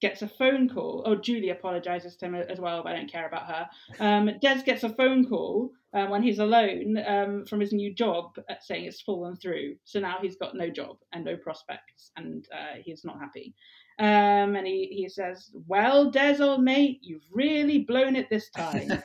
[0.00, 1.02] gets a phone call.
[1.06, 3.68] Oh, Julie apologizes to him as well, but I don't care about her.
[4.00, 8.38] Um, Des gets a phone call uh, when he's alone um, from his new job,
[8.48, 9.76] uh, saying it's fallen through.
[9.84, 13.54] So now he's got no job and no prospects, and uh, he's not happy.
[13.98, 19.02] Um, and he, he says, "Well, Des, old mate, you've really blown it this time."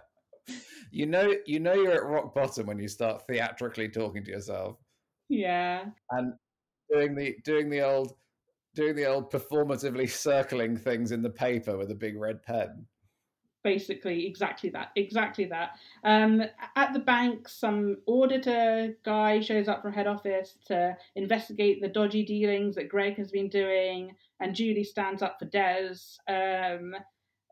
[0.90, 4.78] you know, you know, you're at rock bottom when you start theatrically talking to yourself
[5.28, 6.34] yeah, and
[6.92, 8.14] doing the doing the old
[8.76, 12.86] doing the old performatively circling things in the paper with a big red pen.
[13.64, 15.70] basically exactly that exactly that
[16.04, 16.40] um,
[16.76, 22.24] at the bank some auditor guy shows up from head office to investigate the dodgy
[22.24, 25.96] dealings that greg has been doing and julie stands up for des
[26.28, 26.94] um,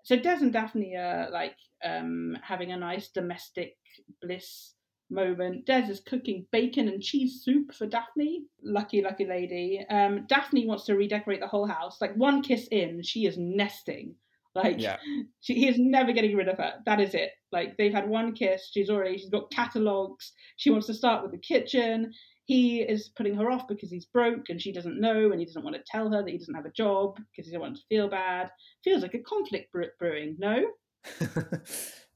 [0.04, 3.76] so des and daphne are like um, having a nice domestic
[4.22, 4.74] bliss
[5.10, 10.66] moment des is cooking bacon and cheese soup for daphne lucky lucky lady um, daphne
[10.66, 14.14] wants to redecorate the whole house like one kiss in she is nesting
[14.54, 14.96] like Yeah.
[15.40, 16.74] she, he is never getting rid of her.
[16.86, 17.32] That is it.
[17.52, 18.70] Like they've had one kiss.
[18.72, 20.32] She's already she's got catalogs.
[20.56, 22.12] She wants to start with the kitchen.
[22.46, 25.64] He is putting her off because he's broke and she doesn't know and he doesn't
[25.64, 27.82] want to tell her that he doesn't have a job because he doesn't want to
[27.88, 28.50] feel bad.
[28.84, 30.36] Feels like a conflict brewing.
[30.38, 30.66] No.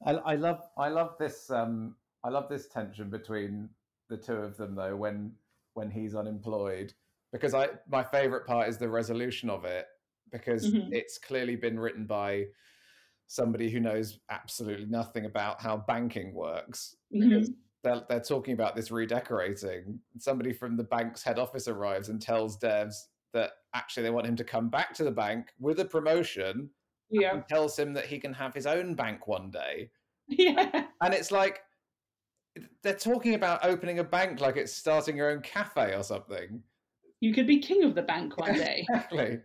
[0.05, 3.69] I, I love I love this um I love this tension between
[4.09, 5.31] the two of them though when
[5.73, 6.93] when he's unemployed
[7.31, 9.85] because I my favorite part is the resolution of it
[10.31, 10.91] because Mhm.
[10.93, 12.45] it's clearly been written by
[13.27, 17.51] somebody who knows absolutely nothing about how banking works because
[17.83, 22.57] they're, they're talking about this redecorating somebody from the bank's head office arrives and tells
[22.57, 22.89] Des
[23.33, 26.71] that actually they want him to come back to the bank with a promotion
[27.11, 27.35] Yeah.
[27.35, 29.91] and tells him that he can have his own bank one day.
[30.27, 30.87] Yeah.
[31.01, 31.61] And it's like
[32.81, 36.63] they're talking about opening a bank like it's starting your own cafe or something.
[37.19, 38.85] You could be king of the bank one day.
[38.89, 39.39] Exactly.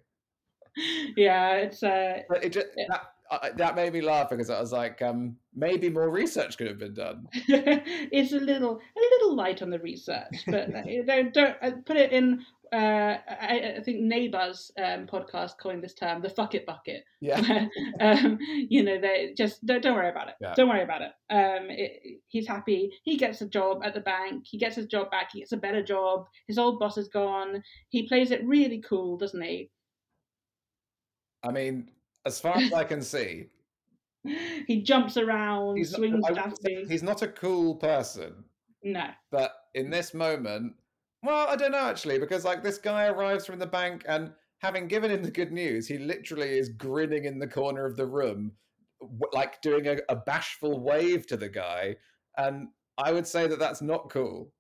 [1.17, 1.55] yeah.
[1.57, 2.21] It's uh.
[2.29, 2.87] But it just, Yeah.
[2.89, 6.67] that, uh, that made me laugh because I was like, um, maybe more research could
[6.69, 7.27] have been done.
[7.33, 11.97] it's a little a little light on the research, but uh, don't don't uh, put
[11.97, 12.45] it in.
[12.73, 17.05] Uh, I, I think Neighbours um, podcast coined this term the fuck it bucket.
[17.21, 17.67] Yeah.
[18.01, 20.35] um, you know, they just don't, don't worry about it.
[20.41, 20.55] Yeah.
[20.55, 21.13] Don't worry about it.
[21.31, 22.21] Um, it.
[22.29, 22.93] He's happy.
[23.03, 24.45] He gets a job at the bank.
[24.47, 25.31] He gets his job back.
[25.33, 26.27] He gets a better job.
[26.47, 27.63] His old boss is gone.
[27.89, 29.71] He plays it really cool, doesn't he?
[31.43, 31.91] I mean,
[32.25, 33.49] as far as I can see,
[34.67, 36.85] He jumps around, he's swings say Daphne.
[36.89, 38.45] he's not a cool person.
[38.83, 39.09] No.
[39.31, 40.75] But in this moment,
[41.25, 44.89] well, I don't know actually, because like this guy arrives from the bank and having
[44.89, 48.53] given him the good news, he literally is grinning in the corner of the room,
[49.33, 51.97] like doing a, a bashful wave to the guy.
[52.37, 52.69] And
[52.99, 54.53] I would say that that's not cool.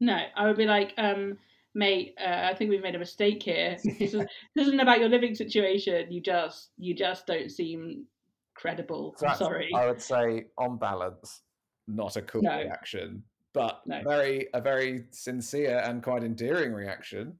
[0.00, 1.38] No, I would be like, um,
[1.74, 3.76] mate, uh, I think we've made a mistake here.
[3.98, 4.24] This, is,
[4.56, 6.12] isn't about your living situation.
[6.12, 8.06] You just, you just don't seem
[8.54, 9.14] credible.
[9.24, 9.70] I'm sorry.
[9.74, 11.42] I would say, on balance,
[11.86, 12.58] not a cool No.
[12.58, 13.22] reaction,
[13.52, 14.02] but No.
[14.02, 17.38] very a very sincere and quite endearing reaction.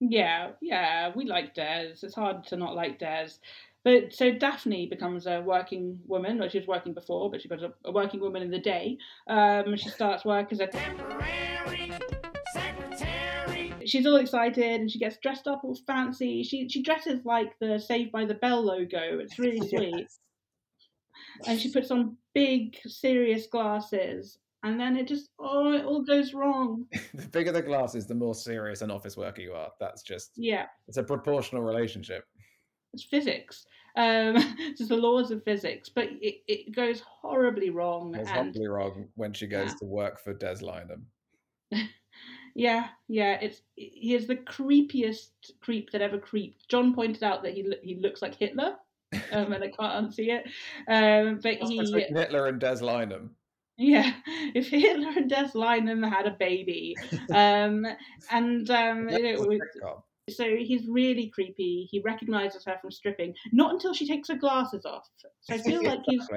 [0.00, 1.92] Yeah, yeah, we like Des.
[2.02, 3.28] It's hard to not like Des.
[3.82, 7.64] But so Daphne becomes a working woman, or she was working before, but she becomes
[7.64, 8.98] a, a working woman in the day.
[9.26, 11.92] Um, she starts work as a Temporary
[12.52, 13.72] secretary.
[13.86, 16.42] she's all excited and she gets dressed up all fancy.
[16.42, 19.18] She she dresses like the Saved by the Bell logo.
[19.18, 20.08] It's really sweet.
[21.46, 26.34] And she puts on big serious glasses and then it just oh it all goes
[26.34, 26.86] wrong.
[27.14, 29.70] the bigger the glasses, the more serious an office worker you are.
[29.80, 32.24] That's just Yeah, it's a proportional relationship.
[32.92, 33.66] it's physics.
[33.96, 38.36] Um it's just the laws of physics, but it, it goes horribly wrong It's and
[38.38, 39.76] horribly wrong when she goes Yeah.
[39.80, 41.02] to work for Des Lynam.
[42.54, 45.30] yeah, yeah, it's he is the creepiest
[45.60, 46.68] creep that ever creeped.
[46.68, 48.76] John pointed out that he he looks like Hitler.
[49.32, 50.44] Um, and I can't unsee it.
[50.86, 51.80] Um, but he
[52.14, 53.30] Hitler and Des Lynam?
[53.80, 54.12] Yeah,
[54.54, 56.94] if Hitler and Des Lynam had a baby,
[57.34, 57.86] um,
[58.30, 59.58] and um, you know,
[60.28, 61.88] so he's really creepy.
[61.90, 65.08] He recognizes her from stripping, not until she takes her glasses off.
[65.40, 66.28] So I feel like he's,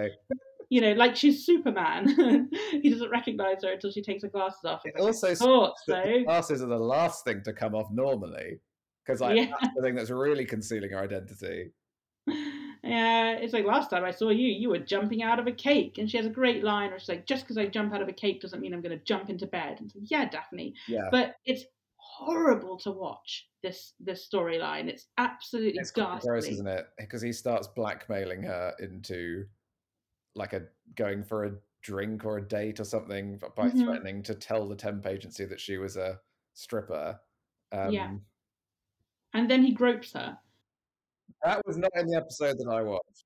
[0.70, 2.49] you know, like she's Superman.
[2.72, 4.82] he doesn't recognize her until she takes her glasses off.
[4.86, 6.02] It also thought so.
[6.24, 8.61] glasses are the last thing to come off normally
[9.06, 9.48] because like Yeah.
[9.60, 11.72] that's the thing that's really concealing her identity.
[12.84, 15.97] Yeah, it's like last time I saw you, you were jumping out of a cake,
[15.97, 18.10] and she has a great line where she's like, "Just because I jump out of
[18.10, 21.38] a cake doesn't mean I'm going to jump into bed." And yeah, Daphne, Yeah, but
[21.45, 21.64] it's
[21.95, 23.49] horrible to watch.
[23.61, 24.89] This this storyline.
[24.89, 26.30] It's absolutely It's ghastly.
[26.30, 26.88] gross, isn't it?
[26.97, 29.47] Because he starts blackmailing her into
[30.35, 33.72] like a going for a drink or a date or something by Mhm.
[33.72, 36.22] threatening to tell the temp agency that she was a
[36.53, 37.19] stripper.
[37.72, 38.14] Um, Yeah.
[39.34, 40.39] And then he gropes her.
[41.44, 43.26] That was not in the episode that I watched.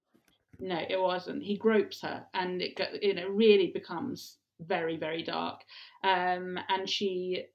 [0.60, 1.44] No, it wasn't.
[1.44, 5.62] He gropes her, and it you know really becomes very very dark.
[6.04, 7.46] Um, and she,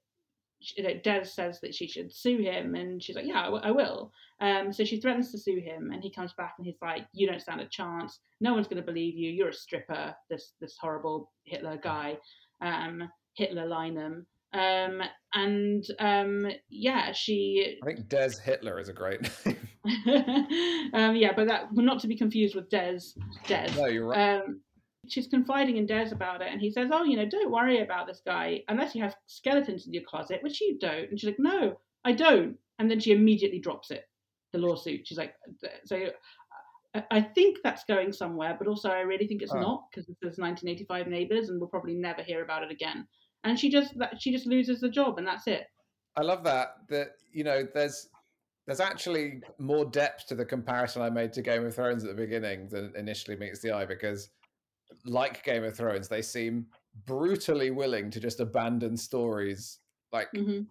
[0.77, 3.71] you know, says that she should sue him, and she's like, "Yeah, I, w- I
[3.71, 7.05] will." Um, so she threatens to sue him, and he comes back and he's like,
[7.13, 8.19] "You don't stand a chance.
[8.39, 9.31] No one's going to believe you.
[9.31, 10.15] You're a stripper.
[10.29, 12.17] This this horrible Hitler guy,
[12.61, 15.01] um, Hitler Lynam." Um,
[15.33, 19.57] and um, yeah, she I think Des Hitler is a great name.
[20.93, 22.99] um, yeah, but that not to be confused with Des.
[23.47, 23.67] Des.
[23.75, 24.37] no, you're right.
[24.37, 24.61] Um,
[25.07, 28.05] she's confiding in Des about it, and he says, "Oh, you know, don't worry about
[28.07, 31.39] this guy unless you have skeletons in your closet, which you don't." And she's like,
[31.39, 34.05] "No, I don't." And then she immediately drops it,
[34.51, 35.07] the lawsuit.
[35.07, 35.33] She's like,
[35.85, 36.09] "So."
[37.09, 39.59] I- think that's going somewhere, but also I really think it's Oh.
[39.59, 43.07] not because this is 1985 Neighbours, and we'll probably never hear about it again.
[43.43, 45.65] And she just she just loses the job, and that's it.
[46.15, 46.75] I love that.
[46.89, 48.09] That you know, there's
[48.65, 52.21] there's actually more depth to the comparison I made to Game of Thrones at the
[52.21, 54.29] beginning than initially meets the eye because,
[55.05, 56.67] like Game of Thrones, they seem
[57.05, 59.79] brutally willing to just abandon stories.
[60.11, 60.61] Like hmm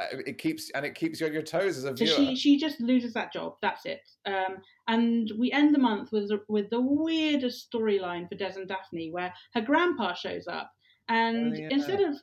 [0.00, 2.08] uh, it keeps and it keeps you on your toes as a viewer.
[2.08, 3.56] So she she just loses that job.
[3.60, 4.00] That's it.
[4.26, 4.58] Um,
[4.88, 9.32] and we end the month with with the weirdest storyline for Des and Daphne, where
[9.54, 10.70] her grandpa shows up,
[11.10, 11.68] and yeah.
[11.70, 12.16] instead of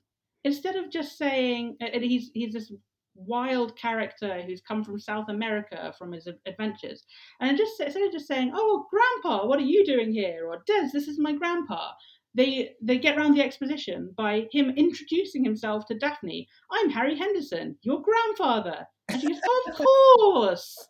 [0.43, 2.71] instead of just saying, and he's he's this
[3.15, 7.03] wild character who's come from South America from his adventures,
[7.41, 10.89] and just instead of just saying, "Oh, Grandpa, what are you doing here?" or "Des,
[10.93, 11.91] this is my grandpa."
[12.35, 16.47] They, they get around the exposition by him introducing himself to Daphne.
[16.71, 18.85] I'm Harry Henderson, your grandfather.
[19.09, 19.39] And she goes,
[19.69, 19.73] Of
[20.19, 20.87] course.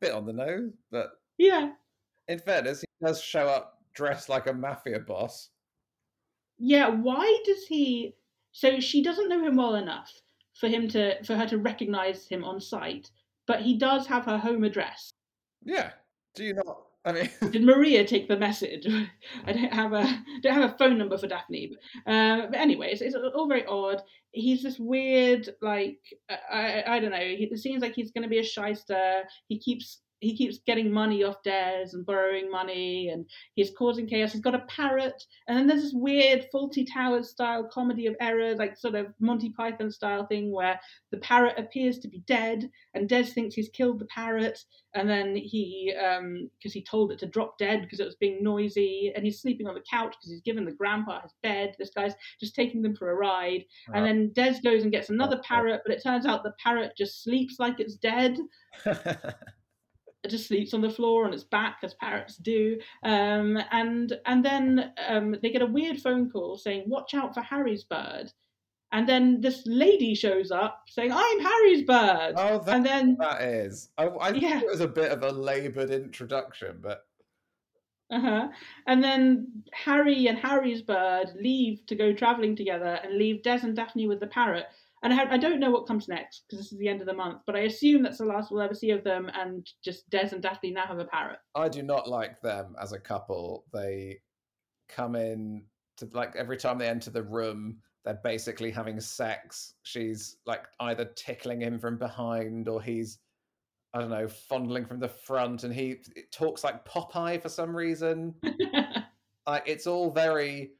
[0.00, 1.72] Bit on the nose, but Yeah.
[2.28, 5.50] in fairness, he does show up dressed like a mafia boss.
[6.58, 6.88] Yeah.
[6.88, 8.14] Why does he
[8.52, 10.12] so she doesn't know him well enough
[10.54, 13.10] for him to for her to recognise him on sight,
[13.46, 15.12] but he does have her home address.
[15.64, 15.90] Yeah.
[16.34, 16.78] Do you not?
[17.04, 18.86] I mean, Did Maria take the message?
[19.46, 21.72] I don't have a don't have a phone number for Daphne.
[21.72, 24.02] But, um, but anyway, it's, it's all very odd.
[24.30, 25.98] He's this weird, like
[26.30, 27.18] I I, I don't know.
[27.18, 29.24] He, it seems like he's going to be a shyster.
[29.48, 34.32] He keeps he keeps getting money off Des and borrowing money, and he's causing chaos.
[34.32, 38.58] He's got a parrot, and then there's this weird Fawlty Towers style comedy of errors,
[38.58, 40.80] like sort of Monty Python style thing where
[41.10, 44.58] the parrot appears to be dead, and Des thinks he's killed the parrot,
[44.94, 48.42] and then he um because he told it to drop dead because it was being
[48.42, 51.74] noisy and he's sleeping on the couch because he's given the grandpa his bed.
[51.78, 53.64] This guy's just taking them for a ride.
[53.92, 57.22] And then des goes and gets another parrot but it turns out the parrot just
[57.22, 58.38] sleeps like it's dead
[60.30, 64.92] just sleeps on the floor on its back as parrots do um and and then
[65.08, 68.32] um they get a weird phone call saying watch out for harry's bird
[68.92, 73.42] and then this lady shows up saying i'm harry's bird oh, that, and then that
[73.42, 73.90] is.
[73.98, 74.60] I, I Yeah.
[74.60, 77.06] thought it was a bit of a laboured introduction, but
[78.10, 78.48] Uh-huh.
[78.86, 83.74] And then Harry and Harry's bird leave to go traveling together and leave Des and
[83.74, 84.66] Daphne with the parrot.
[85.04, 87.14] And I, I don't know what comes next because this is the end of the
[87.14, 89.30] month, but I assume that's the last we'll ever see of them.
[89.34, 91.38] And just Des and Daphne now have a parrot.
[91.54, 93.64] I do not like them as a couple.
[93.72, 94.18] They
[94.88, 95.64] come in
[95.98, 99.74] to like every time they enter the room, they're basically having sex.
[99.82, 103.18] She's like either tickling him from behind or he's
[103.92, 105.98] I don't know, fondling from the front, and he
[106.32, 108.34] talks like Popeye for some reason.
[109.46, 110.72] Like it's all very,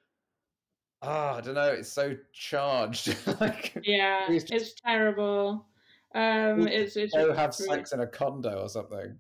[1.05, 1.69] ah, I don't know.
[1.69, 3.17] It's so charged.
[3.41, 5.67] like yeah, He's just- it's terrible.
[6.15, 9.19] Um, it's it's go have sex in a condo or something.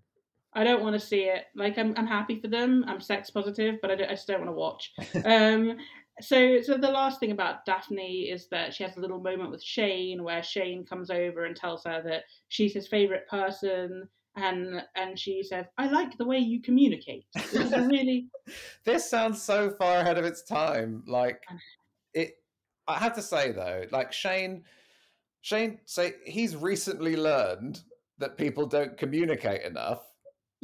[0.54, 1.46] I don't want to see it.
[1.56, 2.84] Like I'm, I'm happy for them.
[2.86, 4.92] I'm sex positive, but I, don't, I just don't want to watch.
[5.24, 5.76] um,
[6.20, 9.62] so, so the last thing about Daphne is that she has a little moment with
[9.62, 15.18] Shane, where Shane comes over and tells her that she's his favorite person, and and
[15.18, 18.28] she says, "I like the way you communicate." Which is really
[18.84, 21.02] this sounds so far ahead of its time.
[21.06, 21.42] Like
[22.12, 22.34] it,
[22.86, 24.64] I have to say though, like Shane,
[25.42, 27.82] Shane, say he's recently learned
[28.18, 30.02] that people don't communicate enough.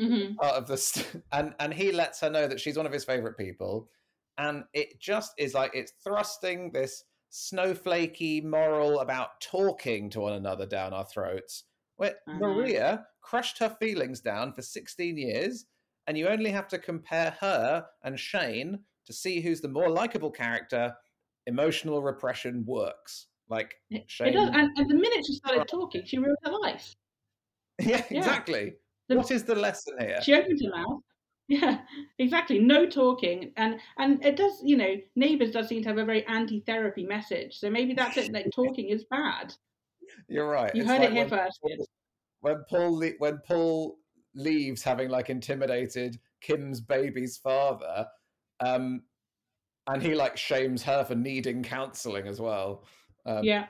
[0.00, 0.36] Mhm.
[0.36, 3.36] Part of this, and and he lets her know that she's one of his favorite
[3.36, 3.88] people,
[4.38, 10.66] and it just is like it's thrusting this snowflakey moral about talking to one another
[10.66, 11.64] down our throats.
[12.00, 12.38] Where Mhm.
[12.40, 15.66] Maria crushed her feelings down for 16 years,
[16.06, 20.30] and you only have to compare her and Shane to see who's the more likable
[20.30, 20.96] character.
[21.46, 23.26] Emotional repression works.
[23.50, 23.74] Like
[24.06, 24.28] Shane.
[24.28, 26.96] It does, and, and the minute she started talking, she ruined her life.
[27.80, 28.18] yeah, Yeah.
[28.18, 28.76] exactly.
[29.08, 30.22] The- what is the lesson here?
[30.22, 31.02] She opened her mouth.
[31.48, 31.84] Yeah,
[32.18, 32.60] exactly.
[32.60, 34.62] No talking, and and it does.
[34.64, 37.58] You know, neighbours does seem to have a very anti-therapy message.
[37.58, 38.32] So maybe that's it.
[38.32, 39.52] Like talking is bad.
[40.28, 40.74] You're right.
[40.74, 41.60] You It's heard like it here when first.
[41.62, 41.86] Paul-
[42.42, 43.98] when Paul when Paul
[44.34, 48.06] leaves, having like intimidated Kim's baby's father,
[48.60, 49.02] um,
[49.86, 52.84] and he like shames her for needing counselling as well,
[53.26, 53.66] um, Yeah,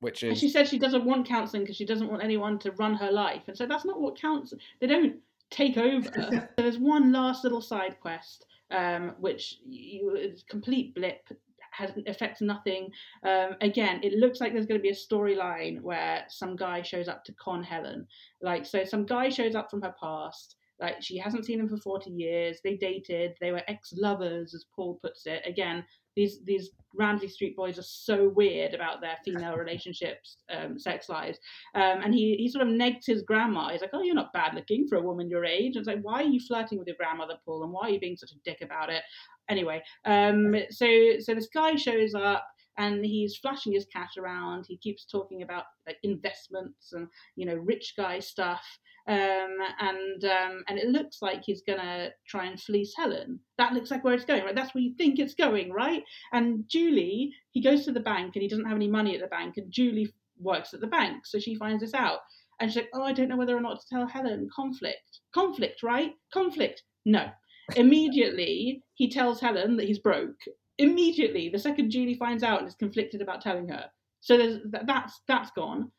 [0.00, 2.72] which and is she said she doesn't want counselling because she doesn't want anyone to
[2.72, 3.42] run her life.
[3.46, 4.52] And so that's not what counts.
[4.80, 5.16] They don't
[5.50, 6.10] take over.
[6.30, 11.28] so there's one last little side quest, um, which you, is a complete blip.
[11.76, 12.90] Has affects nothing.
[13.24, 17.08] Um, again, it looks like there's going to be a storyline where some guy shows
[17.08, 18.06] up to con Helen.
[18.42, 20.56] Like, so some guy shows up from her past.
[20.80, 22.58] Like, she hasn't seen him for 40 years.
[22.62, 23.34] They dated.
[23.40, 25.42] They were ex lovers, as Paul puts it.
[25.46, 25.84] Again,
[26.16, 31.38] these these Ramsay Street boys are so weird about their female relationships, um, sex lives.
[31.74, 33.70] Um, and he, he sort of negs his grandma.
[33.70, 36.02] He's like, "Oh, you're not bad looking for a woman your age." And it's like,
[36.02, 37.64] "Why are you flirting with your grandmother, Paul?
[37.64, 39.02] And why are you being such a dick about it?"
[39.50, 40.86] Anyway, um, so
[41.20, 42.46] so this guy shows up
[42.76, 44.64] and he's flashing his cash around.
[44.68, 48.64] He keeps talking about like investments and you know rich guy stuff.
[49.06, 53.38] Um, and um, and it looks like he's gonna try and fleece Helen.
[53.58, 54.54] That looks like where it's going, right?
[54.54, 56.02] That's where you think it's going, right?
[56.32, 59.26] And Julie, he goes to the bank and he doesn't have any money at the
[59.26, 62.20] bank, and Julie works at the bank, so she finds this out.
[62.60, 64.48] And she's like, "Oh, I don't know whether or not to tell Helen.
[64.54, 66.12] Conflict, conflict, right?
[66.32, 66.82] Conflict.
[67.04, 67.30] No."
[67.76, 70.38] Immediately, he tells Helen that he's broke.
[70.78, 73.90] Immediately, the second Julie finds out and is conflicted about telling her.
[74.20, 75.92] So that's that's gone.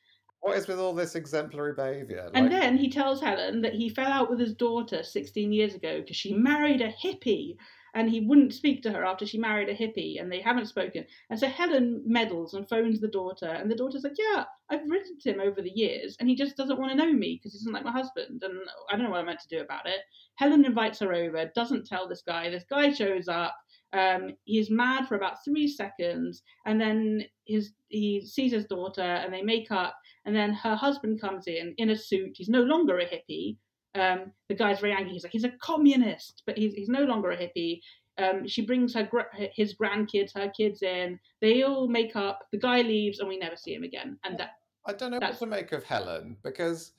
[0.45, 2.29] What is with all this exemplary behaviour?
[2.35, 6.01] And then he tells Helen that he fell out with his daughter 16 years ago
[6.01, 7.55] because she married a hippie
[7.95, 11.03] and he wouldn't speak to her after she married a hippie and they haven't spoken.
[11.31, 15.17] And so Helen meddles and phones the daughter and the daughter's like, Yeah, I've written
[15.21, 17.57] to him over the years and he just doesn't want to know me because he
[17.57, 18.53] doesn't like my husband and
[18.91, 20.01] I don't know what I'm meant to do about it.
[20.35, 22.51] Helen invites her over, doesn't tell this guy.
[22.51, 23.55] This guy shows up.
[23.93, 29.33] Um, he's mad for about three seconds and then his he sees his daughter and
[29.33, 29.95] they make up
[30.25, 32.35] and then her husband comes in in a suit.
[32.37, 33.57] He's no longer a hippie.
[33.95, 35.13] Um, the guy's very angry.
[35.13, 37.79] He's like, he's a communist, but he's, he's no longer a hippie.
[38.17, 39.07] Um, she brings her
[39.53, 41.19] his grandkids, her kids in.
[41.41, 42.47] They all make up.
[42.51, 44.17] The guy leaves, and we never see him again.
[44.23, 44.51] And that
[44.85, 46.93] I don't know that's- what to make of Helen because,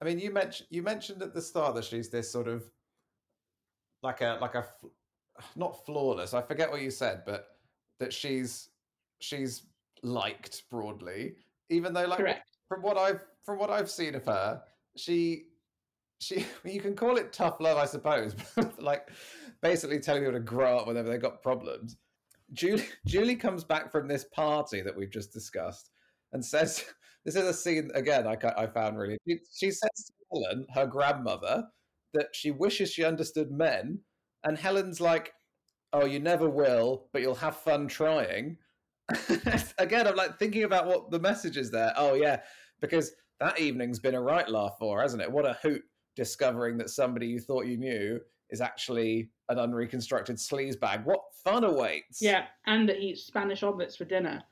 [0.00, 2.64] I mean, you mentioned you mentioned at the start that she's this sort of
[4.02, 4.66] like a like a
[5.56, 6.34] not flawless.
[6.34, 7.56] I forget what you said, but
[7.98, 8.68] that she's
[9.20, 9.62] she's
[10.02, 11.36] liked broadly,
[11.70, 12.51] even though like correct.
[12.72, 14.62] From what I've from what I've seen of her,
[14.96, 15.44] she
[16.20, 19.10] she you can call it tough love, I suppose, but like
[19.60, 21.98] basically telling people to grow up whenever they've got problems.
[22.54, 25.90] Julie Julie comes back from this party that we've just discussed
[26.32, 26.84] and says,
[27.26, 30.86] "This is a scene again I, I found really." She, she says to Helen, her
[30.86, 31.64] grandmother,
[32.14, 33.98] that she wishes she understood men,
[34.44, 35.34] and Helen's like,
[35.92, 38.56] "Oh, you never will, but you'll have fun trying."
[39.78, 41.92] again, I'm like thinking about what the message is there.
[41.96, 42.40] Oh yeah,
[42.82, 45.32] because that evening's been a right laugh for, hasn't it?
[45.32, 45.82] What a hoot
[46.14, 51.06] discovering that somebody you thought you knew is actually an unreconstructed sleaze bag.
[51.06, 52.20] What fun awaits!
[52.20, 54.42] Yeah, and that eats Spanish omelets for dinner.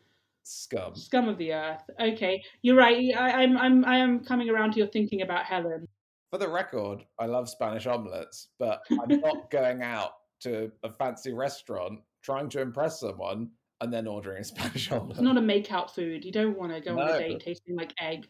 [0.42, 0.94] scum.
[0.94, 1.82] Scum of the earth.
[2.00, 2.96] Okay, you're right.
[3.16, 5.86] I, I'm I'm I am coming around to your thinking about Helen.
[6.30, 11.32] For the record, I love Spanish omelets, but I'm not going out to a fancy
[11.32, 13.50] restaurant trying to impress someone
[13.80, 15.12] and then ordering a Spanish omelet.
[15.12, 16.24] It's not a make-out food.
[16.24, 18.26] You don't want to go on a date tasting like egg.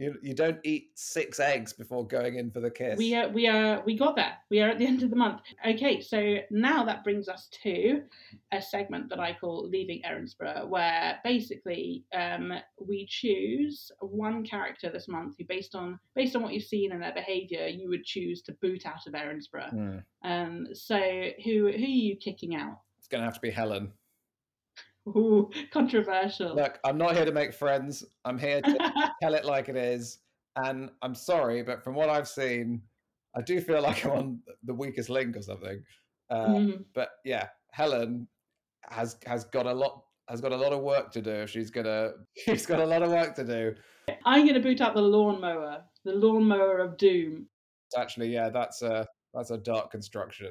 [0.00, 2.96] You, you don't eat six eggs before going in for the kiss.
[2.96, 4.32] We are, we are, we got there.
[4.48, 5.42] We are at the end of the month.
[5.66, 8.00] Okay, so now that brings us to
[8.50, 12.50] a segment that I call Leaving Erinsborough, where basically um,
[12.80, 17.02] we choose one character this month who, based on based on what you've seen and
[17.02, 19.70] their behaviour, you would choose to boot out of Erinsborough.
[19.70, 19.98] Hmm.
[20.24, 20.98] Um, so
[21.44, 22.78] who who are you kicking out?
[22.98, 23.92] It's going to have to be Helen.
[25.08, 26.54] Ooh, controversial.
[26.54, 28.04] Look, I'm not here to make friends.
[28.24, 30.18] I'm here to tell it like it is.
[30.56, 32.82] And I'm sorry, but from what I've seen,
[33.36, 35.82] I do feel like I'm on the weakest link or something.
[36.30, 36.84] Uh, Mm.
[36.94, 38.28] But yeah, Helen
[38.88, 41.46] has has got a lot has got a lot of work to do.
[41.46, 43.74] She's gonna, she's got a lot of work to do.
[44.24, 47.46] I'm going to boot out the lawnmower, the lawnmower of doom.
[47.96, 50.50] Actually, yeah, that's a that's a dark construction.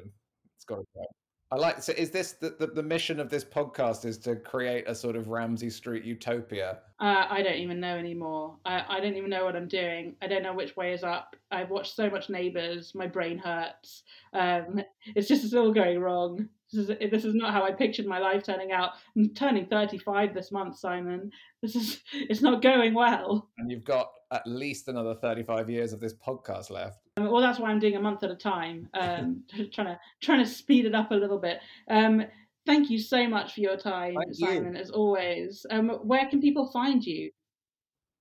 [0.56, 1.06] It's got to go.
[1.52, 1.82] I like.
[1.82, 4.04] So, is this the, the the mission of this podcast?
[4.04, 6.78] Is to create a sort of Ramsay Street utopia?
[7.00, 8.56] Uh, I don't even know anymore.
[8.64, 10.14] I, I don't even know what I'm doing.
[10.22, 11.34] I don't know which way is up.
[11.50, 12.94] I've watched so much Neighbours.
[12.94, 14.04] My brain hurts.
[14.32, 14.80] Um,
[15.16, 16.48] it's just it's all going wrong.
[16.72, 18.90] This is this is not how I pictured my life turning out.
[19.16, 21.32] I'm turning 35 this month, Simon.
[21.62, 23.48] This is it's not going well.
[23.58, 27.00] And you've got at least another 35 years of this podcast left.
[27.20, 29.42] Um, well, that's why I'm doing a month at a time, um,
[29.72, 31.58] trying to trying to speed it up a little bit.
[31.88, 32.24] Um,
[32.66, 34.46] thank you so much for your time, Thank you.
[34.46, 35.66] Simon, as always.
[35.70, 37.30] Um, where can people find you?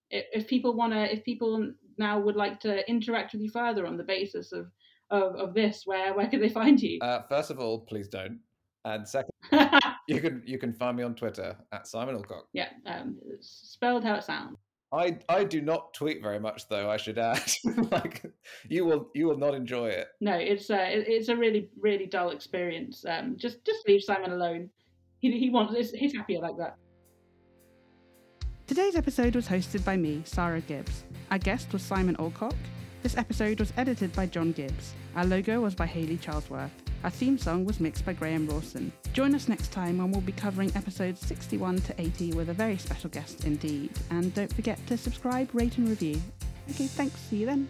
[0.10, 3.86] If, if people want to, if people now would like to interact with you further
[3.86, 4.72] on the basis of
[5.12, 7.00] of, of this, where where can they find you?
[7.02, 8.40] Uh, first of all, please don't.
[8.86, 9.32] And second,
[10.08, 12.46] you can you can find me on Twitter at Simon Alcock.
[12.54, 14.58] yeah, um, spelled how it sounds.
[14.92, 16.90] I I do not tweet very much though.
[16.90, 17.42] I should add,
[17.92, 18.24] like
[18.68, 20.08] you will you will not enjoy it.
[20.20, 23.06] No, it's a it's a really really dull experience.
[23.08, 24.70] Um, just just leave Simon alone.
[25.20, 26.76] He he wants he's- he's happier like that.
[28.68, 31.04] Today's episode was hosted by me, Sara Gibbs.
[31.32, 32.56] Our guest was Simon Alcock.
[33.02, 34.94] This episode was edited by John Gibbs.
[35.16, 36.70] Our logo was by Haley Charlesworth.
[37.04, 38.92] Our theme song was mixed by Graham Rawson.
[39.14, 42.78] Join us next time when we'll be covering episodes 61 to 80 with a very
[42.78, 43.92] special guest indeed.
[44.12, 46.22] And don't forget to subscribe, rate, and review.
[46.70, 47.20] Okay, thanks.
[47.22, 47.70] See you then.